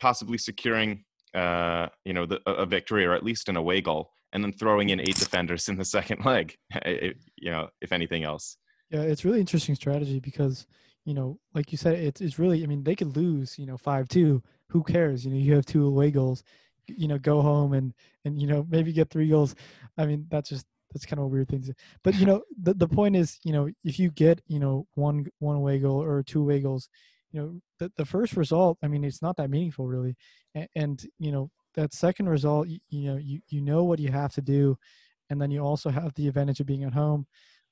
possibly 0.00 0.38
securing, 0.38 1.04
uh, 1.34 1.88
you 2.04 2.12
know, 2.12 2.26
the, 2.26 2.40
a 2.46 2.54
a 2.62 2.66
victory 2.66 3.04
or 3.04 3.12
at 3.12 3.22
least 3.24 3.48
an 3.48 3.56
away 3.56 3.80
goal, 3.80 4.12
and 4.32 4.42
then 4.42 4.52
throwing 4.52 4.88
in 4.90 5.00
eight 5.00 5.16
defenders 5.16 5.68
in 5.68 5.76
the 5.76 5.84
second 5.84 6.24
leg. 6.24 6.56
it- 6.70 6.82
eh, 6.86 7.06
eh, 7.08 7.12
you 7.36 7.50
know, 7.50 7.68
if 7.80 7.92
anything 7.92 8.24
else. 8.24 8.56
Yeah, 8.90 9.02
it's 9.02 9.24
really 9.24 9.40
interesting 9.40 9.74
strategy 9.74 10.20
because 10.20 10.66
you 11.04 11.14
know, 11.14 11.38
like 11.54 11.70
you 11.72 11.78
said, 11.78 11.94
it's 11.98 12.20
it's 12.20 12.38
really. 12.38 12.62
I 12.64 12.66
mean, 12.66 12.82
they 12.82 12.96
could 12.96 13.16
lose, 13.16 13.58
you 13.58 13.66
know, 13.66 13.76
five 13.76 14.08
two. 14.08 14.42
Who 14.68 14.82
cares? 14.82 15.24
You 15.24 15.30
know, 15.32 15.38
you 15.38 15.54
have 15.54 15.66
two 15.66 15.86
away 15.86 16.10
goals. 16.10 16.42
You 16.88 17.08
know, 17.08 17.18
go 17.18 17.42
home 17.42 17.72
and 17.74 17.94
and 18.24 18.40
you 18.40 18.46
know 18.46 18.66
maybe 18.68 18.92
get 18.92 19.10
three 19.10 19.28
goals. 19.28 19.54
I 19.98 20.06
mean, 20.06 20.26
that's 20.30 20.48
just 20.48 20.66
that's 20.92 21.06
kind 21.06 21.18
of 21.20 21.26
a 21.26 21.28
weird 21.28 21.48
thing. 21.48 21.62
To, 21.62 21.74
but 22.02 22.14
you 22.16 22.26
know, 22.26 22.42
the 22.60 22.74
the 22.74 22.88
point 22.88 23.16
is, 23.16 23.38
you 23.44 23.52
know, 23.52 23.68
if 23.84 23.98
you 23.98 24.10
get 24.10 24.40
you 24.46 24.58
know 24.58 24.86
one 24.94 25.26
one 25.38 25.56
away 25.56 25.78
goal 25.78 26.02
or 26.02 26.22
two 26.22 26.40
away 26.40 26.60
goals, 26.60 26.88
you 27.32 27.40
know, 27.40 27.60
the 27.78 27.92
the 27.96 28.04
first 28.04 28.36
result. 28.36 28.78
I 28.82 28.88
mean, 28.88 29.04
it's 29.04 29.22
not 29.22 29.36
that 29.36 29.50
meaningful 29.50 29.86
really, 29.86 30.16
and, 30.54 30.68
and 30.74 31.06
you 31.18 31.32
know 31.32 31.50
that 31.74 31.92
second 31.92 32.28
result, 32.28 32.68
you, 32.68 32.78
you 32.88 33.12
know, 33.12 33.16
you 33.16 33.40
you 33.48 33.60
know 33.60 33.84
what 33.84 33.98
you 34.00 34.10
have 34.10 34.32
to 34.34 34.42
do, 34.42 34.76
and 35.30 35.40
then 35.40 35.50
you 35.52 35.60
also 35.60 35.90
have 35.90 36.14
the 36.14 36.28
advantage 36.28 36.60
of 36.60 36.66
being 36.66 36.84
at 36.84 36.94
home. 36.94 37.26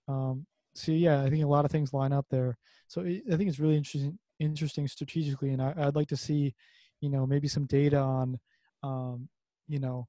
Um, 0.09 0.47
so 0.75 0.93
yeah, 0.93 1.23
I 1.23 1.31
think 1.31 1.45
a 1.45 1.49
lot 1.49 1.65
of 1.65 1.71
things 1.71 1.93
line 1.93 2.13
up 2.13 2.27
there. 2.31 2.59
So 2.89 3.03
I 3.03 3.23
I 3.33 3.37
think 3.37 3.49
it's 3.49 3.59
really 3.59 3.77
interesting, 3.77 4.19
interesting 4.39 4.89
strategically, 4.89 5.51
and 5.51 5.63
I, 5.63 5.75
I'd 5.77 5.97
like 5.97 6.09
to 6.09 6.17
see, 6.17 6.55
you 7.01 7.11
know, 7.11 7.27
maybe 7.27 7.49
some 7.49 7.67
data 7.67 7.99
on, 7.99 8.39
um, 8.83 9.29
you 9.69 9.79
know, 9.79 10.07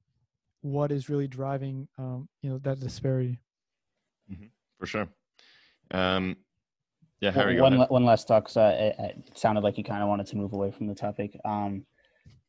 what 0.62 0.92
is 0.92 1.08
really 1.08 1.28
driving, 1.28 1.88
um, 1.98 2.28
you 2.42 2.50
know, 2.50 2.58
that 2.58 2.80
disparity. 2.80 3.38
for 4.78 4.86
sure. 4.86 5.08
Um, 5.90 6.36
Yeah, 7.20 7.30
Harry. 7.30 7.60
one, 7.60 7.78
one 7.88 8.04
last 8.04 8.28
talk. 8.28 8.46
Cause 8.46 8.56
it, 8.56 8.94
it 8.98 9.38
sounded 9.38 9.64
like 9.64 9.78
you 9.78 9.84
kind 9.84 10.02
of 10.02 10.08
wanted 10.08 10.26
to 10.26 10.36
move 10.36 10.52
away 10.52 10.70
from 10.70 10.86
the 10.86 10.94
topic. 10.94 11.38
Um, 11.44 11.86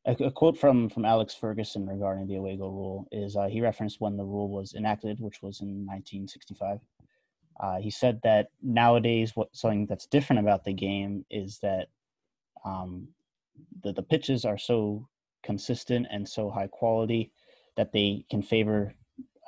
a, 0.06 0.12
a, 0.24 0.32
quote 0.32 0.58
from 0.58 0.90
from 0.90 1.06
Alex 1.06 1.36
Ferguson 1.36 1.86
regarding 1.86 2.28
the 2.28 2.36
away 2.36 2.58
goal 2.58 2.72
rule 2.72 3.08
is 3.12 3.36
uh, 3.36 3.48
he 3.48 3.62
referenced 3.62 4.02
when 4.02 4.18
the 4.18 4.24
rule 4.24 4.50
was 4.50 4.74
enacted, 4.74 5.20
which 5.20 5.42
was 5.42 5.62
in 5.62 5.86
1965. 5.86 6.80
Uh, 7.60 7.78
he 7.78 7.90
said 7.90 8.20
that 8.24 8.50
nowadays, 8.62 9.36
what 9.36 9.56
something 9.56 9.86
that's 9.88 10.06
different 10.06 10.42
about 10.42 10.64
the 10.64 10.74
game 10.74 11.26
is 11.30 11.60
that 11.60 11.88
um, 12.66 13.08
the 13.84 13.94
the 13.94 14.04
pitches 14.04 14.46
are 14.46 14.58
so 14.58 15.08
consistent 15.44 16.08
and 16.12 16.28
so 16.28 16.50
high 16.50 16.68
quality 16.68 17.32
that 17.76 17.92
they 17.92 18.26
can 18.30 18.42
favor 18.42 18.94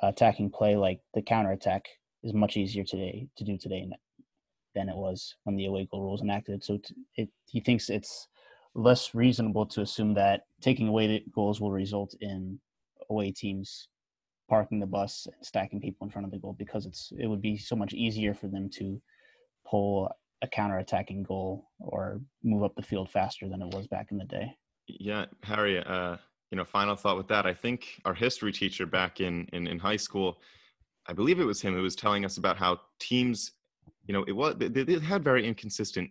attacking 0.02 0.50
play. 0.50 0.76
Like 0.76 1.00
the 1.14 1.22
counter 1.22 1.52
attack 1.52 1.88
is 2.22 2.32
much 2.32 2.56
easier 2.56 2.84
today 2.84 3.28
to 3.36 3.44
do 3.44 3.56
today 3.56 3.88
than 4.74 4.88
it 4.88 4.96
was 4.96 5.36
when 5.44 5.56
the 5.56 5.66
away 5.66 5.88
goal 5.90 6.02
rule 6.02 6.12
was 6.12 6.22
enacted. 6.22 6.64
So 6.64 6.78
it, 7.16 7.28
he 7.46 7.60
thinks 7.60 7.90
it's 7.90 8.28
less 8.74 9.14
reasonable 9.14 9.66
to 9.66 9.82
assume 9.82 10.14
that 10.14 10.46
taking 10.60 10.88
away 10.88 11.06
the 11.06 11.24
goals 11.34 11.60
will 11.60 11.72
result 11.72 12.14
in 12.20 12.60
away 13.08 13.32
teams 13.32 13.88
parking 14.50 14.80
the 14.80 14.86
bus 14.86 15.26
and 15.26 15.46
stacking 15.46 15.80
people 15.80 16.04
in 16.04 16.10
front 16.10 16.26
of 16.26 16.32
the 16.32 16.38
goal 16.38 16.54
because 16.58 16.84
it's 16.84 17.12
it 17.16 17.28
would 17.28 17.40
be 17.40 17.56
so 17.56 17.76
much 17.76 17.94
easier 17.94 18.34
for 18.34 18.48
them 18.48 18.68
to 18.68 19.00
pull 19.64 20.10
a 20.42 20.48
counter-attacking 20.48 21.22
goal 21.22 21.68
or 21.78 22.20
move 22.42 22.64
up 22.64 22.74
the 22.74 22.82
field 22.82 23.08
faster 23.08 23.48
than 23.48 23.62
it 23.62 23.72
was 23.72 23.86
back 23.86 24.08
in 24.10 24.18
the 24.18 24.24
day. 24.24 24.52
Yeah, 24.88 25.26
Harry. 25.44 25.78
Uh, 25.78 26.16
you 26.50 26.56
know, 26.56 26.64
final 26.64 26.96
thought 26.96 27.16
with 27.16 27.28
that. 27.28 27.46
I 27.46 27.54
think 27.54 28.00
our 28.04 28.14
history 28.14 28.50
teacher 28.50 28.86
back 28.86 29.20
in 29.20 29.46
in, 29.52 29.68
in 29.68 29.78
high 29.78 29.96
school, 29.96 30.40
I 31.06 31.12
believe 31.12 31.38
it 31.38 31.44
was 31.44 31.62
him 31.62 31.74
who 31.74 31.82
was 31.82 31.94
telling 31.94 32.24
us 32.24 32.36
about 32.36 32.56
how 32.56 32.80
teams, 32.98 33.52
you 34.06 34.12
know, 34.12 34.24
it 34.24 34.32
was 34.32 34.56
they, 34.58 34.68
they 34.68 34.98
had 34.98 35.22
very 35.22 35.46
inconsistent 35.46 36.10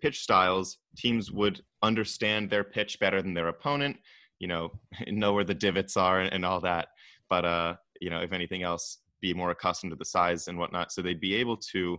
pitch 0.00 0.20
styles. 0.20 0.78
Teams 0.96 1.32
would 1.32 1.62
understand 1.82 2.48
their 2.48 2.62
pitch 2.62 3.00
better 3.00 3.20
than 3.20 3.34
their 3.34 3.48
opponent. 3.48 3.96
You 4.38 4.46
know, 4.46 4.72
know 5.08 5.32
where 5.32 5.44
the 5.44 5.54
divots 5.54 5.96
are 5.96 6.20
and, 6.20 6.32
and 6.32 6.44
all 6.44 6.60
that 6.60 6.88
but 7.32 7.46
uh, 7.46 7.74
you 8.02 8.10
know, 8.10 8.20
if 8.20 8.34
anything 8.34 8.62
else, 8.62 8.98
be 9.22 9.32
more 9.32 9.52
accustomed 9.52 9.90
to 9.90 9.96
the 9.96 10.04
size 10.04 10.48
and 10.48 10.58
whatnot, 10.58 10.92
so 10.92 11.00
they'd 11.00 11.18
be 11.18 11.34
able 11.34 11.56
to, 11.56 11.98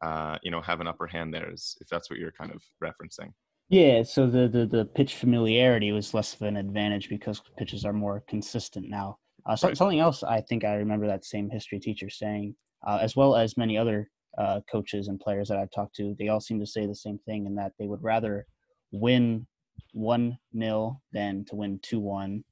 uh, 0.00 0.38
you 0.42 0.50
know, 0.50 0.62
have 0.62 0.80
an 0.80 0.86
upper 0.86 1.06
hand 1.06 1.34
there, 1.34 1.50
if 1.50 1.88
that's 1.90 2.08
what 2.08 2.18
you're 2.18 2.32
kind 2.32 2.50
of 2.50 2.62
referencing. 2.82 3.30
Yeah, 3.68 4.02
so 4.02 4.26
the, 4.26 4.48
the 4.48 4.64
the 4.64 4.86
pitch 4.86 5.16
familiarity 5.16 5.92
was 5.92 6.14
less 6.14 6.32
of 6.32 6.40
an 6.40 6.56
advantage 6.56 7.10
because 7.10 7.42
pitches 7.58 7.84
are 7.84 7.92
more 7.92 8.24
consistent 8.26 8.88
now. 8.88 9.18
Uh, 9.44 9.54
so, 9.54 9.68
right. 9.68 9.76
Something 9.76 10.00
else 10.00 10.22
I 10.22 10.40
think 10.40 10.64
I 10.64 10.76
remember 10.76 11.06
that 11.08 11.26
same 11.26 11.50
history 11.50 11.78
teacher 11.78 12.08
saying, 12.08 12.54
uh, 12.86 13.00
as 13.02 13.14
well 13.14 13.36
as 13.36 13.58
many 13.58 13.76
other 13.76 14.08
uh, 14.38 14.60
coaches 14.72 15.08
and 15.08 15.20
players 15.20 15.48
that 15.48 15.58
I've 15.58 15.72
talked 15.72 15.96
to, 15.96 16.16
they 16.18 16.28
all 16.28 16.40
seem 16.40 16.58
to 16.58 16.66
say 16.66 16.86
the 16.86 16.94
same 16.94 17.18
thing 17.26 17.44
in 17.44 17.54
that 17.56 17.72
they 17.78 17.86
would 17.86 18.02
rather 18.02 18.46
win 18.92 19.46
one 19.92 20.38
nil 20.54 21.02
than 21.12 21.44
to 21.50 21.56
win 21.56 21.80
two 21.82 22.00
one 22.00 22.44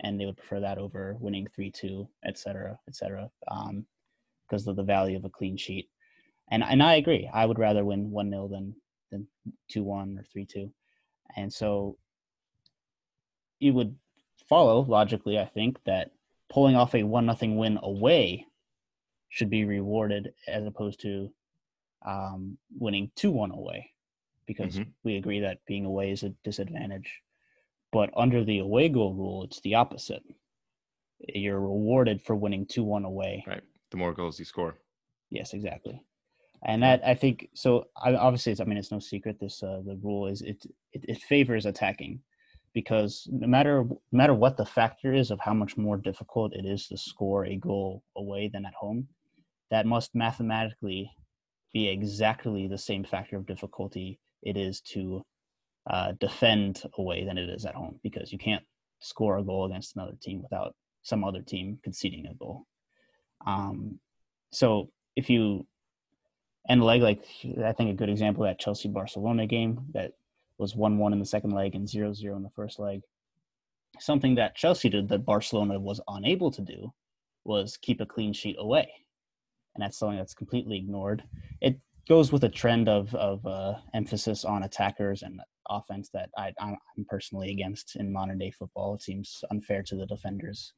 and 0.00 0.20
they 0.20 0.26
would 0.26 0.36
prefer 0.36 0.60
that 0.60 0.78
over 0.78 1.16
winning 1.20 1.46
3-2 1.58 2.06
et 2.24 2.38
cetera 2.38 2.78
et 2.88 2.94
cetera 2.94 3.30
um, 3.48 3.84
because 4.46 4.66
of 4.66 4.76
the 4.76 4.82
value 4.82 5.16
of 5.16 5.24
a 5.24 5.30
clean 5.30 5.56
sheet. 5.56 5.88
And 6.50 6.62
and 6.62 6.82
i 6.82 6.94
agree 6.96 7.30
i 7.32 7.46
would 7.46 7.58
rather 7.58 7.84
win 7.84 8.10
1-0 8.10 8.50
than 8.50 8.76
than 9.10 9.26
2-1 9.72 10.18
or 10.18 10.24
3-2 10.36 10.70
and 11.36 11.52
so 11.52 11.96
it 13.60 13.70
would 13.70 13.96
follow 14.48 14.82
logically 14.82 15.38
i 15.38 15.46
think 15.46 15.78
that 15.84 16.10
pulling 16.50 16.76
off 16.76 16.94
a 16.94 17.02
1 17.02 17.26
nothing 17.26 17.56
win 17.56 17.78
away 17.82 18.46
should 19.30 19.50
be 19.50 19.64
rewarded 19.64 20.32
as 20.46 20.66
opposed 20.66 21.00
to 21.00 21.32
um, 22.06 22.58
winning 22.78 23.10
2-1 23.16 23.52
away 23.52 23.90
because 24.46 24.74
mm-hmm. 24.74 24.90
we 25.02 25.16
agree 25.16 25.40
that 25.40 25.64
being 25.66 25.86
away 25.86 26.10
is 26.10 26.22
a 26.22 26.28
disadvantage 26.44 27.22
but 27.94 28.10
under 28.16 28.44
the 28.44 28.58
away 28.58 28.88
goal 28.88 29.14
rule, 29.14 29.44
it's 29.44 29.60
the 29.60 29.76
opposite. 29.76 30.24
You're 31.28 31.60
rewarded 31.60 32.20
for 32.20 32.34
winning 32.34 32.66
2 32.66 32.82
1 32.82 33.04
away. 33.04 33.44
Right. 33.46 33.62
The 33.92 33.96
more 33.96 34.12
goals 34.12 34.36
you 34.40 34.44
score. 34.44 34.76
Yes, 35.30 35.54
exactly. 35.54 36.02
And 36.66 36.82
that 36.82 37.02
I 37.06 37.14
think 37.14 37.48
so. 37.54 37.84
I, 38.02 38.14
obviously, 38.14 38.50
it's, 38.50 38.60
I 38.60 38.64
mean, 38.64 38.78
it's 38.78 38.90
no 38.90 38.98
secret. 38.98 39.38
This 39.38 39.62
uh, 39.62 39.82
the 39.86 39.98
rule 40.02 40.26
is 40.26 40.42
it, 40.42 40.66
it 40.92 41.04
it 41.06 41.18
favors 41.18 41.66
attacking 41.66 42.20
because 42.72 43.28
no 43.30 43.46
matter 43.46 43.84
no 43.84 44.00
matter 44.12 44.34
what 44.34 44.56
the 44.56 44.66
factor 44.66 45.12
is 45.12 45.30
of 45.30 45.38
how 45.38 45.54
much 45.54 45.76
more 45.76 45.96
difficult 45.96 46.54
it 46.54 46.64
is 46.64 46.88
to 46.88 46.96
score 46.96 47.44
a 47.44 47.56
goal 47.56 48.02
away 48.16 48.50
than 48.52 48.66
at 48.66 48.74
home, 48.74 49.06
that 49.70 49.86
must 49.86 50.14
mathematically 50.14 51.10
be 51.72 51.88
exactly 51.88 52.66
the 52.66 52.78
same 52.78 53.04
factor 53.04 53.36
of 53.36 53.46
difficulty 53.46 54.18
it 54.42 54.56
is 54.56 54.80
to 54.80 55.22
uh, 55.88 56.12
defend 56.18 56.82
away 56.98 57.24
than 57.24 57.38
it 57.38 57.48
is 57.48 57.66
at 57.66 57.74
home 57.74 57.98
because 58.02 58.32
you 58.32 58.38
can't 58.38 58.64
score 59.00 59.38
a 59.38 59.42
goal 59.42 59.66
against 59.66 59.96
another 59.96 60.16
team 60.20 60.42
without 60.42 60.74
some 61.02 61.24
other 61.24 61.42
team 61.42 61.78
conceding 61.82 62.26
a 62.26 62.34
goal. 62.34 62.66
Um, 63.46 63.98
so 64.50 64.90
if 65.16 65.28
you 65.28 65.66
end 66.68 66.82
leg 66.82 67.02
like 67.02 67.22
I 67.62 67.72
think 67.72 67.90
a 67.90 67.94
good 67.94 68.08
example 68.08 68.44
that 68.44 68.58
Chelsea 68.58 68.88
Barcelona 68.88 69.46
game 69.46 69.80
that 69.92 70.12
was 70.58 70.74
one 70.74 70.98
one 70.98 71.12
in 71.12 71.18
the 71.18 71.26
second 71.26 71.50
leg 71.50 71.74
and 71.74 71.86
0-0 71.86 72.36
in 72.36 72.42
the 72.42 72.50
first 72.50 72.78
leg. 72.78 73.02
Something 73.98 74.34
that 74.36 74.56
Chelsea 74.56 74.88
did 74.88 75.08
that 75.08 75.24
Barcelona 75.24 75.78
was 75.78 76.00
unable 76.08 76.50
to 76.52 76.62
do 76.62 76.92
was 77.44 77.76
keep 77.76 78.00
a 78.00 78.06
clean 78.06 78.32
sheet 78.32 78.56
away, 78.58 78.88
and 79.74 79.82
that's 79.82 79.98
something 79.98 80.18
that's 80.18 80.34
completely 80.34 80.78
ignored. 80.78 81.22
It 81.60 81.78
goes 82.08 82.32
with 82.32 82.44
a 82.44 82.48
trend 82.48 82.88
of 82.88 83.14
of 83.14 83.44
uh, 83.46 83.74
emphasis 83.92 84.44
on 84.44 84.62
attackers 84.62 85.22
and 85.22 85.40
offense 85.68 86.10
that 86.12 86.30
I, 86.36 86.52
I'm 86.60 86.76
personally 87.08 87.50
against 87.50 87.96
in 87.96 88.12
modern 88.12 88.38
day 88.38 88.50
football. 88.50 88.94
It 88.94 89.02
seems 89.02 89.44
unfair 89.50 89.82
to 89.84 89.96
the 89.96 90.06
defenders. 90.06 90.72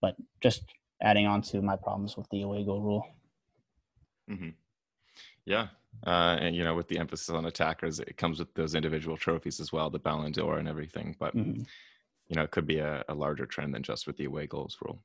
But 0.00 0.16
just 0.40 0.62
adding 1.02 1.26
on 1.26 1.42
to 1.42 1.62
my 1.62 1.76
problems 1.76 2.16
with 2.16 2.28
the 2.30 2.42
away 2.42 2.64
goal 2.64 2.82
rule. 2.82 3.06
Mm-hmm. 4.30 4.50
Yeah. 5.44 5.68
Uh, 6.06 6.36
and, 6.40 6.54
you 6.54 6.62
know, 6.62 6.74
with 6.74 6.88
the 6.88 6.98
emphasis 6.98 7.30
on 7.30 7.46
attackers, 7.46 8.00
it 8.00 8.16
comes 8.16 8.38
with 8.38 8.52
those 8.54 8.74
individual 8.74 9.16
trophies 9.16 9.60
as 9.60 9.72
well, 9.72 9.90
the 9.90 9.98
Ballon 9.98 10.32
d'Or 10.32 10.58
and 10.58 10.68
everything. 10.68 11.16
But, 11.18 11.34
mm-hmm. 11.34 11.62
you 12.28 12.36
know, 12.36 12.42
it 12.42 12.50
could 12.50 12.66
be 12.66 12.78
a, 12.78 13.04
a, 13.08 13.14
larger 13.14 13.46
trend 13.46 13.74
than 13.74 13.82
just 13.82 14.06
with 14.06 14.16
the 14.16 14.26
away 14.26 14.46
goals 14.46 14.76
rule. 14.82 15.00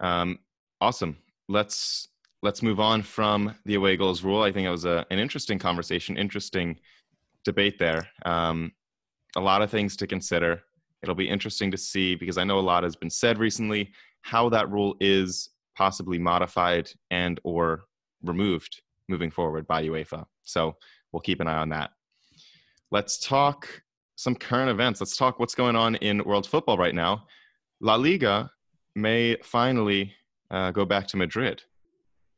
Um, 0.00 0.38
awesome. 0.80 1.18
Let's 1.48 2.08
let's 2.42 2.62
move 2.62 2.80
on 2.80 3.02
from 3.02 3.54
the 3.64 3.74
away 3.74 3.96
goals 3.96 4.22
rule. 4.22 4.42
I 4.42 4.52
think 4.52 4.66
it 4.66 4.70
was 4.70 4.84
a, 4.84 5.04
an 5.10 5.18
interesting 5.18 5.58
conversation, 5.58 6.16
interesting 6.16 6.78
debate 7.44 7.78
there. 7.78 8.06
Um, 8.24 8.72
a 9.36 9.40
lot 9.40 9.62
of 9.62 9.70
things 9.70 9.96
to 9.96 10.06
consider. 10.06 10.62
It'll 11.02 11.14
be 11.14 11.28
interesting 11.28 11.70
to 11.70 11.78
see 11.78 12.14
because 12.14 12.38
I 12.38 12.44
know 12.44 12.58
a 12.58 12.60
lot 12.60 12.82
has 12.82 12.96
been 12.96 13.10
said 13.10 13.38
recently 13.38 13.92
how 14.22 14.48
that 14.50 14.70
rule 14.70 14.96
is 15.00 15.50
possibly 15.76 16.18
modified 16.18 16.90
and 17.10 17.40
or 17.44 17.84
removed 18.22 18.82
moving 19.08 19.30
forward 19.30 19.66
by 19.66 19.84
UEFA. 19.84 20.24
So 20.42 20.76
we'll 21.12 21.20
keep 21.20 21.40
an 21.40 21.48
eye 21.48 21.58
on 21.58 21.68
that. 21.70 21.90
Let's 22.90 23.18
talk 23.18 23.68
some 24.16 24.34
current 24.34 24.70
events. 24.70 25.00
Let's 25.00 25.16
talk 25.16 25.38
what's 25.38 25.54
going 25.54 25.76
on 25.76 25.94
in 25.96 26.24
world 26.24 26.46
football 26.46 26.76
right 26.76 26.94
now. 26.94 27.26
La 27.80 27.94
Liga 27.94 28.50
may 28.96 29.36
finally 29.42 30.12
uh, 30.50 30.72
go 30.72 30.84
back 30.84 31.06
to 31.08 31.16
Madrid 31.16 31.62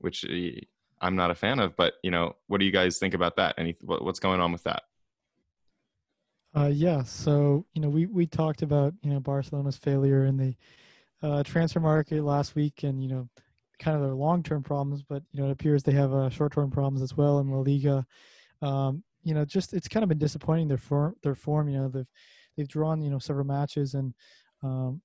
which 0.01 0.24
eh, 0.28 0.61
I'm 1.01 1.16
not 1.16 1.30
a 1.30 1.34
fan 1.34 1.59
of. 1.61 1.76
But 1.76 1.94
you 2.03 2.11
know, 2.11 2.36
what 2.48 2.59
do 2.59 2.66
you 2.66 2.72
guys 2.72 2.98
think 2.98 3.14
about 3.14 3.36
that? 3.36 3.55
Any 3.59 3.76
what's 3.82 4.20
going 4.20 4.40
on 4.40 4.53
with 4.53 4.64
that? 4.64 4.82
Uh, 6.55 6.70
yeah, 6.72 7.03
so 7.03 7.64
you 7.74 7.80
know, 7.80 7.88
we 7.88 8.07
we 8.07 8.26
talked 8.26 8.62
about 8.62 8.92
you 9.03 9.11
know 9.11 9.20
Barcelona's 9.20 9.76
failure 9.76 10.24
in 10.24 10.36
the 10.36 10.55
uh, 11.22 11.42
transfer 11.42 11.80
market 11.80 12.24
last 12.24 12.55
week, 12.55 12.82
and 12.82 13.03
you 13.03 13.09
know, 13.09 13.28
kind 13.78 13.96
of 13.96 14.03
their 14.03 14.14
long 14.14 14.42
term 14.42 14.62
problems. 14.62 15.03
But 15.03 15.22
you 15.32 15.40
know, 15.40 15.48
it 15.48 15.53
appears 15.53 15.82
they 15.82 15.92
have 15.92 16.12
uh, 16.12 16.28
short 16.28 16.53
term 16.53 16.70
problems 16.70 17.03
as 17.03 17.16
well 17.16 17.38
in 17.38 17.51
La 17.51 17.61
Liga. 17.61 18.07
Um, 18.62 19.05
you 19.22 19.34
know, 19.34 19.44
just 19.44 19.74
it's 19.74 19.88
kind 19.88 20.03
of 20.03 20.09
been 20.09 20.18
disappointing 20.18 20.68
their 20.68 20.78
form. 20.78 21.14
Their 21.22 21.34
form, 21.34 21.68
you 21.68 21.78
know, 21.78 21.88
they've 21.88 22.07
they've 22.57 22.68
drawn 22.68 23.01
you 23.01 23.11
know 23.11 23.18
several 23.18 23.46
matches, 23.46 23.94
and 23.94 24.12
um, 24.62 25.01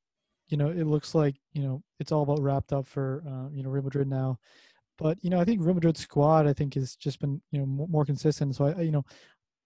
you 0.47 0.57
know, 0.57 0.69
it 0.69 0.87
looks 0.87 1.13
like 1.13 1.35
you 1.53 1.61
know 1.61 1.83
it's 1.99 2.11
all 2.11 2.23
about 2.23 2.41
wrapped 2.41 2.73
up 2.73 2.87
for 2.87 3.23
uh, 3.27 3.49
you 3.53 3.63
know 3.63 3.69
Real 3.69 3.83
Madrid 3.83 4.07
now. 4.07 4.39
But 4.97 5.17
you 5.21 5.29
know, 5.29 5.39
I 5.39 5.45
think 5.45 5.61
Real 5.61 5.73
Madrid's 5.73 6.01
squad, 6.01 6.47
I 6.47 6.53
think, 6.53 6.75
has 6.75 6.95
just 6.95 7.19
been 7.19 7.41
you 7.51 7.59
know 7.59 7.65
more 7.65 8.05
consistent. 8.05 8.55
So 8.55 8.65
I, 8.65 8.81
you 8.81 8.91
know, 8.91 9.03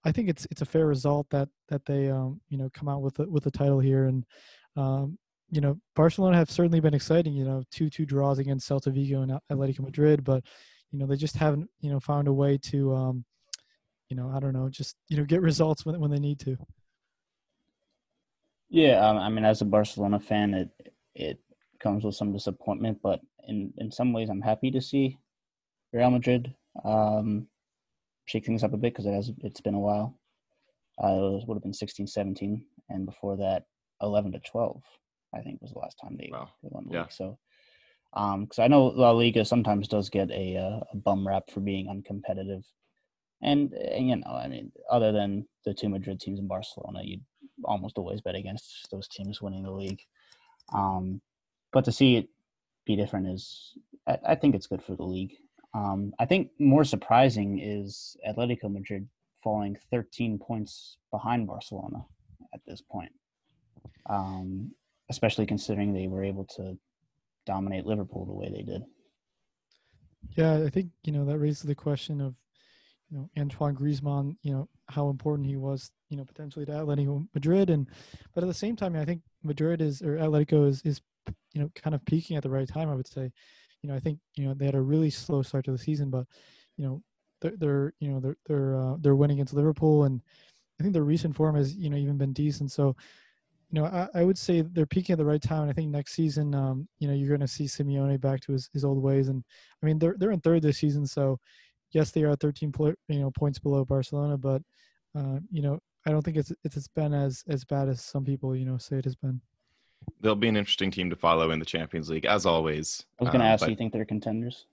I 0.04 0.12
think 0.12 0.30
it's 0.30 0.48
it's 0.52 0.62
a 0.62 0.66
fair 0.66 0.88
result 0.88 1.28
that 1.30 1.50
that 1.70 1.86
they 1.86 2.10
um 2.10 2.42
you 2.50 2.58
know 2.58 2.70
come 2.74 2.90
out 2.90 3.02
with 3.02 3.20
a, 3.20 3.30
with 3.30 3.44
the 3.44 3.52
title 3.52 3.80
here, 3.80 4.06
and 4.06 4.26
um 4.76 5.18
you 5.52 5.62
know 5.62 5.78
Barcelona 5.96 6.38
have 6.38 6.50
certainly 6.50 6.80
been 6.80 6.94
exciting. 6.94 7.34
You 7.34 7.46
know, 7.46 7.64
two 7.72 7.90
two 7.90 8.06
draws 8.06 8.40
against 8.40 8.68
Celta 8.68 8.94
Vigo 8.94 9.22
and 9.22 9.40
Atletico 9.52 9.82
Madrid, 9.82 10.24
but 10.24 10.44
you 10.92 11.00
know 11.00 11.06
they 11.06 11.16
just 11.16 11.36
haven't 11.36 11.70
you 11.82 11.92
know 11.92 12.00
found 12.00 12.28
a 12.28 12.34
way 12.34 12.58
to 12.58 12.94
um 12.96 13.26
you 14.10 14.16
know 14.16 14.32
I 14.34 14.40
don't 14.40 14.54
know 14.54 14.70
just 14.70 14.96
you 15.10 15.18
know 15.18 15.26
get 15.26 15.42
results 15.42 15.86
when 15.86 16.00
when 16.00 16.12
they 16.12 16.20
need 16.20 16.40
to. 16.42 16.58
Yeah, 18.70 19.08
um, 19.08 19.18
I 19.18 19.30
mean, 19.30 19.46
as 19.46 19.62
a 19.62 19.66
Barcelona 19.66 20.20
fan, 20.20 20.54
it 20.54 20.70
it 21.16 21.40
comes 21.80 22.04
with 22.04 22.16
some 22.16 22.34
disappointment, 22.34 23.00
but 23.02 23.20
in 23.48 23.74
in 23.78 23.92
some 23.92 24.14
ways, 24.14 24.30
I'm 24.30 24.42
happy 24.42 24.72
to 24.72 24.82
see 24.82 25.18
Real 25.94 26.12
Madrid 26.12 26.54
um, 26.86 27.48
shake 28.26 28.46
things 28.46 28.64
up 28.64 28.74
a 28.74 28.78
bit 28.78 28.94
because 28.94 29.06
it 29.06 29.14
has 29.14 29.32
it's 29.40 29.62
been 29.62 29.76
a 29.76 29.80
while. 29.80 30.20
Uh, 31.02 31.38
it 31.42 31.48
would 31.48 31.56
have 31.56 31.64
been 31.64 31.74
16, 31.74 32.08
17, 32.08 32.66
and 32.90 33.06
before 33.06 33.38
that, 33.38 33.64
11 34.02 34.34
to 34.34 34.40
12. 34.40 34.82
I 35.34 35.42
think 35.42 35.62
was 35.62 35.72
the 35.72 35.80
last 35.80 35.98
time 36.02 36.18
they, 36.18 36.30
Wow. 36.32 36.50
they 36.62 36.70
won 36.72 36.86
the 36.88 36.94
Yeah. 36.94 37.02
league. 37.04 37.12
So, 37.14 37.38
because 38.12 38.60
I 38.60 38.68
know 38.68 38.88
La 38.88 39.12
Liga 39.12 39.46
sometimes 39.46 39.88
does 39.88 40.10
get 40.10 40.30
a, 40.32 40.58
uh, 40.58 40.80
a 40.92 40.96
bum 40.98 41.26
rap 41.28 41.44
for 41.50 41.60
being 41.62 41.88
uncompetitive, 41.88 42.66
and, 43.42 43.72
and 43.74 44.10
you 44.10 44.16
know, 44.18 44.32
I 44.32 44.48
mean, 44.48 44.72
other 44.90 45.12
than 45.12 45.48
the 45.66 45.74
two 45.74 45.88
Madrid 45.90 46.20
teams 46.20 46.40
in 46.40 46.48
Barcelona, 46.48 47.02
you 47.04 47.20
almost 47.64 47.98
always 47.98 48.20
bet 48.22 48.36
against 48.36 48.88
those 48.92 49.08
teams 49.08 49.42
winning 49.42 49.64
the 49.64 49.72
league. 49.72 50.02
Um, 50.74 51.22
but 51.72 51.86
to 51.86 51.92
see 51.92 52.16
it 52.16 52.30
be 52.86 52.96
different 52.96 53.28
is, 53.28 53.78
I, 54.08 54.18
I 54.30 54.36
think 54.36 54.56
it's 54.56 54.68
good 54.68 54.84
for 54.84 54.96
the 54.96 55.04
league. 55.04 55.34
Um, 55.74 56.14
I 56.20 56.26
think 56.26 56.50
more 56.60 56.84
surprising 56.84 57.60
is 57.60 58.18
Atletico 58.28 58.72
Madrid 58.72 59.08
falling 59.44 59.78
13 59.92 60.40
points 60.40 60.98
behind 61.12 61.48
Barcelona 61.48 62.00
at 62.54 62.62
this 62.66 62.82
point, 62.82 63.12
um, 64.10 64.72
especially 65.10 65.46
considering 65.46 65.94
they 65.94 66.08
were 66.08 66.24
able 66.24 66.46
to 66.58 66.78
dominate 67.46 67.86
Liverpool 67.86 68.26
the 68.26 68.34
way 68.34 68.50
they 68.50 68.64
did. 68.64 68.84
Yeah, 70.36 70.64
I 70.64 70.70
think 70.70 70.90
you 71.04 71.14
know 71.14 71.26
that 71.26 71.40
raises 71.40 71.64
the 71.64 71.76
question 71.76 72.20
of 72.22 72.36
you 73.10 73.18
know 73.18 73.30
Antoine 73.38 73.76
Griezmann, 73.76 74.36
you 74.42 74.52
know 74.52 74.68
how 74.88 75.10
important 75.10 75.48
he 75.48 75.56
was, 75.56 75.92
you 76.10 76.18
know 76.18 76.26
potentially 76.26 76.66
to 76.66 76.72
Atletico 76.72 77.28
Madrid, 77.34 77.70
and 77.70 77.88
but 78.34 78.44
at 78.44 78.48
the 78.48 78.54
same 78.54 78.76
time, 78.76 78.96
I 78.96 79.06
think 79.06 79.22
Madrid 79.44 79.82
is 79.82 80.02
or 80.02 80.18
Atletico 80.18 80.68
is 80.68 80.82
is 80.84 81.02
you 81.54 81.62
know 81.62 81.72
kind 81.76 81.96
of 81.96 82.06
peaking 82.06 82.38
at 82.38 82.44
the 82.44 82.50
right 82.50 82.68
time. 82.68 82.90
I 82.90 82.96
would 82.96 83.08
say, 83.08 83.32
you 83.82 83.90
know, 83.90 83.96
I 83.96 84.00
think 84.00 84.20
you 84.36 84.46
know 84.46 84.54
they 84.54 84.66
had 84.66 84.76
a 84.76 84.82
really 84.82 85.10
slow 85.10 85.42
start 85.42 85.66
to 85.66 85.72
the 85.72 85.78
season, 85.78 86.10
but 86.10 86.26
you 86.78 86.86
know 86.86 87.02
they're, 87.42 87.58
they're 87.58 87.94
you 88.00 88.10
know 88.10 88.20
they're 88.20 88.38
they're 88.46 88.78
uh, 88.78 88.96
they're 89.00 89.16
winning 89.16 89.38
against 89.38 89.54
Liverpool, 89.54 90.04
and 90.04 90.22
I 90.80 90.84
think 90.84 90.94
their 90.94 91.04
recent 91.04 91.36
form 91.36 91.56
has 91.56 91.76
you 91.76 91.90
know 91.90 91.98
even 91.98 92.18
been 92.18 92.34
decent. 92.34 92.72
So 92.72 92.96
you 93.72 93.80
know, 93.82 93.86
I, 93.86 94.08
I 94.16 94.24
would 94.24 94.38
say 94.38 94.62
they're 94.62 94.86
peaking 94.86 95.14
at 95.14 95.20
the 95.20 95.26
right 95.26 95.42
time. 95.42 95.62
And 95.62 95.70
I 95.70 95.74
think 95.74 95.90
next 95.92 96.14
season, 96.14 96.56
um, 96.56 96.88
you 96.98 97.08
know, 97.08 97.14
you're 97.14 97.28
going 97.28 97.40
to 97.42 97.48
see 97.48 97.66
Simeone 97.66 98.20
back 98.20 98.42
to 98.42 98.52
his, 98.52 98.68
his 98.74 98.84
old 98.84 99.02
ways. 99.02 99.28
And 99.28 99.44
I 99.82 99.86
mean, 99.86 100.00
they're 100.00 100.16
they're 100.18 100.32
in 100.32 100.40
third 100.42 100.64
this 100.64 100.80
season, 100.80 101.06
so 101.06 101.40
yes, 101.92 102.12
they 102.12 102.24
are 102.24 102.36
13 102.36 102.72
pl- 102.72 102.94
you 103.08 103.20
know 103.20 103.32
points 103.32 103.60
below 103.60 103.86
Barcelona, 103.86 104.38
but 104.38 104.62
uh, 105.16 105.40
you 105.52 105.62
know, 105.62 105.80
I 106.06 106.12
don't 106.12 106.24
think 106.24 106.38
it's 106.38 106.52
it's 106.64 106.78
it's 106.78 106.88
been 106.88 107.14
as 107.14 107.44
as 107.48 107.64
bad 107.66 107.90
as 107.90 108.02
some 108.04 108.26
people 108.26 108.56
you 108.56 108.66
know 108.66 108.78
say 108.78 108.98
it 108.98 109.06
has 109.06 109.16
been. 109.16 109.42
They'll 110.22 110.36
be 110.36 110.48
an 110.48 110.58
interesting 110.58 110.92
team 110.92 111.10
to 111.10 111.16
follow 111.16 111.52
in 111.52 111.60
the 111.60 111.66
Champions 111.66 112.10
League, 112.10 112.26
as 112.26 112.46
always. 112.46 113.06
I 113.20 113.24
was 113.24 113.32
going 113.32 113.40
to 113.40 113.46
Um, 113.46 113.52
ask, 113.54 113.66
do 113.66 113.72
you 113.72 113.78
think 113.78 113.94
they're 113.94 114.06
contenders? 114.06 114.66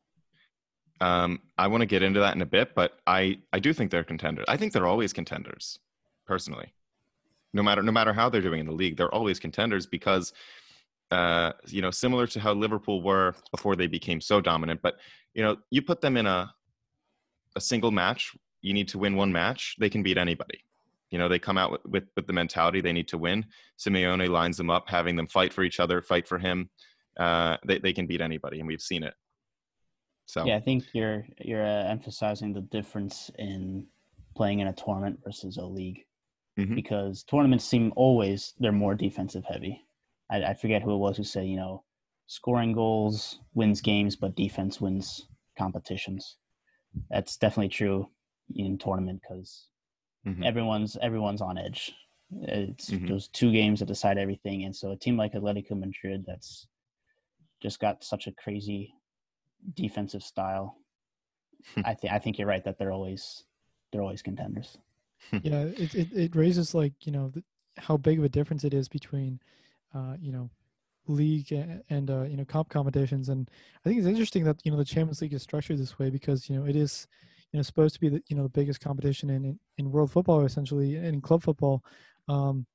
Um, 1.00 1.40
I 1.58 1.66
want 1.66 1.82
to 1.82 1.86
get 1.86 2.02
into 2.02 2.20
that 2.20 2.34
in 2.34 2.42
a 2.42 2.46
bit, 2.46 2.74
but 2.74 2.98
I, 3.06 3.38
I 3.52 3.58
do 3.58 3.72
think 3.72 3.90
they're 3.90 4.04
contenders. 4.04 4.46
I 4.48 4.56
think 4.56 4.72
they're 4.72 4.86
always 4.86 5.12
contenders, 5.12 5.78
personally. 6.26 6.72
No 7.52 7.62
matter 7.62 7.82
no 7.82 7.92
matter 7.92 8.12
how 8.12 8.28
they're 8.28 8.42
doing 8.42 8.60
in 8.60 8.66
the 8.66 8.72
league, 8.72 8.96
they're 8.96 9.14
always 9.14 9.38
contenders 9.38 9.86
because, 9.86 10.32
uh, 11.10 11.52
you 11.66 11.80
know, 11.80 11.90
similar 11.90 12.26
to 12.26 12.40
how 12.40 12.52
Liverpool 12.52 13.02
were 13.02 13.34
before 13.50 13.76
they 13.76 13.86
became 13.86 14.20
so 14.20 14.40
dominant. 14.40 14.82
But 14.82 14.96
you 15.34 15.42
know, 15.42 15.56
you 15.70 15.80
put 15.82 16.00
them 16.00 16.16
in 16.16 16.26
a 16.26 16.52
a 17.54 17.60
single 17.60 17.90
match, 17.90 18.36
you 18.60 18.74
need 18.74 18.88
to 18.88 18.98
win 18.98 19.16
one 19.16 19.32
match, 19.32 19.76
they 19.78 19.88
can 19.88 20.02
beat 20.02 20.18
anybody. 20.18 20.60
You 21.10 21.18
know, 21.18 21.28
they 21.28 21.38
come 21.38 21.56
out 21.56 21.70
with, 21.70 21.84
with, 21.86 22.04
with 22.16 22.26
the 22.26 22.32
mentality 22.32 22.80
they 22.80 22.92
need 22.92 23.08
to 23.08 23.18
win. 23.18 23.46
Simeone 23.78 24.28
lines 24.28 24.56
them 24.56 24.70
up, 24.70 24.88
having 24.88 25.16
them 25.16 25.28
fight 25.28 25.52
for 25.52 25.62
each 25.62 25.78
other, 25.78 26.02
fight 26.02 26.26
for 26.26 26.38
him. 26.38 26.68
Uh, 27.18 27.56
they, 27.64 27.78
they 27.78 27.92
can 27.92 28.06
beat 28.06 28.20
anybody, 28.20 28.58
and 28.58 28.66
we've 28.66 28.82
seen 28.82 29.02
it. 29.02 29.14
So 30.26 30.44
Yeah, 30.44 30.56
I 30.56 30.60
think 30.60 30.84
you're 30.92 31.24
you're 31.40 31.64
uh, 31.64 31.84
emphasizing 31.84 32.52
the 32.52 32.62
difference 32.62 33.30
in 33.38 33.86
playing 34.36 34.60
in 34.60 34.66
a 34.66 34.72
tournament 34.72 35.20
versus 35.24 35.56
a 35.56 35.64
league 35.64 36.04
Mhm. 36.58 36.74
because 36.74 37.22
tournaments 37.22 37.64
seem 37.64 37.92
always 37.96 38.54
they're 38.58 38.72
more 38.72 38.94
defensive 38.94 39.44
heavy. 39.44 39.86
I, 40.30 40.42
I 40.42 40.54
forget 40.54 40.82
who 40.82 40.94
it 40.94 40.98
was 40.98 41.16
who 41.16 41.24
said 41.24 41.46
you 41.46 41.56
know 41.56 41.84
scoring 42.26 42.72
goals 42.72 43.38
wins 43.54 43.80
games, 43.80 44.16
but 44.16 44.34
defense 44.34 44.80
wins 44.80 45.28
competitions. 45.56 46.36
That's 47.10 47.36
definitely 47.36 47.68
true 47.68 48.10
in 48.54 48.78
tournament 48.78 49.22
because 49.22 49.68
Mhm. 50.26 50.44
everyone's 50.44 50.96
everyone's 50.96 51.40
on 51.40 51.56
edge. 51.58 51.94
It's 52.42 52.90
Mhm. 52.90 53.08
those 53.08 53.28
two 53.28 53.52
games 53.52 53.78
that 53.80 53.86
decide 53.86 54.18
everything, 54.18 54.64
and 54.64 54.74
so 54.74 54.90
a 54.90 54.96
team 54.96 55.16
like 55.16 55.32
Atletico 55.34 55.78
Madrid 55.78 56.24
that's 56.26 56.66
just 57.60 57.78
got 57.80 58.02
such 58.04 58.26
a 58.26 58.32
crazy 58.32 58.94
defensive 59.74 60.22
style. 60.22 60.76
I 61.84 61.94
think 61.94 62.12
I 62.12 62.18
think 62.18 62.38
you're 62.38 62.48
right 62.48 62.64
that 62.64 62.78
they're 62.78 62.92
always 62.92 63.44
they're 63.92 64.02
always 64.02 64.22
contenders. 64.22 64.78
yeah, 65.42 65.62
it, 65.62 65.94
it 65.94 66.12
it 66.12 66.36
raises 66.36 66.74
like 66.74 67.06
you 67.06 67.12
know 67.12 67.28
the, 67.28 67.44
how 67.78 67.96
big 67.96 68.18
of 68.18 68.24
a 68.24 68.28
difference 68.28 68.64
it 68.64 68.74
is 68.74 68.88
between, 68.88 69.40
uh, 69.94 70.16
you 70.20 70.32
know, 70.32 70.50
league 71.06 71.52
a- 71.52 71.82
and 71.90 72.10
uh, 72.10 72.22
you 72.22 72.36
know 72.36 72.44
comp 72.44 72.68
competitions, 72.68 73.28
and 73.28 73.48
I 73.84 73.88
think 73.88 73.98
it's 73.98 74.08
interesting 74.08 74.44
that 74.44 74.64
you 74.64 74.72
know 74.72 74.78
the 74.78 74.84
Champions 74.84 75.22
League 75.22 75.34
is 75.34 75.42
structured 75.42 75.78
this 75.78 75.98
way 75.98 76.10
because 76.10 76.50
you 76.50 76.56
know 76.58 76.66
it 76.66 76.74
is 76.76 77.06
you 77.52 77.58
know 77.58 77.62
supposed 77.62 77.94
to 77.94 78.00
be 78.00 78.08
the 78.08 78.22
you 78.28 78.36
know 78.36 78.42
the 78.42 78.48
biggest 78.48 78.80
competition 78.80 79.30
in 79.30 79.58
in, 79.78 79.90
world 79.90 80.10
football 80.10 80.44
essentially 80.44 80.96
in 80.96 81.20
club 81.20 81.42
football, 81.42 81.82
um, 82.28 82.66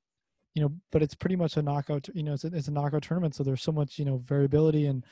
you 0.54 0.62
know, 0.62 0.72
but 0.92 1.02
it's 1.02 1.16
pretty 1.16 1.36
much 1.36 1.58
a 1.58 1.62
knockout. 1.62 2.08
You 2.14 2.24
know, 2.24 2.34
it's 2.34 2.44
a, 2.44 2.48
it's 2.48 2.68
a 2.68 2.72
knockout 2.72 3.04
tournament, 3.04 3.36
so 3.36 3.44
there's 3.44 3.64
so 3.64 3.72
much 3.72 4.00
you 4.00 4.06
know 4.06 4.18
variability 4.26 4.88
and, 4.88 5.06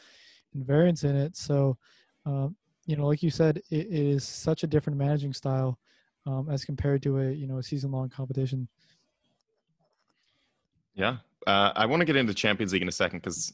and 0.53 0.65
variance 0.65 1.03
in 1.03 1.15
it. 1.15 1.35
So, 1.37 1.77
um, 2.25 2.55
you 2.85 2.95
know, 2.95 3.07
like 3.07 3.23
you 3.23 3.29
said, 3.29 3.57
it, 3.69 3.87
it 3.87 3.91
is 3.91 4.27
such 4.27 4.63
a 4.63 4.67
different 4.67 4.97
managing 4.97 5.33
style 5.33 5.79
um, 6.25 6.49
as 6.49 6.65
compared 6.65 7.01
to 7.03 7.19
a 7.19 7.31
you 7.31 7.47
know 7.47 7.57
a 7.57 7.63
season 7.63 7.91
long 7.91 8.09
competition. 8.09 8.67
Yeah, 10.95 11.17
uh, 11.47 11.71
I 11.75 11.85
want 11.85 12.01
to 12.01 12.05
get 12.05 12.15
into 12.15 12.33
Champions 12.33 12.73
League 12.73 12.81
in 12.81 12.87
a 12.87 12.93
second 12.93 13.19
because 13.19 13.53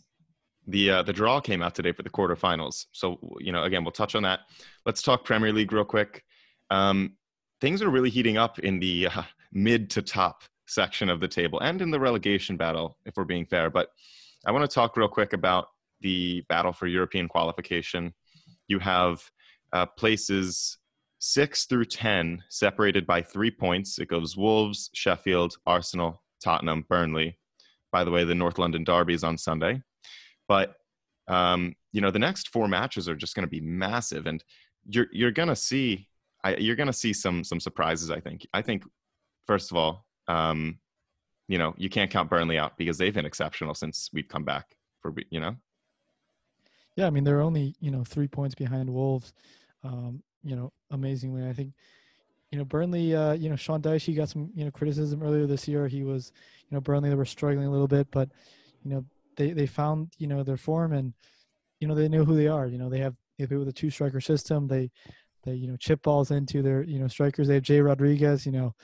the 0.67 0.89
uh, 0.89 1.03
the 1.03 1.13
draw 1.13 1.39
came 1.39 1.61
out 1.61 1.75
today 1.75 1.91
for 1.91 2.03
the 2.03 2.09
quarterfinals. 2.09 2.85
So 2.91 3.19
you 3.39 3.51
know, 3.51 3.63
again, 3.63 3.83
we'll 3.83 3.91
touch 3.91 4.15
on 4.15 4.23
that. 4.23 4.41
Let's 4.85 5.01
talk 5.01 5.23
Premier 5.23 5.53
League 5.53 5.71
real 5.71 5.85
quick. 5.85 6.23
Um, 6.71 7.13
things 7.61 7.81
are 7.81 7.89
really 7.89 8.09
heating 8.09 8.37
up 8.37 8.59
in 8.59 8.79
the 8.79 9.07
uh, 9.07 9.23
mid 9.51 9.89
to 9.91 10.01
top 10.01 10.43
section 10.67 11.09
of 11.09 11.19
the 11.19 11.27
table 11.27 11.59
and 11.59 11.81
in 11.81 11.91
the 11.91 11.99
relegation 11.99 12.57
battle, 12.57 12.97
if 13.05 13.15
we're 13.15 13.23
being 13.23 13.45
fair. 13.45 13.69
But 13.69 13.89
I 14.45 14.51
want 14.51 14.69
to 14.69 14.73
talk 14.73 14.97
real 14.97 15.07
quick 15.07 15.33
about 15.33 15.67
the 16.01 16.43
battle 16.49 16.73
for 16.73 16.87
European 16.87 17.27
qualification. 17.27 18.13
You 18.67 18.79
have 18.79 19.21
uh, 19.73 19.85
places 19.85 20.77
six 21.19 21.65
through 21.65 21.85
ten 21.85 22.43
separated 22.49 23.05
by 23.05 23.21
three 23.21 23.51
points. 23.51 23.99
It 23.99 24.07
goes 24.07 24.35
Wolves, 24.35 24.89
Sheffield, 24.93 25.57
Arsenal, 25.65 26.21
Tottenham, 26.43 26.85
Burnley. 26.89 27.37
By 27.91 28.03
the 28.03 28.11
way, 28.11 28.23
the 28.23 28.35
North 28.35 28.59
London 28.59 28.83
Derby 28.83 29.13
is 29.13 29.23
on 29.23 29.37
Sunday. 29.37 29.81
But 30.47 30.75
um, 31.27 31.75
you 31.91 32.01
know, 32.01 32.11
the 32.11 32.19
next 32.19 32.49
four 32.49 32.67
matches 32.67 33.09
are 33.09 33.15
just 33.15 33.35
going 33.35 33.45
to 33.45 33.49
be 33.49 33.61
massive, 33.61 34.27
and 34.27 34.43
you're 34.87 35.07
you're 35.11 35.31
going 35.31 35.49
to 35.49 35.55
see 35.55 36.07
I, 36.45 36.55
you're 36.57 36.75
going 36.75 36.87
to 36.87 36.93
see 36.93 37.11
some 37.11 37.43
some 37.43 37.59
surprises. 37.59 38.11
I 38.11 38.19
think. 38.19 38.45
I 38.53 38.61
think 38.61 38.83
first 39.47 39.71
of 39.71 39.77
all, 39.77 40.05
um, 40.27 40.77
you 41.47 41.57
know, 41.57 41.73
you 41.77 41.89
can't 41.89 42.11
count 42.11 42.29
Burnley 42.29 42.59
out 42.59 42.77
because 42.77 42.97
they've 42.97 43.13
been 43.13 43.25
exceptional 43.25 43.73
since 43.73 44.09
we've 44.13 44.27
come 44.27 44.43
back. 44.43 44.77
For 45.01 45.13
you 45.29 45.39
know, 45.39 45.55
Yeah, 46.95 47.07
I 47.07 47.09
mean 47.09 47.23
they're 47.23 47.41
only 47.41 47.75
you 47.79 47.91
know 47.91 48.03
three 48.03 48.27
points 48.27 48.55
behind 48.55 48.89
Wolves. 48.89 49.33
Um, 49.83 50.21
you 50.43 50.55
know, 50.55 50.71
amazingly, 50.91 51.47
I 51.47 51.53
think 51.53 51.73
you 52.51 52.59
know 52.59 52.65
Burnley. 52.65 53.15
Uh, 53.15 53.33
you 53.33 53.49
know, 53.49 53.55
Sean 53.55 53.81
Dyche 53.81 54.05
he 54.05 54.13
got 54.13 54.29
some 54.29 54.51
you 54.55 54.65
know 54.65 54.71
criticism 54.71 55.23
earlier 55.23 55.47
this 55.47 55.67
year. 55.67 55.87
He 55.87 56.03
was 56.03 56.31
you 56.69 56.75
know 56.75 56.81
Burnley 56.81 57.09
they 57.09 57.15
were 57.15 57.25
struggling 57.25 57.67
a 57.67 57.71
little 57.71 57.87
bit, 57.87 58.07
but 58.11 58.29
you 58.83 58.91
know 58.91 59.05
they 59.35 59.51
they 59.51 59.67
found 59.67 60.13
you 60.17 60.27
know 60.27 60.43
their 60.43 60.57
form 60.57 60.93
and 60.93 61.13
you 61.79 61.87
know 61.87 61.95
they 61.95 62.07
know 62.07 62.23
who 62.23 62.35
they 62.35 62.47
are. 62.47 62.67
You 62.67 62.77
know 62.77 62.89
they 62.89 62.99
have 62.99 63.15
they 63.37 63.47
play 63.47 63.57
with 63.57 63.67
a 63.67 63.73
two 63.73 63.89
striker 63.89 64.21
system. 64.21 64.67
They 64.67 64.91
they 65.43 65.53
you 65.53 65.67
know 65.67 65.77
chip 65.77 66.01
balls 66.01 66.31
into 66.31 66.61
their 66.61 66.83
you 66.83 66.99
know 66.99 67.07
strikers. 67.07 67.47
They 67.47 67.55
have 67.55 67.63
Jay 67.63 67.81
Rodriguez. 67.81 68.45
You 68.45 68.51
know 68.51 68.75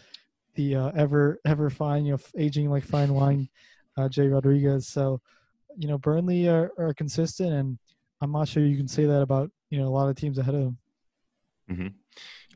the 0.55 0.75
uh, 0.75 0.91
ever 0.95 1.39
ever 1.45 1.69
fine 1.69 2.05
you 2.05 2.13
know 2.13 2.19
aging 2.37 2.69
like 2.69 2.83
fine 2.83 3.13
wine, 3.13 3.49
uh, 3.97 4.09
Jay 4.09 4.27
Rodriguez. 4.27 4.87
So 4.87 5.21
you 5.77 5.87
know 5.87 5.97
Burnley 5.97 6.47
are, 6.47 6.71
are 6.77 6.93
consistent 6.93 7.53
and 7.53 7.77
I'm 8.21 8.31
not 8.31 8.47
sure 8.47 8.63
you 8.63 8.77
can 8.77 8.87
say 8.87 9.05
that 9.05 9.21
about 9.21 9.51
you 9.69 9.79
know 9.79 9.87
a 9.87 9.89
lot 9.89 10.09
of 10.09 10.15
teams 10.15 10.37
ahead 10.37 10.55
of 10.55 10.61
them. 10.61 10.77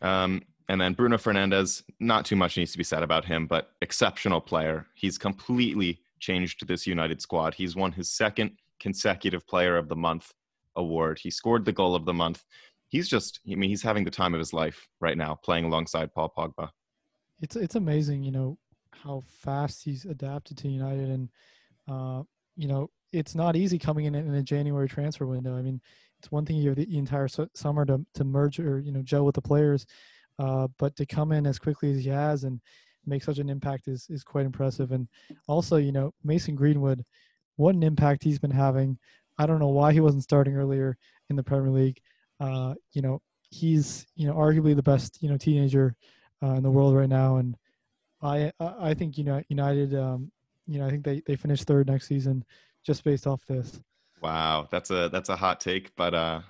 Um, 0.01 0.41
and 0.67 0.79
then 0.79 0.93
Bruno 0.93 1.17
Fernandes, 1.17 1.83
not 1.99 2.25
too 2.25 2.35
much 2.35 2.57
needs 2.57 2.71
to 2.71 2.77
be 2.77 2.83
said 2.83 3.03
about 3.03 3.25
him, 3.25 3.47
but 3.47 3.71
exceptional 3.81 4.41
player. 4.41 4.87
He's 4.95 5.17
completely 5.17 5.99
changed 6.25 6.67
this 6.67 6.87
United 6.87 7.21
squad. 7.21 7.53
He's 7.53 7.75
won 7.75 7.91
his 7.91 8.09
second 8.09 8.51
consecutive 8.79 9.45
Player 9.47 9.77
of 9.77 9.87
the 9.87 9.95
Month 9.95 10.31
award. 10.75 11.19
He 11.21 11.29
scored 11.29 11.65
the 11.65 11.71
goal 11.71 11.95
of 11.95 12.05
the 12.05 12.13
month. 12.13 12.43
He's 12.87 13.07
just, 13.07 13.39
I 13.49 13.55
mean, 13.55 13.69
he's 13.69 13.81
having 13.81 14.03
the 14.03 14.11
time 14.11 14.33
of 14.33 14.39
his 14.39 14.53
life 14.53 14.87
right 14.99 15.17
now, 15.17 15.35
playing 15.43 15.65
alongside 15.65 16.13
Paul 16.13 16.33
Pogba. 16.37 16.69
It's 17.41 17.55
it's 17.55 17.75
amazing, 17.75 18.23
you 18.23 18.31
know, 18.31 18.57
how 18.91 19.23
fast 19.27 19.83
he's 19.83 20.05
adapted 20.05 20.57
to 20.57 20.69
United, 20.69 21.09
and 21.09 21.29
uh, 21.89 22.23
you 22.55 22.67
know 22.67 22.89
it's 23.11 23.35
not 23.35 23.55
easy 23.55 23.77
coming 23.77 24.05
in 24.05 24.15
in 24.15 24.33
a 24.35 24.41
January 24.43 24.87
transfer 24.87 25.25
window. 25.25 25.57
I 25.57 25.61
mean, 25.61 25.81
it's 26.19 26.31
one 26.31 26.45
thing 26.45 26.55
you 26.55 26.69
have 26.69 26.77
the 26.77 26.97
entire 26.97 27.27
summer 27.27 27.85
to 27.85 28.05
to 28.13 28.23
merge 28.23 28.59
or 28.59 28.79
you 28.79 28.93
know 28.93 29.01
gel 29.01 29.25
with 29.25 29.35
the 29.35 29.41
players, 29.41 29.85
uh, 30.39 30.69
but 30.79 30.95
to 30.95 31.05
come 31.05 31.33
in 31.33 31.45
as 31.45 31.59
quickly 31.59 31.91
as 31.91 32.03
he 32.03 32.09
has 32.09 32.45
and 32.45 32.61
make 33.05 33.23
such 33.23 33.39
an 33.39 33.49
impact 33.49 33.87
is 33.87 34.07
is 34.09 34.23
quite 34.23 34.45
impressive. 34.45 34.91
And 34.91 35.07
also, 35.47 35.77
you 35.77 35.91
know, 35.91 36.13
Mason 36.23 36.55
Greenwood, 36.55 37.03
what 37.55 37.75
an 37.75 37.83
impact 37.83 38.23
he's 38.23 38.39
been 38.39 38.51
having. 38.51 38.97
I 39.37 39.45
don't 39.45 39.59
know 39.59 39.69
why 39.69 39.91
he 39.93 39.99
wasn't 39.99 40.23
starting 40.23 40.55
earlier 40.55 40.97
in 41.29 41.35
the 41.35 41.43
Premier 41.43 41.71
League. 41.71 41.99
Uh, 42.39 42.75
you 42.93 43.01
know, 43.01 43.21
he's 43.49 44.05
you 44.15 44.27
know 44.27 44.33
arguably 44.33 44.75
the 44.75 44.83
best 44.83 45.21
you 45.21 45.29
know 45.29 45.37
teenager 45.37 45.95
uh, 46.43 46.53
in 46.53 46.63
the 46.63 46.71
world 46.71 46.95
right 46.95 47.09
now, 47.09 47.37
and 47.37 47.55
I 48.21 48.51
I 48.59 48.93
think 48.93 49.17
you 49.17 49.23
know 49.23 49.41
United. 49.49 49.95
Um, 49.95 50.31
you 50.67 50.79
know, 50.79 50.87
I 50.87 50.89
think 50.89 51.03
they 51.03 51.21
they 51.25 51.35
finished 51.35 51.65
third 51.65 51.87
next 51.87 52.07
season 52.07 52.43
just 52.85 53.03
based 53.03 53.27
off 53.27 53.45
this. 53.45 53.79
Wow, 54.21 54.67
that's 54.71 54.89
a 54.91 55.09
that's 55.09 55.29
a 55.29 55.35
hot 55.35 55.59
take, 55.59 55.95
but 55.95 56.13
uh, 56.13 56.41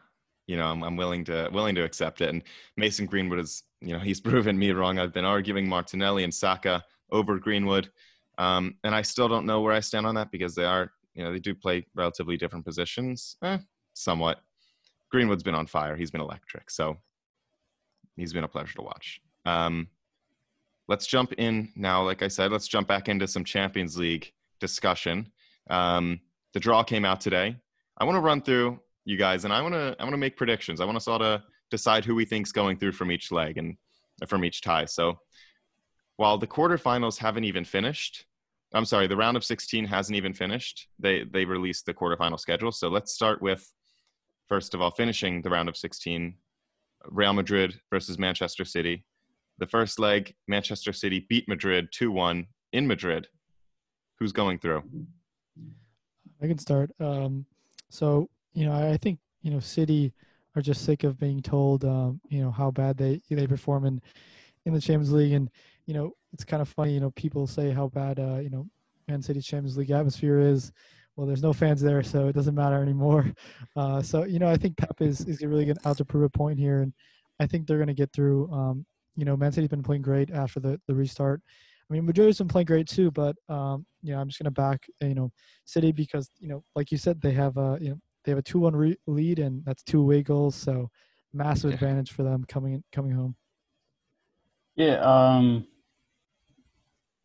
you 0.48 0.58
know, 0.58 0.66
I'm 0.66 0.84
I'm 0.84 0.96
willing 0.96 1.24
to 1.26 1.50
willing 1.52 1.76
to 1.76 1.84
accept 1.84 2.22
it. 2.22 2.30
And 2.30 2.44
Mason 2.78 3.06
Greenwood 3.06 3.40
is, 3.40 3.64
you 3.82 3.94
know, 3.94 4.00
he's 4.00 4.22
proven 4.30 4.58
me 4.58 4.72
wrong. 4.72 5.00
I've 5.00 5.14
been 5.14 5.26
arguing 5.26 5.68
Martinelli 5.68 6.24
and 6.24 6.34
Saka 6.34 6.84
over 7.12 7.38
Greenwood, 7.38 7.90
um, 8.38 8.76
and 8.84 8.94
I 8.94 9.02
still 9.02 9.28
don't 9.28 9.46
know 9.46 9.62
where 9.62 9.74
I 9.74 9.80
stand 9.80 10.06
on 10.06 10.16
that 10.16 10.32
because 10.32 10.56
they 10.56 10.66
are, 10.66 10.92
you 11.14 11.24
know, 11.24 11.32
they 11.32 11.40
do 11.40 11.56
play 11.56 11.86
relatively 11.96 12.38
different 12.38 12.66
positions, 12.66 13.38
eh, 13.44 13.58
somewhat. 13.94 14.40
Greenwood's 15.12 15.44
been 15.44 15.56
on 15.56 15.68
fire. 15.68 15.96
He's 15.96 16.12
been 16.12 16.22
electric. 16.22 16.70
So 16.70 16.98
he's 18.16 18.34
been 18.34 18.44
a 18.44 18.48
pleasure 18.48 18.74
to 18.76 18.82
watch. 18.82 19.22
Um, 19.46 19.88
let's 20.88 21.08
jump 21.08 21.34
in 21.38 21.72
now. 21.76 22.04
Like 22.04 22.22
I 22.22 22.28
said, 22.28 22.52
let's 22.52 22.68
jump 22.68 22.88
back 22.88 23.08
into 23.08 23.28
some 23.28 23.44
Champions 23.44 23.98
League 23.98 24.32
discussion. 24.60 25.32
Um, 25.70 26.20
the 26.54 26.60
draw 26.60 26.84
came 26.84 27.06
out 27.06 27.22
today. 27.22 27.56
I 27.98 28.04
want 28.04 28.16
to 28.16 28.22
run 28.22 28.42
through 28.42 28.80
you 29.06 29.18
guys, 29.18 29.46
and 29.46 29.54
I 29.54 29.62
want 29.62 29.76
to 29.76 29.96
I 30.00 30.04
want 30.04 30.14
to 30.14 30.18
make 30.18 30.36
predictions. 30.36 30.82
I 30.82 30.86
want 30.86 30.98
us 30.98 31.08
all 31.08 31.20
to 31.20 31.44
decide 31.72 32.04
who 32.04 32.16
we 32.16 32.26
think's 32.26 32.52
going 32.52 32.78
through 32.78 32.92
from 32.92 33.12
each 33.12 33.32
leg 33.32 33.58
and 33.58 33.78
from 34.28 34.44
each 34.44 34.62
tie. 34.62 34.86
So 34.86 35.20
while 36.18 36.38
the 36.38 36.48
quarterfinals 36.48 37.18
haven't 37.18 37.44
even 37.44 37.66
finished, 37.66 38.26
I'm 38.74 38.86
sorry, 38.86 39.08
the 39.08 39.16
round 39.16 39.38
of 39.38 39.44
16 39.44 39.86
hasn't 39.86 40.16
even 40.16 40.34
finished. 40.34 40.88
They 41.00 41.24
they 41.24 41.46
released 41.46 41.86
the 41.86 41.94
quarterfinal 41.94 42.40
schedule. 42.40 42.72
So 42.72 42.90
let's 42.90 43.14
start 43.14 43.42
with 43.42 43.72
first 44.50 44.74
of 44.74 44.82
all 44.82 44.92
finishing 44.92 45.42
the 45.42 45.50
round 45.50 45.70
of 45.70 45.78
16. 45.78 46.36
Real 47.10 47.34
Madrid 47.34 47.80
versus 47.92 48.18
Manchester 48.18 48.66
City. 48.66 49.06
The 49.60 49.68
first 49.68 50.00
leg, 50.00 50.34
Manchester 50.48 50.92
City 50.92 51.26
beat 51.30 51.48
Madrid 51.48 51.88
2 51.92 52.12
1 52.12 52.48
in 52.74 52.88
Madrid. 52.88 53.28
Who's 54.20 54.32
going 54.32 54.60
through? 54.60 54.84
I 56.42 56.48
can 56.48 56.58
start. 56.58 56.92
Um, 57.00 57.46
so 57.90 58.30
you 58.56 58.66
know, 58.66 58.74
I 58.74 58.98
think 58.98 59.20
you 59.44 59.52
know 59.52 59.60
City 59.60 60.14
are 60.56 60.62
just 60.62 60.86
sick 60.86 61.04
of 61.04 61.20
being 61.20 61.42
told 61.42 61.86
um, 61.86 62.20
you 62.30 62.42
know 62.42 62.50
how 62.50 62.72
bad 62.72 62.98
they 62.98 63.22
they 63.30 63.46
perform 63.46 63.86
in 63.86 64.02
in 64.66 64.74
the 64.74 64.82
Champions 64.82 65.12
League, 65.12 65.34
and 65.34 65.50
you 65.86 65.94
know 65.94 66.14
it's 66.34 66.46
kind 66.46 66.62
of 66.62 66.70
funny. 66.70 66.94
You 66.94 67.02
know, 67.02 67.12
people 67.12 67.46
say 67.46 67.72
how 67.72 67.90
bad 67.90 68.20
uh, 68.20 68.40
you 68.40 68.50
know 68.50 68.68
Man 69.08 69.22
City's 69.22 69.46
Champions 69.46 69.78
League 69.78 69.92
atmosphere 69.92 70.40
is. 70.40 70.72
Well, 71.16 71.28
there's 71.28 71.44
no 71.44 71.54
fans 71.54 71.82
there, 71.82 72.04
so 72.04 72.28
it 72.28 72.34
doesn't 72.34 72.56
matter 72.56 72.82
anymore. 72.82 73.32
Uh, 73.76 74.02
so 74.02 74.24
you 74.24 74.40
know, 74.40 74.48
I 74.48 74.56
think 74.56 74.78
Pep 74.78 75.02
is 75.02 75.22
is 75.26 75.44
really 75.44 75.66
going 75.66 75.78
out 75.84 75.98
to 75.98 76.06
prove 76.06 76.24
a 76.24 76.30
point 76.30 76.58
here, 76.58 76.82
and 76.82 76.94
I 77.42 77.46
think 77.46 77.68
they're 77.68 77.78
going 77.78 77.88
to 77.88 77.94
get 77.94 78.14
through. 78.14 78.50
Um, 78.50 78.86
you 79.18 79.26
know, 79.26 79.36
Man 79.36 79.52
City's 79.52 79.70
been 79.70 79.84
playing 79.84 80.02
great 80.02 80.32
after 80.32 80.62
the 80.62 80.80
the 80.88 80.96
restart. 80.96 81.42
I 81.90 81.94
mean, 81.94 82.06
Madrid's 82.06 82.38
been 82.38 82.48
playing 82.48 82.68
great 82.68 82.88
too, 82.88 83.12
but 83.12 83.36
um, 83.50 83.86
you 84.02 84.14
know, 84.14 84.22
I'm 84.22 84.30
just 84.30 84.40
going 84.40 84.46
to 84.46 84.52
back 84.52 84.86
you 85.02 85.14
know 85.14 85.30
City 85.66 85.92
because 85.92 86.30
you 86.40 86.48
know, 86.48 86.64
like 86.74 86.90
you 86.90 86.98
said, 86.98 87.20
they 87.20 87.34
have 87.34 87.58
a 87.58 87.78
you 87.82 87.90
know 87.90 88.00
they 88.26 88.32
have 88.32 88.40
a 88.40 88.44
two 88.44 88.60
one 88.60 88.76
re- 88.76 88.98
lead 89.08 89.40
and 89.40 89.64
that's 89.66 89.84
two 89.84 90.02
away 90.02 90.24
goals, 90.24 90.56
so 90.56 90.90
massive 91.34 91.72
Yeah. 91.72 91.76
advantage 91.76 92.12
for 92.12 92.24
them 92.24 92.44
coming 92.48 92.84
coming 92.92 93.12
home. 93.12 93.36
Yeah, 94.76 94.96
um, 95.00 95.68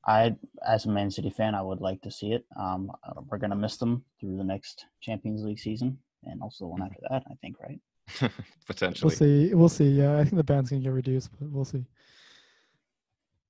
I 0.06 0.36
as 0.66 0.86
a 0.86 0.90
Man 0.90 1.10
City 1.10 1.30
fan, 1.30 1.54
I 1.54 1.62
would 1.62 1.80
like 1.80 2.00
to 2.02 2.10
see 2.10 2.32
it. 2.32 2.44
Um, 2.56 2.92
we're 3.28 3.38
gonna 3.38 3.56
miss 3.56 3.76
them 3.76 4.04
through 4.20 4.36
the 4.36 4.44
next 4.44 4.86
Champions 5.00 5.42
League 5.42 5.58
season, 5.58 5.98
and 6.24 6.40
also 6.42 6.64
the 6.64 6.68
one 6.68 6.82
after 6.82 7.00
that. 7.10 7.24
I 7.30 7.34
think, 7.40 7.56
right? 7.60 7.80
Potentially. 8.66 9.08
We'll 9.08 9.16
see. 9.16 9.54
We'll 9.54 9.68
see. 9.68 9.88
Yeah, 9.90 10.16
I 10.18 10.22
think 10.24 10.36
the 10.36 10.44
band's 10.44 10.70
gonna 10.70 10.82
get 10.82 10.92
reduced, 10.92 11.30
but 11.38 11.50
we'll 11.50 11.64
see. 11.64 11.84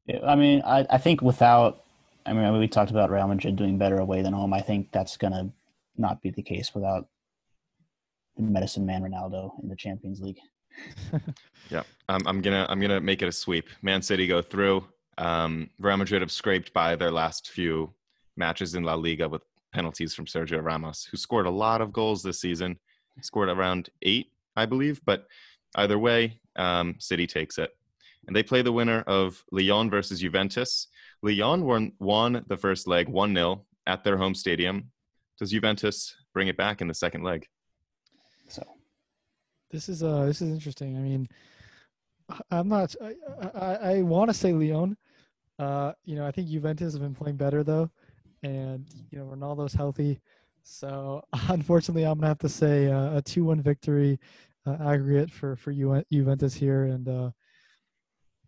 Yeah, 0.06 0.20
I 0.24 0.34
mean, 0.36 0.62
I 0.64 0.86
I 0.90 0.98
think 0.98 1.20
without, 1.22 1.82
I 2.26 2.32
mean, 2.32 2.58
we 2.58 2.68
talked 2.68 2.90
about 2.90 3.10
Real 3.10 3.26
Madrid 3.28 3.56
doing 3.56 3.78
better 3.78 3.98
away 3.98 4.22
than 4.22 4.32
home. 4.32 4.52
I 4.52 4.60
think 4.60 4.92
that's 4.92 5.16
gonna 5.16 5.50
not 5.96 6.22
be 6.22 6.30
the 6.30 6.42
case 6.42 6.74
without 6.74 7.02
the 7.02 7.08
medicine 8.40 8.86
man 8.86 9.02
Ronaldo 9.02 9.52
in 9.62 9.68
the 9.68 9.76
Champions 9.76 10.20
League. 10.20 10.38
Yeah, 11.70 11.82
I'm, 12.08 12.26
I'm 12.26 12.42
gonna 12.42 12.66
I'm 12.68 12.80
gonna 12.80 13.00
make 13.00 13.22
it 13.22 13.28
a 13.28 13.32
sweep. 13.32 13.68
Man 13.80 14.02
City 14.02 14.26
go 14.26 14.42
through. 14.42 14.84
Um, 15.18 15.70
Real 15.78 15.96
Madrid 15.96 16.20
have 16.20 16.32
scraped 16.32 16.72
by 16.72 16.96
their 16.96 17.12
last 17.12 17.50
few 17.50 17.94
matches 18.36 18.74
in 18.74 18.82
La 18.82 18.94
Liga 18.94 19.28
with 19.28 19.42
penalties 19.72 20.12
from 20.14 20.26
Sergio 20.26 20.62
Ramos, 20.62 21.04
who 21.04 21.16
scored 21.16 21.46
a 21.46 21.50
lot 21.50 21.80
of 21.80 21.92
goals 21.92 22.22
this 22.22 22.40
season. 22.40 22.76
Scored 23.22 23.50
around 23.50 23.90
eight, 24.02 24.32
I 24.56 24.66
believe. 24.66 25.00
But 25.04 25.26
either 25.76 25.98
way, 25.98 26.40
um, 26.56 26.96
City 26.98 27.26
takes 27.26 27.58
it, 27.58 27.70
and 28.26 28.34
they 28.34 28.42
play 28.42 28.62
the 28.62 28.72
winner 28.72 29.02
of 29.02 29.42
Lyon 29.52 29.90
versus 29.90 30.20
Juventus. 30.20 30.88
Lyon 31.22 31.64
won 31.64 31.92
won 32.00 32.44
the 32.48 32.56
first 32.56 32.88
leg 32.88 33.08
one 33.08 33.34
0 33.34 33.64
at 33.86 34.02
their 34.02 34.16
home 34.16 34.34
stadium. 34.34 34.90
Does 35.38 35.52
Juventus 35.52 36.16
bring 36.34 36.48
it 36.48 36.56
back 36.56 36.80
in 36.80 36.88
the 36.88 36.94
second 36.94 37.22
leg? 37.22 37.46
So 38.50 38.62
This 39.70 39.88
is 39.88 40.02
uh 40.02 40.26
this 40.26 40.42
is 40.42 40.50
interesting. 40.50 40.96
I 40.96 41.00
mean, 41.00 41.28
I'm 42.50 42.68
not. 42.68 42.94
I 43.02 43.14
I, 43.54 43.74
I 43.98 44.02
want 44.02 44.30
to 44.30 44.34
say 44.34 44.52
Lyon. 44.52 44.96
Uh, 45.58 45.92
you 46.04 46.16
know, 46.16 46.26
I 46.26 46.30
think 46.32 46.48
Juventus 46.48 46.94
have 46.94 47.02
been 47.02 47.14
playing 47.14 47.36
better 47.36 47.62
though, 47.62 47.90
and 48.42 48.86
you 49.10 49.18
know 49.18 49.26
Ronaldo's 49.26 49.74
healthy. 49.74 50.20
So 50.62 51.22
unfortunately, 51.48 52.04
I'm 52.04 52.18
gonna 52.18 52.28
have 52.28 52.38
to 52.38 52.48
say 52.48 52.88
uh, 52.90 53.16
a 53.18 53.22
two-one 53.22 53.60
victory 53.62 54.18
uh, 54.66 54.76
aggregate 54.80 55.30
for 55.30 55.54
for 55.56 55.72
Ju- 55.72 56.04
Juventus 56.10 56.54
here, 56.54 56.84
and 56.84 57.08
uh, 57.08 57.30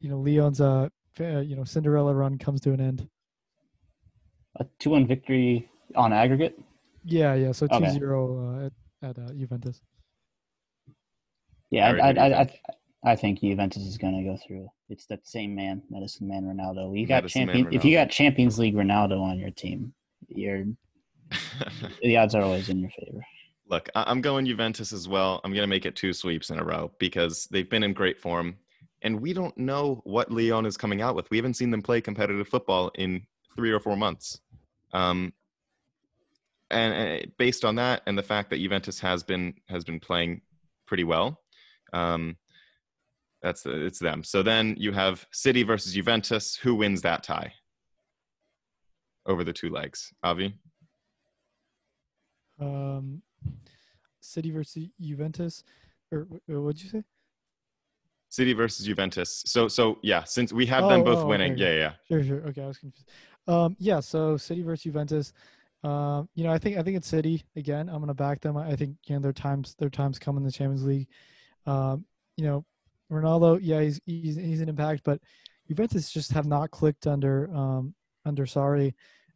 you 0.01 0.11
know 0.11 0.19
Lyon's 0.19 0.61
uh 0.61 0.89
you 1.19 1.55
know 1.55 1.65
Cinderella 1.65 2.15
run 2.15 2.39
comes 2.39 2.61
to 2.63 2.73
an 2.73 2.81
end. 2.81 3.09
a 4.57 4.65
two-one 4.79 5.07
victory 5.07 5.69
on 5.95 6.13
aggregate. 6.13 6.59
Yeah, 7.05 7.35
yeah. 7.35 7.53
So 7.53 7.67
Okay. 7.67 7.87
2-0 7.87 8.03
uh, 8.03 8.67
at 8.67 8.73
at 9.03 9.19
uh, 9.19 9.33
Juventus. 9.33 9.81
Yeah, 11.73 11.91
I, 11.91 12.11
I, 12.11 12.11
I, 12.11 12.41
I, 12.41 12.45
think? 12.45 12.61
I 13.05 13.17
think 13.17 13.41
Juventus 13.41 13.83
is 13.85 13.97
going 13.97 14.15
to 14.15 14.31
go 14.31 14.39
through. 14.47 14.69
It's 14.91 15.07
that 15.07 15.27
same 15.27 15.55
man, 15.55 15.83
Medicine 15.91 16.29
Man 16.29 16.45
Ronaldo. 16.45 16.97
You 16.97 17.07
got 17.07 17.25
Medicine 17.25 17.47
champion. 17.47 17.73
If 17.73 17.85
you 17.85 17.97
got 17.97 18.11
Champions 18.11 18.59
League 18.59 18.75
Ronaldo 18.75 19.21
on 19.21 19.39
your 19.39 19.51
team, 19.51 19.95
you're 20.29 20.65
the 22.03 22.19
odds 22.19 22.35
are 22.35 22.43
always 22.43 22.69
in 22.69 22.79
your 22.79 22.91
favor. 22.91 23.25
Look, 23.69 23.89
I'm 23.95 24.21
going 24.21 24.45
Juventus 24.45 24.93
as 24.93 25.09
well. 25.09 25.41
I'm 25.45 25.53
going 25.53 25.63
to 25.63 25.69
make 25.69 25.87
it 25.87 25.97
two 25.97 26.13
sweeps 26.13 26.51
in 26.51 26.59
a 26.59 26.65
row 26.65 26.93
because 26.99 27.49
they've 27.51 27.69
been 27.69 27.83
in 27.83 27.95
great 27.95 28.21
form. 28.21 28.59
And 29.01 29.21
we 29.21 29.33
don't 29.33 29.57
know 29.57 30.03
what 30.05 30.31
Lyon 30.31 30.67
is 30.67 30.77
coming 30.77 31.01
out 31.01 31.17
with. 31.17 31.31
We 31.31 31.39
haven't 31.39 31.55
seen 31.55 31.71
them 31.71 31.81
play 31.81 32.03
competitive 32.03 32.47
football 32.47 32.91
in 32.97 33.27
three 33.57 33.73
or 33.73 33.81
four 33.81 33.97
months. 33.97 34.41
Um, 34.93 35.33
and, 36.71 36.93
and 36.93 37.33
based 37.39 37.65
on 37.65 37.77
that 37.77 38.03
and 38.07 38.17
the 38.17 38.23
fact 38.23 38.51
that 38.51 38.59
Juventus 38.59 39.01
has 39.01 39.23
been 39.23 39.55
has 39.69 39.85
been 39.85 40.01
playing 40.01 40.43
pretty 40.87 41.05
well, 41.05 41.41
um, 41.93 42.37
that's 43.43 43.67
it's 43.67 43.99
them. 43.99 44.23
So 44.23 44.43
then 44.43 44.75
you 44.79 44.93
have 44.93 45.27
City 45.33 45.63
versus 45.63 45.93
Juventus. 45.93 46.57
Who 46.57 46.75
wins 46.77 47.03
that 47.03 47.23
tie 47.23 47.53
over 49.27 49.45
the 49.45 49.53
two 49.53 49.71
legs? 49.71 50.13
Avi. 50.23 50.55
Um, 52.61 53.23
City 54.21 54.51
versus 54.51 54.89
Juventus, 55.01 55.65
or 56.13 56.29
wh- 56.31 56.51
wh- 56.53 56.65
what'd 56.65 56.83
you 56.83 56.89
say? 56.89 57.03
City 58.29 58.53
versus 58.53 58.87
Juventus. 58.87 59.43
So 59.45 59.69
so 59.69 59.99
yeah, 60.03 60.25
since 60.25 60.53
we 60.53 60.65
have 60.67 60.89
them 60.89 61.01
Oh, 61.01 61.05
both 61.05 61.19
oh, 61.19 61.27
winning, 61.27 61.53
okay, 61.53 61.79
yeah, 61.79 61.79
yeah. 61.79 61.93
Sure, 62.09 62.25
sure. 62.25 62.49
Okay, 62.49 62.63
I 62.63 62.67
was 62.67 62.79
confused. 62.79 63.11
Um, 63.49 63.77
yeah. 63.79 64.01
So 64.01 64.37
City 64.37 64.63
versus 64.63 64.85
Juventus. 64.85 65.33
Um, 65.85 66.29
you 66.35 66.45
know, 66.45 66.53
I 66.53 66.59
think 66.59 66.79
I 66.79 66.83
think 66.83 66.97
it's 66.97 67.09
City 67.09 67.45
again. 67.57 67.89
I'm 67.89 68.01
gonna 68.01 68.15
back 68.15 68.41
them. 68.41 68.57
I 68.57 68.71
I 68.71 68.77
think 68.77 68.97
you 69.07 69.17
know 69.17 69.21
their 69.21 69.33
times 69.33 69.75
their 69.79 69.91
times 69.91 70.19
come 70.19 70.37
in 70.37 70.45
the 70.45 70.53
Champions 70.53 70.85
League. 70.85 71.09
Um, 71.67 72.05
you 72.37 72.45
know, 72.45 72.65
Ronaldo, 73.11 73.59
yeah, 73.63 73.81
he's 73.81 74.01
he's 74.07 74.37
he's 74.37 74.61
an 74.61 74.69
impact, 74.69 75.03
but 75.05 75.21
Juventus 75.69 76.11
just 76.11 76.33
have 76.33 76.47
not 76.47 76.71
clicked 76.71 77.07
under 77.07 77.51
um 77.55 77.95
under 78.25 78.47
Sarri, 78.47 78.95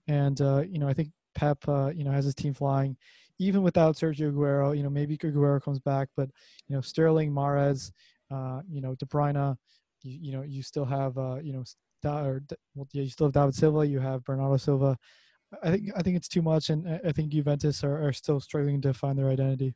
and 0.08 0.40
uh, 0.40 0.62
you 0.68 0.78
know 0.78 0.88
I 0.88 0.94
think 0.94 1.10
Pep 1.34 1.58
uh, 1.68 1.90
you 1.94 2.04
know 2.04 2.10
has 2.10 2.24
his 2.24 2.34
team 2.34 2.54
flying, 2.54 2.96
even 3.38 3.62
without 3.62 3.96
Sergio 3.96 4.32
Aguero. 4.32 4.76
You 4.76 4.82
know 4.82 4.90
maybe 4.90 5.16
Aguero 5.18 5.62
comes 5.62 5.78
back, 5.78 6.08
but 6.16 6.30
you 6.68 6.74
know 6.74 6.80
Sterling, 6.80 7.32
Mahrez, 7.32 7.90
uh, 8.30 8.60
you 8.68 8.80
know 8.80 8.94
De 8.94 9.06
Bruyne, 9.06 9.56
you, 10.02 10.18
you 10.22 10.32
know 10.32 10.42
you 10.42 10.62
still 10.62 10.84
have 10.86 11.16
uh, 11.18 11.36
you 11.42 11.52
know 11.52 11.64
Da- 12.02 12.24
or 12.24 12.42
well, 12.74 12.88
yeah, 12.92 13.02
you 13.02 13.10
still 13.10 13.26
have 13.26 13.32
David 13.34 13.54
Silva, 13.54 13.86
you 13.86 13.98
have 14.00 14.24
Bernardo 14.24 14.56
Silva. 14.56 14.96
I 15.62 15.70
think 15.70 15.90
I 15.96 16.02
think 16.02 16.16
it's 16.16 16.28
too 16.28 16.42
much, 16.42 16.70
and 16.70 16.88
I- 16.88 17.00
I 17.08 17.12
think 17.12 17.30
Juventus 17.32 17.84
are, 17.84 18.06
are 18.08 18.12
still 18.12 18.40
struggling 18.40 18.80
to 18.82 18.92
find 18.94 19.18
their 19.18 19.28
identity. 19.30 19.74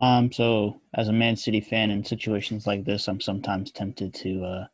Um, 0.00 0.30
so 0.30 0.80
as 0.94 1.08
a 1.08 1.12
Man 1.12 1.36
City 1.36 1.60
fan 1.60 1.90
in 1.90 2.04
situations 2.04 2.66
like 2.66 2.84
this, 2.84 3.08
I'm 3.08 3.20
sometimes 3.20 3.72
tempted 3.72 4.14
to 4.14 4.44
uh, 4.44 4.66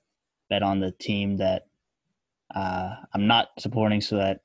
bet 0.51 0.63
on 0.63 0.81
the 0.81 0.93
team 0.93 1.37
that 1.39 1.67
uh, 2.55 2.95
I'm 3.13 3.27
not 3.27 3.49
supporting, 3.59 4.01
so 4.01 4.17
that 4.17 4.41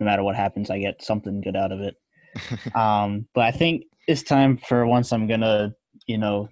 no 0.00 0.06
matter 0.06 0.22
what 0.22 0.36
happens, 0.36 0.70
I 0.70 0.78
get 0.78 1.02
something 1.02 1.40
good 1.40 1.56
out 1.56 1.72
of 1.72 1.80
it. 1.80 1.96
um, 2.74 3.26
but 3.34 3.44
I 3.44 3.50
think 3.50 3.84
it's 4.06 4.22
time 4.22 4.58
for 4.58 4.86
once 4.86 5.12
I'm 5.12 5.26
gonna, 5.26 5.74
you 6.06 6.18
know, 6.18 6.48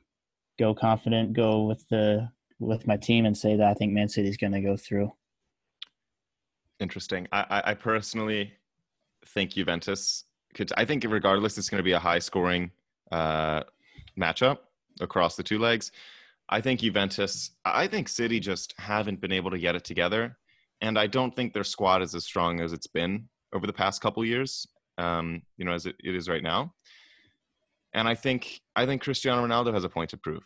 go 0.58 0.74
confident, 0.74 1.34
go 1.34 1.64
with 1.64 1.86
the 1.88 2.30
with 2.58 2.86
my 2.86 2.96
team, 2.96 3.26
and 3.26 3.36
say 3.36 3.56
that 3.56 3.66
I 3.66 3.74
think 3.74 3.92
Man 3.92 4.08
City's 4.08 4.36
gonna 4.36 4.62
go 4.62 4.76
through. 4.76 5.12
Interesting. 6.80 7.28
I, 7.30 7.62
I 7.66 7.74
personally 7.74 8.54
think 9.26 9.50
Juventus 9.50 10.24
could. 10.54 10.72
I 10.78 10.86
think 10.86 11.04
regardless, 11.06 11.58
it's 11.58 11.68
going 11.68 11.78
to 11.78 11.84
be 11.84 11.92
a 11.92 11.98
high 11.98 12.18
scoring 12.18 12.70
uh, 13.10 13.62
matchup 14.18 14.58
across 15.00 15.36
the 15.36 15.42
two 15.42 15.58
legs. 15.58 15.92
I 16.48 16.60
think 16.60 16.80
Juventus. 16.80 17.52
I 17.64 17.86
think 17.86 18.08
City 18.08 18.40
just 18.40 18.74
haven't 18.78 19.20
been 19.20 19.32
able 19.32 19.50
to 19.50 19.58
get 19.58 19.76
it 19.76 19.84
together, 19.84 20.36
and 20.80 20.98
I 20.98 21.06
don't 21.06 21.34
think 21.34 21.52
their 21.52 21.64
squad 21.64 22.02
is 22.02 22.14
as 22.14 22.24
strong 22.24 22.60
as 22.60 22.72
it's 22.72 22.88
been 22.88 23.28
over 23.52 23.66
the 23.66 23.72
past 23.72 24.00
couple 24.00 24.24
years. 24.24 24.66
Um, 24.98 25.42
you 25.56 25.64
know, 25.64 25.72
as 25.72 25.86
it, 25.86 25.96
it 26.02 26.14
is 26.14 26.28
right 26.28 26.42
now. 26.42 26.74
And 27.94 28.06
I 28.06 28.14
think 28.14 28.60
I 28.76 28.86
think 28.86 29.02
Cristiano 29.02 29.46
Ronaldo 29.46 29.72
has 29.72 29.84
a 29.84 29.88
point 29.88 30.10
to 30.10 30.16
prove. 30.16 30.42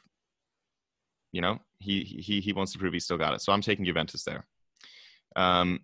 You 1.33 1.41
know, 1.41 1.59
he 1.79 2.03
he 2.05 2.41
he 2.41 2.53
wants 2.53 2.73
to 2.73 2.79
prove 2.79 2.93
he's 2.93 3.05
still 3.05 3.19
got 3.19 3.35
it. 3.35 3.41
So 3.41 3.53
I'm 3.53 3.63
taking 3.63 3.85
Juventus 3.85 4.25
there. 4.25 4.47
Um, 5.37 5.81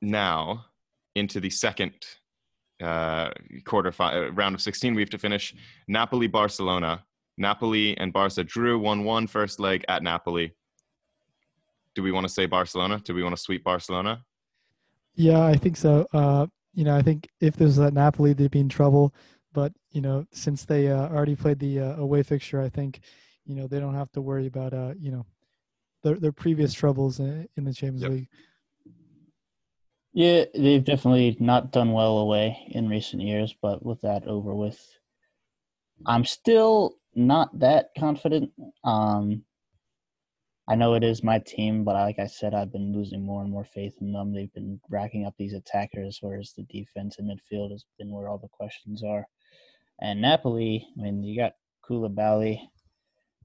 now 0.00 0.66
into 1.14 1.40
the 1.40 1.50
second 1.50 1.92
uh, 2.82 3.30
quarter 3.64 3.92
fi- 3.92 4.14
uh, 4.16 4.30
round 4.30 4.54
of 4.54 4.60
16. 4.60 4.94
We 4.94 5.02
have 5.02 5.10
to 5.10 5.18
finish 5.18 5.54
Napoli 5.88 6.26
Barcelona. 6.26 7.04
Napoli 7.38 7.96
and 7.98 8.12
Barca 8.12 8.44
drew 8.44 8.78
1 8.78 9.04
1 9.04 9.26
first 9.26 9.60
leg 9.60 9.84
at 9.88 10.02
Napoli. 10.02 10.52
Do 11.94 12.02
we 12.02 12.12
want 12.12 12.24
to 12.24 12.32
say 12.32 12.46
Barcelona? 12.46 13.00
Do 13.04 13.14
we 13.14 13.22
want 13.22 13.36
to 13.36 13.40
sweep 13.42 13.64
Barcelona? 13.64 14.22
Yeah, 15.14 15.44
I 15.44 15.56
think 15.56 15.76
so. 15.76 16.06
Uh, 16.12 16.46
you 16.74 16.84
know, 16.84 16.96
I 16.96 17.02
think 17.02 17.28
if 17.40 17.56
there's 17.56 17.76
that 17.76 17.92
Napoli, 17.92 18.32
they'd 18.32 18.50
be 18.50 18.60
in 18.60 18.68
trouble. 18.68 19.14
But 19.52 19.72
you 19.90 20.00
know, 20.00 20.26
since 20.32 20.64
they 20.64 20.88
uh, 20.88 21.08
already 21.08 21.36
played 21.36 21.58
the 21.58 21.80
uh, 21.80 21.96
away 21.96 22.22
fixture, 22.22 22.60
I 22.62 22.70
think 22.70 23.00
you 23.44 23.54
know 23.54 23.66
they 23.66 23.78
don't 23.80 23.94
have 23.94 24.10
to 24.12 24.22
worry 24.22 24.46
about 24.46 24.72
uh, 24.72 24.94
you 24.98 25.10
know 25.10 25.26
their 26.02 26.14
their 26.16 26.32
previous 26.32 26.72
troubles 26.72 27.20
in, 27.20 27.46
in 27.56 27.64
the 27.64 27.74
Champions 27.74 28.02
Yep. 28.02 28.10
League. 28.10 28.28
Yeah, 30.14 30.44
they've 30.54 30.84
definitely 30.84 31.36
not 31.40 31.72
done 31.72 31.92
well 31.92 32.18
away 32.18 32.66
in 32.70 32.88
recent 32.88 33.22
years, 33.22 33.54
but 33.62 33.84
with 33.84 34.02
that 34.02 34.26
over 34.26 34.54
with, 34.54 34.78
I'm 36.06 36.24
still 36.26 36.96
not 37.14 37.58
that 37.60 37.90
confident. 37.98 38.50
Um, 38.84 39.44
I 40.68 40.74
know 40.74 40.94
it 40.94 41.02
is 41.02 41.24
my 41.24 41.38
team, 41.38 41.82
but 41.82 41.94
like 41.94 42.18
I 42.18 42.26
said, 42.26 42.52
I've 42.52 42.72
been 42.72 42.92
losing 42.92 43.24
more 43.24 43.40
and 43.42 43.50
more 43.50 43.64
faith 43.64 43.94
in 44.02 44.12
them. 44.12 44.32
They've 44.32 44.52
been 44.52 44.78
racking 44.90 45.24
up 45.24 45.34
these 45.38 45.54
attackers, 45.54 46.18
whereas 46.20 46.52
the 46.52 46.64
defense 46.64 47.18
and 47.18 47.30
midfield 47.30 47.70
has 47.72 47.86
been 47.98 48.12
where 48.12 48.28
all 48.28 48.38
the 48.38 48.48
questions 48.48 49.02
are. 49.02 49.26
And 50.00 50.20
Napoli, 50.20 50.86
I 50.98 51.02
mean, 51.02 51.22
you 51.22 51.36
got 51.36 51.54
Koulibaly, 51.88 52.60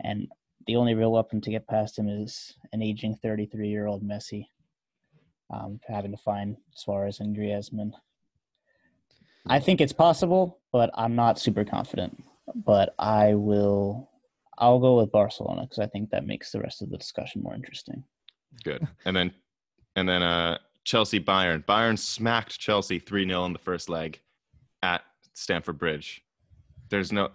and 0.01 0.27
the 0.67 0.75
only 0.75 0.95
real 0.95 1.13
weapon 1.13 1.39
to 1.41 1.51
get 1.51 1.67
past 1.67 1.97
him 1.97 2.09
is 2.09 2.53
an 2.73 2.81
aging 2.81 3.15
33 3.15 3.69
year 3.69 3.87
old 3.87 4.03
Messi 4.03 4.47
um, 5.49 5.79
having 5.87 6.11
to 6.11 6.17
find 6.17 6.57
Suarez 6.75 7.19
and 7.19 7.35
Griezmann. 7.35 7.91
I 9.47 9.59
think 9.59 9.79
it's 9.79 9.93
possible, 9.93 10.59
but 10.71 10.89
I'm 10.93 11.15
not 11.15 11.39
super 11.39 11.63
confident. 11.63 12.23
But 12.55 12.93
I 12.99 13.33
will, 13.33 14.09
I'll 14.57 14.79
go 14.79 14.97
with 14.97 15.11
Barcelona 15.11 15.61
because 15.61 15.79
I 15.79 15.87
think 15.87 16.09
that 16.09 16.25
makes 16.25 16.51
the 16.51 16.59
rest 16.59 16.81
of 16.81 16.89
the 16.89 16.97
discussion 16.97 17.43
more 17.43 17.55
interesting. 17.55 18.03
Good. 18.63 18.87
And 19.05 19.15
then 19.15 19.33
and 19.95 20.07
then 20.07 20.21
uh, 20.23 20.59
Chelsea 20.83 21.19
Bayern. 21.19 21.65
Bayern 21.65 21.97
smacked 21.97 22.59
Chelsea 22.59 22.99
3 22.99 23.27
0 23.27 23.45
in 23.45 23.53
the 23.53 23.59
first 23.59 23.89
leg 23.89 24.21
at 24.83 25.01
Stamford 25.33 25.77
Bridge. 25.77 26.21
There's 26.89 27.11
no 27.11 27.29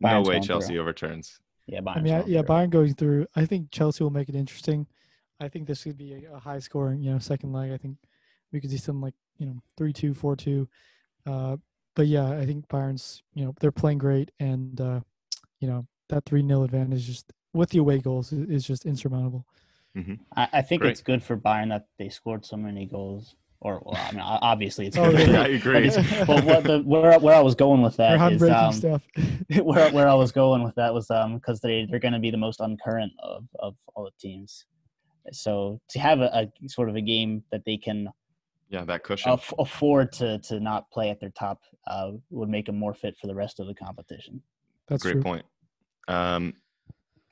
no 0.00 0.22
way 0.22 0.40
Chelsea 0.40 0.74
through. 0.74 0.80
overturns. 0.80 1.38
Yeah, 1.66 1.80
I 1.86 2.00
mean, 2.00 2.14
I, 2.14 2.24
yeah, 2.26 2.42
through. 2.42 2.48
Bayern 2.48 2.70
going 2.70 2.94
through. 2.94 3.26
I 3.34 3.46
think 3.46 3.70
Chelsea 3.70 4.04
will 4.04 4.10
make 4.10 4.28
it 4.28 4.34
interesting. 4.34 4.86
I 5.40 5.48
think 5.48 5.66
this 5.66 5.84
could 5.84 5.98
be 5.98 6.14
a, 6.24 6.34
a 6.34 6.38
high 6.38 6.58
scoring, 6.58 7.02
you 7.02 7.12
know, 7.12 7.18
second 7.18 7.52
leg. 7.52 7.72
I 7.72 7.76
think 7.76 7.96
we 8.52 8.60
could 8.60 8.70
see 8.70 8.78
something 8.78 9.02
like 9.02 9.14
you 9.38 9.46
know 9.46 9.60
three 9.76 9.92
two, 9.92 10.14
four 10.14 10.36
two. 10.36 10.68
Uh, 11.26 11.56
but 11.94 12.06
yeah, 12.06 12.30
I 12.30 12.46
think 12.46 12.68
Bayern's 12.68 13.22
you 13.34 13.44
know 13.44 13.54
they're 13.60 13.72
playing 13.72 13.98
great, 13.98 14.30
and 14.40 14.80
uh, 14.80 15.00
you 15.60 15.68
know 15.68 15.86
that 16.08 16.24
three 16.24 16.46
0 16.46 16.62
advantage 16.62 17.04
just 17.06 17.32
with 17.52 17.70
the 17.70 17.78
away 17.78 17.98
goals 17.98 18.32
is, 18.32 18.48
is 18.48 18.66
just 18.66 18.86
insurmountable. 18.86 19.44
I, 20.36 20.48
I 20.52 20.62
think 20.62 20.82
Great. 20.82 20.90
it's 20.92 21.00
good 21.00 21.22
for 21.22 21.36
Bayern 21.38 21.70
that 21.70 21.86
they 21.98 22.10
scored 22.10 22.44
so 22.44 22.56
many 22.56 22.84
goals. 22.86 23.34
Or, 23.60 23.80
well, 23.82 23.96
I 23.96 24.12
mean, 24.12 24.20
obviously 24.20 24.86
it's 24.86 24.98
Oh, 24.98 25.10
good. 25.10 25.28
yeah. 25.30 25.40
I 25.44 25.46
agree. 25.48 25.88
But 26.26 26.44
what 26.44 26.64
the, 26.64 26.82
where 26.84 27.18
where 27.18 27.34
I 27.34 27.40
was 27.40 27.54
going 27.54 27.80
with 27.80 27.96
They're 27.96 28.18
that 28.18 28.32
is 28.32 28.42
um, 28.42 28.72
stuff. 28.74 29.02
where 29.62 29.90
where 29.92 30.06
I 30.06 30.14
was 30.14 30.30
going 30.30 30.62
with 30.62 30.74
that 30.74 30.92
was 30.92 31.10
um 31.10 31.36
because 31.36 31.60
they 31.60 31.86
they're 31.90 31.98
going 31.98 32.12
to 32.12 32.20
be 32.20 32.30
the 32.30 32.36
most 32.36 32.60
uncurrent 32.60 33.12
of 33.22 33.46
of 33.58 33.74
all 33.94 34.04
the 34.04 34.10
teams. 34.20 34.66
So 35.32 35.80
to 35.90 35.98
have 35.98 36.20
a, 36.20 36.50
a 36.64 36.68
sort 36.68 36.88
of 36.88 36.96
a 36.96 37.00
game 37.00 37.42
that 37.50 37.64
they 37.64 37.76
can 37.76 38.08
Yeah, 38.68 38.84
that 38.84 39.02
cushion. 39.02 39.32
aff- 39.32 39.52
afford 39.58 40.12
to 40.12 40.38
to 40.40 40.60
not 40.60 40.90
play 40.90 41.10
at 41.10 41.20
their 41.20 41.30
top 41.30 41.62
uh, 41.86 42.12
would 42.30 42.48
make 42.48 42.66
them 42.66 42.78
more 42.78 42.94
fit 42.94 43.16
for 43.20 43.26
the 43.26 43.34
rest 43.34 43.60
of 43.60 43.66
the 43.66 43.74
competition. 43.74 44.42
That's 44.88 45.02
a 45.04 45.08
Great 45.08 45.12
true. 45.14 45.22
point. 45.22 45.46
Um, 46.08 46.54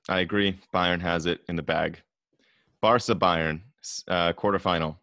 I 0.09 0.21
agree. 0.21 0.59
Bayern 0.73 1.01
has 1.01 1.27
it 1.27 1.41
in 1.49 1.57
the 1.57 1.63
bag. 1.63 2.03
Barca 2.81 3.15
Bayern 3.15 3.63
s- 3.83 4.05
uh, 4.09 4.33
quarterfinal. 4.35 4.97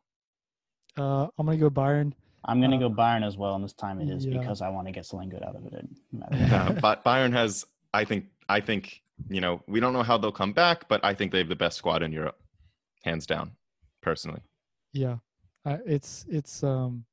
Uh, 0.98 1.28
I'm 1.38 1.46
gonna 1.46 1.58
go 1.58 1.70
Bayern. 1.70 2.14
I'm 2.46 2.60
going 2.60 2.72
to 2.72 2.78
Uh, 2.78 2.90
go 2.90 2.96
Bayern 2.96 3.24
as 3.26 3.38
well, 3.38 3.54
and 3.54 3.64
this 3.64 3.74
time 3.74 4.02
it 4.02 4.10
is 4.10 4.26
yeah. 4.26 4.40
because 4.40 4.64
I 4.64 4.70
want 4.70 4.88
to 4.88 4.92
get 4.92 5.06
something 5.06 5.30
good 5.30 5.44
out 5.44 5.56
of 5.56 5.64
it. 5.68 5.88
No 6.12 6.20
matter 6.20 6.38
what. 6.38 6.52
Uh, 6.78 6.82
but 6.82 7.06
Bayern 7.06 7.32
has, 7.34 7.66
I 7.94 8.04
think, 8.04 8.26
I 8.50 8.60
think 8.60 9.04
you 9.30 9.42
know, 9.42 9.62
we 9.68 9.80
don't 9.80 9.94
know 9.94 10.02
how 10.02 10.18
they'll 10.18 10.32
come 10.32 10.52
back, 10.52 10.88
but 10.90 11.06
I 11.06 11.14
think 11.14 11.32
they 11.32 11.38
have 11.38 11.50
the 11.50 11.56
best 11.56 11.78
squad 11.78 12.02
in 12.02 12.12
Europe, 12.12 12.41
hands 13.02 13.26
down, 13.26 13.52
personally. 14.02 14.42
Yeah, 14.94 15.18
I, 15.66 15.80
it's 15.86 16.26
it's 16.30 16.64
um, 16.64 17.06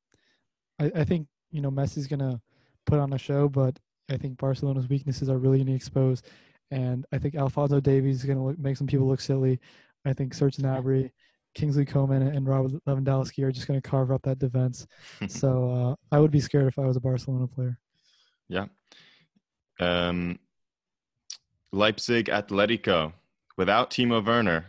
I, 0.80 0.90
I 0.94 1.04
think 1.04 1.26
you 1.50 1.60
know 1.60 1.70
Messi's 1.70 2.06
gonna 2.06 2.40
put 2.86 2.98
on 2.98 3.12
a 3.12 3.18
show, 3.18 3.48
but 3.48 3.78
I 4.10 4.16
think 4.16 4.38
Barcelona's 4.38 4.88
weaknesses 4.88 5.28
are 5.28 5.38
really 5.38 5.58
gonna 5.58 5.70
be 5.70 5.76
exposed, 5.76 6.28
and 6.70 7.06
I 7.12 7.18
think 7.18 7.34
Alphonso 7.34 7.80
Davies 7.80 8.16
is 8.16 8.24
gonna 8.24 8.44
look, 8.44 8.58
make 8.58 8.76
some 8.76 8.86
people 8.86 9.06
look 9.06 9.20
silly. 9.20 9.60
I 10.04 10.12
think 10.12 10.34
Serge 10.34 10.56
Gnabry, 10.58 11.10
Kingsley 11.54 11.84
Coman, 11.84 12.22
and 12.22 12.46
Robert 12.46 12.72
Lewandowski 12.86 13.44
are 13.44 13.52
just 13.52 13.66
gonna 13.66 13.80
carve 13.80 14.10
up 14.10 14.22
that 14.22 14.38
defense. 14.38 14.86
so 15.28 15.70
uh, 15.70 16.14
I 16.14 16.20
would 16.20 16.30
be 16.30 16.40
scared 16.40 16.66
if 16.66 16.78
I 16.78 16.86
was 16.86 16.96
a 16.96 17.00
Barcelona 17.00 17.46
player. 17.46 17.78
Yeah. 18.48 18.66
Um, 19.80 20.38
Leipzig 21.72 22.26
Atletico 22.26 23.12
without 23.56 23.90
Timo 23.90 24.24
Werner. 24.24 24.66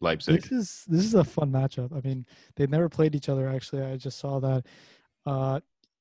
Leipzig. 0.00 0.42
This 0.42 0.52
is 0.52 0.84
this 0.86 1.04
is 1.04 1.14
a 1.14 1.24
fun 1.24 1.50
matchup. 1.50 1.96
I 1.96 2.06
mean, 2.06 2.26
they've 2.54 2.70
never 2.70 2.88
played 2.88 3.14
each 3.14 3.28
other. 3.28 3.48
Actually, 3.48 3.82
I 3.82 3.96
just 3.96 4.18
saw 4.18 4.38
that. 4.40 4.64
Uh, 5.24 5.60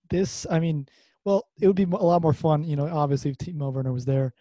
this, 0.10 0.46
I 0.52 0.60
mean, 0.60 0.88
well, 1.24 1.48
it 1.60 1.68
would 1.68 1.76
be 1.76 1.84
a 1.84 1.88
lot 1.88 2.22
more 2.22 2.34
fun. 2.34 2.64
You 2.64 2.76
know, 2.76 2.88
obviously 2.88 3.32
if 3.32 3.38
Timo 3.38 3.74
Werner 3.74 3.94
was 3.94 4.06
there. 4.06 4.34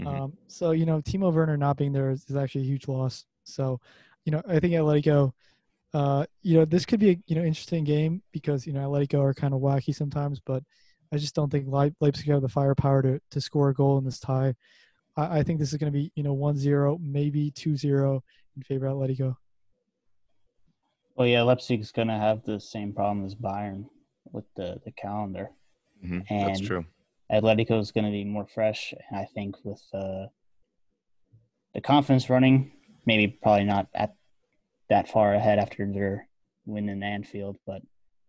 Mhm. 0.00 0.06
Um, 0.06 0.32
so 0.48 0.70
you 0.72 0.86
know, 0.86 1.00
Timo 1.02 1.32
Werner 1.32 1.56
not 1.56 1.76
being 1.76 1.92
there 1.92 2.10
is, 2.10 2.24
is 2.28 2.36
actually 2.36 2.62
a 2.62 2.64
huge 2.64 2.88
loss. 2.88 3.26
So, 3.44 3.80
you 4.24 4.32
know, 4.32 4.42
I 4.48 4.58
think 4.60 4.74
Atletico. 4.74 5.32
Uh, 5.94 6.24
you 6.40 6.56
know, 6.56 6.64
this 6.64 6.86
could 6.86 7.00
be 7.00 7.10
a 7.10 7.18
you 7.26 7.36
know 7.36 7.42
interesting 7.42 7.84
game 7.84 8.22
because 8.32 8.66
you 8.66 8.72
know 8.72 8.80
Atletico 8.80 9.20
are 9.22 9.34
kind 9.34 9.52
of 9.52 9.60
wacky 9.60 9.94
sometimes, 9.94 10.40
but 10.40 10.62
I 11.12 11.18
just 11.18 11.34
don't 11.34 11.50
think 11.50 11.66
Leip- 11.66 11.94
Leipzig 12.00 12.28
have 12.28 12.40
the 12.40 12.48
firepower 12.48 13.02
to 13.02 13.20
to 13.30 13.40
score 13.42 13.68
a 13.68 13.74
goal 13.74 13.98
in 13.98 14.04
this 14.04 14.18
tie. 14.18 14.54
I, 15.16 15.40
I 15.40 15.42
think 15.42 15.58
this 15.58 15.70
is 15.70 15.78
going 15.78 15.92
to 15.92 15.98
be 15.98 16.10
you 16.14 16.22
know 16.22 16.34
1-0, 16.34 16.98
maybe 17.00 17.50
2-0 17.50 18.22
in 18.56 18.62
favor 18.62 18.86
of 18.86 18.96
Atletico. 18.96 19.36
Well, 21.16 21.26
yeah, 21.26 21.42
Leipzig's 21.42 21.92
going 21.92 22.08
to 22.08 22.14
have 22.18 22.42
the 22.44 22.58
same 22.60 22.92
problem 22.92 23.24
as 23.26 23.34
Bayern 23.34 23.86
with 24.32 24.44
the 24.56 24.80
the 24.84 24.92
calendar. 24.92 25.50
Mhm, 26.04 26.26
That's 26.28 26.58
And- 26.60 26.66
true. 26.66 26.86
Atletico 27.30 27.78
is 27.80 27.92
going 27.92 28.04
to 28.04 28.10
be 28.10 28.24
more 28.24 28.46
fresh, 28.46 28.92
and 28.92 29.18
I 29.18 29.24
think 29.24 29.56
with 29.64 29.82
uh, 29.94 30.26
the 31.72 31.80
confidence 31.80 32.28
running, 32.28 32.72
maybe 33.06 33.26
probably 33.28 33.64
not 33.64 33.88
at 33.94 34.14
that 34.90 35.08
far 35.08 35.32
ahead 35.32 35.58
after 35.58 35.90
their 35.90 36.28
win 36.66 36.90
in 36.90 37.02
Anfield, 37.02 37.56
but 37.66 37.80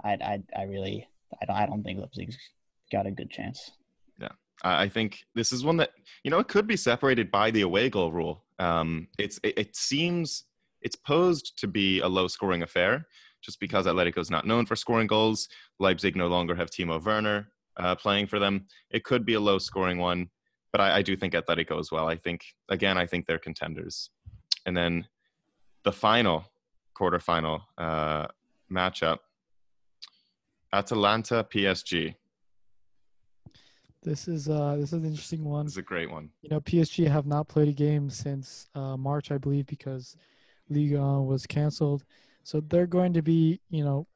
I 0.04 0.14
I, 0.14 0.44
I 0.56 0.64
really 0.64 1.08
I 1.42 1.46
don't, 1.46 1.56
I 1.56 1.66
don't 1.66 1.84
think 1.84 2.00
Leipzig's 2.00 2.38
got 2.92 3.06
a 3.08 3.12
good 3.12 3.30
chance. 3.30 3.72
I 4.64 4.88
think 4.88 5.26
this 5.36 5.52
is 5.52 5.66
one 5.66 5.78
that 5.78 5.92
you 6.24 6.32
know 6.32 6.40
it 6.40 6.48
could 6.48 6.68
be 6.68 6.78
separated 6.78 7.30
by 7.30 7.52
the 7.52 7.62
away 7.62 7.90
goal 7.90 8.12
rule. 8.12 8.44
Um, 8.60 9.08
it's 9.18 9.40
it, 9.44 9.58
it 9.58 9.76
seems 9.76 10.46
it's 10.82 10.96
posed 10.96 11.58
to 11.60 11.68
be 11.68 12.00
a 12.00 12.08
low 12.08 12.28
scoring 12.28 12.64
affair, 12.64 13.08
just 13.42 13.60
because 13.60 13.86
Atletico 13.86 14.20
is 14.20 14.32
not 14.32 14.48
known 14.48 14.66
for 14.66 14.76
scoring 14.76 15.08
goals. 15.08 15.50
Leipzig 15.80 16.16
no 16.16 16.28
longer 16.28 16.56
have 16.56 16.70
Timo 16.70 17.04
Werner 17.04 17.50
uh, 17.78 17.96
playing 17.96 18.28
for 18.28 18.40
them. 18.40 18.68
It 18.90 19.04
could 19.04 19.26
be 19.26 19.34
a 19.34 19.40
low 19.40 19.58
scoring 19.58 19.98
one. 19.98 20.30
but 20.72 20.82
I, 20.82 20.98
I 20.98 21.02
do 21.02 21.16
think 21.16 21.34
Atletico 21.34 21.80
as 21.80 21.92
well. 21.92 22.08
I 22.08 22.16
think 22.16 22.46
again, 22.70 22.98
I 22.98 23.06
think 23.06 23.26
they're 23.26 23.38
contenders. 23.38 24.10
And 24.66 24.76
then 24.76 25.08
the 25.84 25.92
final 25.92 26.46
quarterfinal 26.98 27.62
uh, 27.78 28.28
matchup: 28.72 29.20
Atalanta 30.72 31.46
PSG. 31.52 32.16
This 34.04 34.28
is 34.28 34.50
uh 34.50 34.76
this 34.76 34.90
is 34.90 34.94
an 34.94 35.06
interesting 35.06 35.44
one. 35.44 35.66
This 35.66 35.74
is 35.74 35.78
a 35.78 35.82
great 35.82 36.12
one. 36.12 36.30
You 36.42 36.50
know, 36.50 36.60
PSG 36.60 37.08
have 37.08 37.26
not 37.26 37.48
played 37.48 37.70
a 37.70 37.74
game 37.74 38.10
since 38.10 38.68
uh, 38.76 38.98
March, 38.98 39.32
I 39.32 39.38
believe, 39.38 39.66
because 39.66 40.18
Liga 40.70 41.22
was 41.22 41.46
canceled. 41.46 42.04
So 42.44 42.60
they're 42.60 42.88
going 42.88 43.14
to 43.14 43.22
be, 43.22 43.62
you 43.70 43.84
know, 43.86 44.08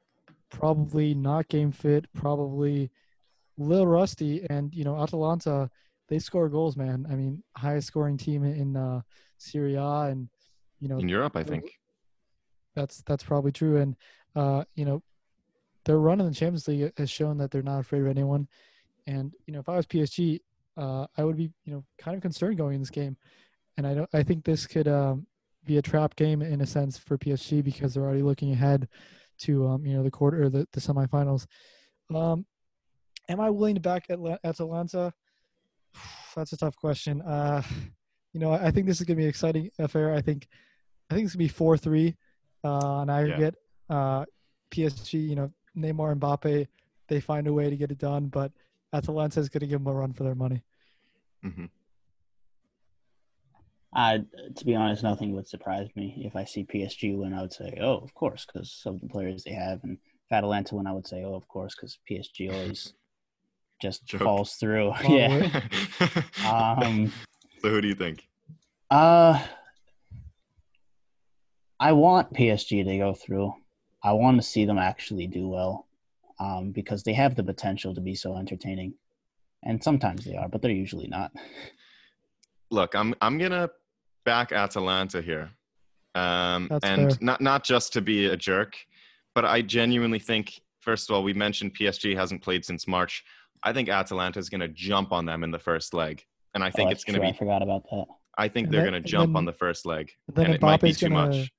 probably 0.49 1.13
not 1.13 1.47
game 1.47 1.71
fit, 1.71 2.05
probably 2.13 2.91
a 3.59 3.63
little 3.63 3.87
rusty. 3.87 4.45
And 4.49 4.73
you 4.73 4.83
know, 4.83 5.01
Atalanta, 5.01 5.69
they 6.09 6.19
score 6.19 6.49
goals, 6.49 6.75
man. 6.75 7.07
I 7.09 7.15
mean, 7.15 7.43
highest 7.55 7.87
scoring 7.87 8.17
team 8.17 8.43
in 8.43 8.75
uh, 8.75 9.01
Serie 9.37 9.75
A, 9.75 10.01
and 10.11 10.27
you 10.79 10.89
know, 10.89 10.97
In 10.97 11.09
Europe, 11.09 11.35
I 11.35 11.43
think. 11.43 11.79
that's 12.75 13.01
that's 13.05 13.23
probably 13.23 13.51
true. 13.53 13.77
And 13.77 13.95
uh, 14.35 14.65
you 14.75 14.83
know, 14.85 15.01
their 15.85 15.97
run 15.97 16.19
in 16.19 16.27
the 16.27 16.35
Champions 16.35 16.67
League 16.67 16.91
has 16.97 17.09
shown 17.09 17.37
that 17.37 17.51
they're 17.51 17.63
not 17.63 17.79
afraid 17.79 18.01
of 18.01 18.07
anyone. 18.07 18.47
And 19.07 19.33
you 19.45 19.53
know, 19.53 19.59
if 19.59 19.69
I 19.69 19.75
was 19.75 19.87
PSG, 19.87 20.39
uh, 20.77 21.07
I 21.17 21.23
would 21.23 21.37
be 21.37 21.51
you 21.65 21.73
know 21.73 21.83
kind 21.97 22.15
of 22.15 22.21
concerned 22.21 22.57
going 22.57 22.75
in 22.75 22.81
this 22.81 22.89
game. 22.89 23.17
And 23.77 23.87
I 23.87 23.93
don't, 23.93 24.09
I 24.13 24.23
think 24.23 24.43
this 24.43 24.67
could 24.67 24.87
um, 24.87 25.27
be 25.65 25.77
a 25.77 25.81
trap 25.81 26.15
game 26.15 26.41
in 26.41 26.61
a 26.61 26.65
sense 26.65 26.97
for 26.97 27.17
PSG 27.17 27.63
because 27.63 27.93
they're 27.93 28.03
already 28.03 28.23
looking 28.23 28.51
ahead 28.51 28.87
to 29.39 29.67
um, 29.67 29.85
you 29.85 29.95
know 29.95 30.03
the 30.03 30.11
quarter 30.11 30.43
or 30.43 30.49
the, 30.49 30.67
the 30.73 30.81
semifinals. 30.81 31.45
Um, 32.13 32.45
am 33.29 33.39
I 33.39 33.49
willing 33.49 33.75
to 33.75 33.81
back 33.81 34.05
Atla- 34.09 34.39
Atalanta? 34.43 35.13
That's 36.35 36.53
a 36.53 36.57
tough 36.57 36.75
question. 36.75 37.21
Uh, 37.21 37.61
you 38.33 38.39
know, 38.39 38.51
I, 38.51 38.71
think 38.71 38.85
this 38.85 38.99
is 38.99 39.05
going 39.07 39.15
to 39.15 39.21
be 39.21 39.23
an 39.23 39.29
exciting 39.29 39.71
affair. 39.79 40.13
I 40.13 40.21
think, 40.21 40.47
I 41.09 41.15
think 41.15 41.25
it's 41.25 41.35
going 41.35 41.47
to 41.47 41.51
be 41.51 41.57
four 41.57 41.77
three 41.77 42.15
uh, 42.63 42.77
on 42.77 43.09
aggregate. 43.09 43.55
Uh, 43.89 44.25
PSG, 44.69 45.27
you 45.27 45.35
know, 45.35 45.51
Neymar 45.75 46.11
and 46.11 46.21
Mbappe, 46.21 46.67
they 47.07 47.19
find 47.19 47.47
a 47.47 47.53
way 47.53 47.69
to 47.69 47.77
get 47.77 47.91
it 47.91 47.97
done, 47.97 48.27
but 48.27 48.51
Atalanta 48.93 49.39
is 49.39 49.49
going 49.49 49.61
to 49.61 49.67
give 49.67 49.83
them 49.83 49.93
a 49.93 49.95
run 49.95 50.13
for 50.13 50.23
their 50.23 50.35
money. 50.35 50.63
hmm 51.43 51.65
I, 53.93 54.19
to 54.57 54.65
be 54.65 54.75
honest, 54.75 55.01
nothing 55.01 55.33
would 55.33 55.47
surprise 55.47 55.87
me 55.95 56.21
if 56.25 56.35
I 56.35 56.43
see 56.43 56.65
PSG 56.65 57.17
win. 57.17 57.33
I 57.33 57.41
would 57.41 57.53
say, 57.53 57.77
oh, 57.81 57.97
of 57.97 58.13
course, 58.13 58.45
because 58.45 58.81
of 58.85 58.99
the 59.01 59.07
players 59.07 59.43
they 59.43 59.53
have, 59.53 59.79
and 59.83 59.97
if 59.97 60.31
Atalanta 60.31 60.75
win, 60.75 60.85
I 60.85 60.91
would 60.91 61.07
say, 61.07 61.23
oh, 61.23 61.33
of 61.33 61.47
course, 61.47 61.73
because 61.73 61.97
PSG 62.09 62.49
always 62.53 62.93
just 63.81 64.05
Joke. 64.05 64.21
falls 64.21 64.53
through. 64.55 64.91
Oh, 65.03 65.03
yeah. 65.17 65.61
Um. 66.45 67.11
so 67.61 67.69
who 67.69 67.81
do 67.81 67.87
you 67.87 67.95
think? 67.95 68.27
Uh. 68.91 69.41
I 71.79 71.93
want 71.93 72.33
PSG 72.33 72.83
to 72.85 72.97
go 72.97 73.13
through. 73.13 73.53
I 74.03 74.13
want 74.13 74.37
to 74.37 74.43
see 74.43 74.65
them 74.65 74.77
actually 74.77 75.27
do 75.27 75.47
well, 75.47 75.86
um, 76.39 76.71
because 76.71 77.03
they 77.03 77.13
have 77.13 77.35
the 77.35 77.43
potential 77.43 77.93
to 77.95 78.01
be 78.01 78.15
so 78.15 78.37
entertaining, 78.37 78.93
and 79.63 79.83
sometimes 79.83 80.25
they 80.25 80.35
are, 80.35 80.47
but 80.49 80.61
they're 80.61 80.71
usually 80.71 81.07
not. 81.07 81.31
Look, 82.69 82.95
I'm 82.95 83.13
I'm 83.21 83.37
gonna 83.37 83.69
back 84.25 84.51
Atalanta 84.51 85.21
here, 85.21 85.49
um, 86.15 86.69
and 86.83 87.11
fair. 87.11 87.17
not 87.21 87.41
not 87.41 87.63
just 87.63 87.93
to 87.93 88.01
be 88.01 88.25
a 88.27 88.35
jerk, 88.37 88.75
but 89.35 89.45
I 89.45 89.61
genuinely 89.61 90.19
think. 90.19 90.61
First 90.81 91.09
of 91.09 91.15
all, 91.15 91.23
we 91.23 91.33
mentioned 91.33 91.75
PSG 91.77 92.15
hasn't 92.15 92.41
played 92.41 92.63
since 92.63 92.87
March. 92.87 93.23
I 93.63 93.73
think 93.73 93.89
Atalanta 93.89 94.39
is 94.39 94.49
gonna 94.49 94.67
jump 94.69 95.11
on 95.11 95.25
them 95.25 95.43
in 95.43 95.51
the 95.51 95.59
first 95.59 95.93
leg, 95.93 96.23
and 96.53 96.63
I 96.63 96.69
think 96.71 96.87
Oh, 96.89 96.91
it's 96.91 97.03
gonna 97.03 97.19
true. 97.19 97.27
be. 97.27 97.33
I 97.33 97.37
forgot 97.37 97.61
about 97.61 97.83
that. 97.91 98.05
I 98.37 98.47
think 98.47 98.65
And 98.67 98.73
they're 98.73 98.81
then- 98.81 98.87
gonna 98.87 98.97
and 98.97 99.05
jump 99.05 99.35
on 99.35 99.45
the 99.45 99.53
first 99.53 99.85
leg, 99.85 100.11
Then 100.33 100.45
and 100.45 100.55
it 100.55 100.61
might 100.61 100.79
be 100.81 100.93
too 100.93 101.09
gonna, 101.09 101.27
much. 101.29 101.51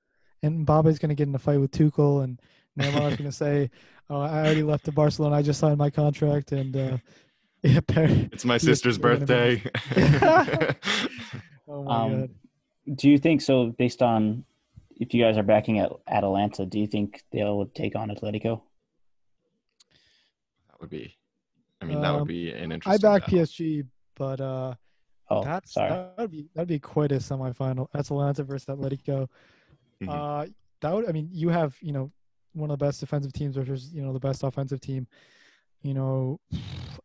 and 0.43 0.65
Mbappe's 0.67 0.99
going 1.01 1.09
to 1.09 1.15
get 1.17 1.27
in 1.27 1.35
a 1.35 1.39
fight 1.41 1.59
with 1.59 1.73
Tuchel, 1.73 2.23
and 2.23 2.41
Neymar's 2.79 3.17
going 3.17 3.31
to 3.31 3.33
say, 3.33 3.71
"Oh, 4.09 4.21
I 4.21 4.39
already 4.39 4.63
left 4.63 4.85
to 4.87 4.93
Barcelona. 4.93 5.37
I 5.37 5.43
just 5.43 5.61
signed 5.61 5.79
my 5.79 5.91
contract." 5.91 6.53
And 6.53 6.75
uh, 6.77 6.99
yeah, 7.63 7.81
Par- 7.81 8.05
It's 8.33 8.45
my 8.45 8.59
sister's 8.59 8.99
are 8.99 9.17
gonna 9.17 9.19
be- 9.21 9.25
birthday. 9.27 9.63
oh 11.69 11.83
my 11.85 11.97
Um, 12.05 12.21
god. 12.21 12.31
Do 12.95 13.11
you 13.11 13.19
think 13.19 13.41
so? 13.43 13.67
Based 13.79 14.01
on 14.03 14.45
if 14.97 15.13
you 15.15 15.23
guys 15.23 15.37
are 15.37 15.43
backing 15.43 15.79
at 15.79 15.93
Atalanta, 16.09 16.65
do 16.67 16.79
you 16.79 16.87
think 16.87 17.23
they'll 17.33 17.67
take 17.67 17.95
on 17.97 18.09
Atletico? 18.11 18.63
that 20.71 20.81
would 20.81 20.91
be. 20.91 21.15
I 21.81 21.85
mean, 21.85 22.01
that 22.01 22.13
would 22.13 22.23
Um, 22.23 22.27
be 22.27 22.51
an 22.51 22.73
interesting. 22.73 22.91
I 22.91 22.95
interesting. 22.95 23.11
back 23.13 23.23
battle. 23.31 23.39
PSG, 23.41 23.87
but 24.17 24.41
uh, 24.41 24.75
Oh, 25.31 25.45
that's 25.45 25.73
sorry. 25.75 25.91
that'd 26.17 26.31
be 26.31 26.49
that'd 26.55 26.69
be 26.69 26.79
quite 26.79 27.13
a 27.13 27.17
semifinal. 27.17 27.89
Atalanta 27.95 28.43
versus 28.45 28.67
Atletico. 28.67 29.29
Mhm. 30.03 30.09
Uh, 30.09 30.47
that 30.81 30.95
would. 30.95 31.09
I 31.09 31.13
mean, 31.13 31.29
you 31.33 31.51
have 31.51 31.77
you 31.83 31.93
know 31.93 32.11
one 32.59 32.71
of 32.71 32.79
the 32.79 32.85
best 32.85 33.01
defensive 33.01 33.33
teams 33.33 33.57
versus 33.57 33.93
you 33.93 34.03
know 34.03 34.13
the 34.13 34.21
best 34.21 34.43
offensive 34.43 34.81
team. 34.81 35.07
You 35.83 35.95
know, 35.95 36.41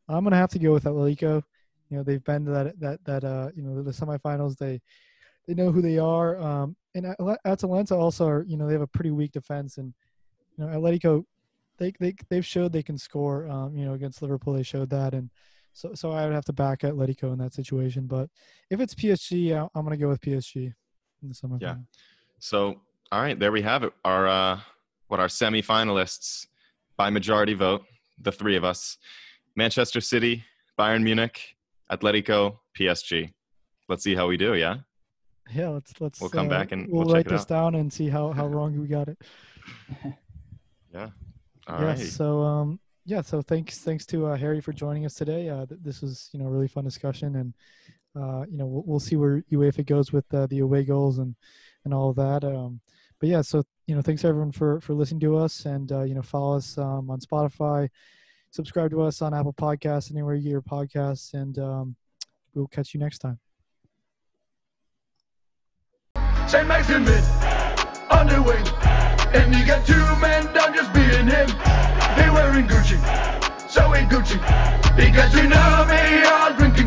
I'm 0.07 0.23
gonna 0.23 0.35
have 0.35 0.51
to 0.51 0.59
go 0.59 0.73
with 0.73 0.85
Atletico. 0.85 1.43
You 1.89 1.97
know, 1.97 2.03
they've 2.03 2.23
been 2.23 2.45
to 2.45 2.51
that 2.51 2.79
that 2.79 3.05
that 3.05 3.23
uh 3.23 3.49
you 3.55 3.63
know 3.63 3.81
the 3.81 3.91
semifinals. 3.91 4.57
They 4.57 4.81
they 5.47 5.53
know 5.53 5.71
who 5.71 5.81
they 5.81 5.97
are. 5.97 6.39
Um, 6.39 6.75
and 6.95 7.15
Atalanta 7.45 7.95
also 7.95 8.27
are 8.27 8.43
you 8.43 8.57
know 8.57 8.67
they 8.67 8.73
have 8.73 8.81
a 8.81 8.87
pretty 8.87 9.11
weak 9.11 9.31
defense, 9.31 9.77
and 9.77 9.93
you 10.57 10.65
know 10.65 10.71
Atletico 10.71 11.25
they 11.77 11.93
they 11.99 12.13
they've 12.29 12.45
showed 12.45 12.71
they 12.71 12.83
can 12.83 12.97
score. 12.97 13.47
Um, 13.47 13.75
you 13.75 13.85
know 13.85 13.93
against 13.93 14.21
Liverpool 14.21 14.53
they 14.53 14.63
showed 14.63 14.89
that, 14.89 15.13
and 15.13 15.29
so 15.73 15.93
so 15.93 16.11
I 16.11 16.25
would 16.25 16.33
have 16.33 16.45
to 16.45 16.53
back 16.53 16.81
Atletico 16.81 17.33
in 17.33 17.39
that 17.39 17.53
situation. 17.53 18.07
But 18.07 18.29
if 18.69 18.79
it's 18.79 18.95
PSG, 18.95 19.55
I'm 19.73 19.83
gonna 19.83 19.97
go 19.97 20.09
with 20.09 20.21
PSG 20.21 20.73
in 21.23 21.29
the 21.29 21.35
semifinal. 21.35 21.61
Yeah. 21.61 21.75
So, 22.39 22.81
all 23.11 23.21
right, 23.21 23.39
there 23.39 23.51
we 23.51 23.61
have 23.61 23.83
it. 23.83 23.93
Our 24.03 24.27
uh, 24.27 24.59
what 25.13 25.19
our 25.19 25.27
semifinalists 25.27 26.47
by 26.97 27.11
majority 27.11 27.53
vote, 27.53 27.83
the 28.19 28.31
three 28.31 28.55
of 28.55 28.63
us: 28.63 28.97
Manchester 29.55 30.01
City, 30.01 30.43
Bayern 30.79 31.03
Munich, 31.03 31.55
Atletico, 31.91 32.57
PSG. 32.75 33.31
Let's 33.87 34.03
see 34.03 34.15
how 34.15 34.25
we 34.25 34.37
do. 34.37 34.55
Yeah. 34.55 34.77
Yeah, 35.53 35.69
let's 35.69 35.93
let's. 36.01 36.19
We'll 36.19 36.31
come 36.31 36.47
uh, 36.47 36.49
back 36.49 36.71
and 36.71 36.87
we'll, 36.87 37.05
we'll 37.05 37.05
check 37.09 37.13
write 37.13 37.25
it 37.27 37.29
this 37.29 37.41
out. 37.41 37.47
down 37.47 37.75
and 37.75 37.93
see 37.93 38.09
how 38.09 38.31
how 38.31 38.47
wrong 38.47 38.75
we 38.79 38.87
got 38.87 39.07
it. 39.07 39.17
Yeah. 40.91 41.09
All 41.67 41.79
yeah. 41.79 41.85
right. 41.85 41.97
So 41.97 42.41
um 42.41 42.79
yeah. 43.05 43.21
So 43.21 43.41
thanks 43.41 43.79
thanks 43.79 44.05
to 44.07 44.27
uh, 44.27 44.35
Harry 44.35 44.61
for 44.61 44.73
joining 44.73 45.07
us 45.07 45.15
today. 45.15 45.49
Uh, 45.49 45.65
th- 45.65 45.81
this 45.83 46.01
was 46.01 46.29
you 46.33 46.39
know 46.39 46.45
a 46.45 46.49
really 46.51 46.67
fun 46.67 46.83
discussion 46.83 47.35
and 47.37 47.53
uh 48.15 48.45
you 48.47 48.57
know 48.59 48.67
we'll, 48.67 48.83
we'll 48.85 48.99
see 48.99 49.15
where 49.15 49.43
UEFA 49.51 49.83
goes 49.83 50.13
with 50.13 50.31
uh, 50.35 50.45
the 50.47 50.59
away 50.59 50.83
goals 50.83 51.17
and 51.17 51.35
and 51.83 51.95
all 51.95 52.11
of 52.11 52.15
that. 52.17 52.43
Um, 52.43 52.79
but 53.19 53.27
yeah. 53.27 53.41
So 53.41 53.63
you 53.87 53.95
know 53.95 54.01
thanks 54.01 54.23
everyone 54.23 54.51
for 54.51 54.79
for 54.81 54.93
listening 54.93 55.19
to 55.19 55.37
us 55.37 55.65
and 55.65 55.91
uh, 55.91 56.03
you 56.03 56.13
know 56.13 56.21
follow 56.21 56.57
us 56.57 56.77
um, 56.77 57.09
on 57.09 57.19
Spotify, 57.19 57.89
subscribe 58.51 58.91
to 58.91 59.01
us 59.01 59.21
on 59.21 59.33
Apple 59.33 59.53
Podcasts 59.53 60.11
anywhere 60.11 60.35
you 60.35 60.43
get 60.43 60.49
your 60.51 60.61
podcasts 60.61 61.33
and 61.33 61.57
um, 61.59 61.95
we'll 62.53 62.67
catch 62.67 62.93
you 62.93 62.99
next 62.99 63.19
time. 63.19 63.39
Saint 66.47 66.67
Maximin. 66.67 67.23
And 69.33 69.55
he 69.55 69.65
got 69.65 69.85
two 69.85 69.93
men 70.21 70.45
down 70.53 70.75
just 70.75 70.95
him. 70.95 71.27
They 71.27 72.29
wearing 72.29 72.67
Gucci, 72.67 72.99
so 73.67 73.93
ain't 73.95 74.09
Gucci. 74.09 74.37
He 74.99 75.09
got 75.11 75.31
tsunami 75.31 76.23
all 76.25 76.53
drinking. 76.55 76.83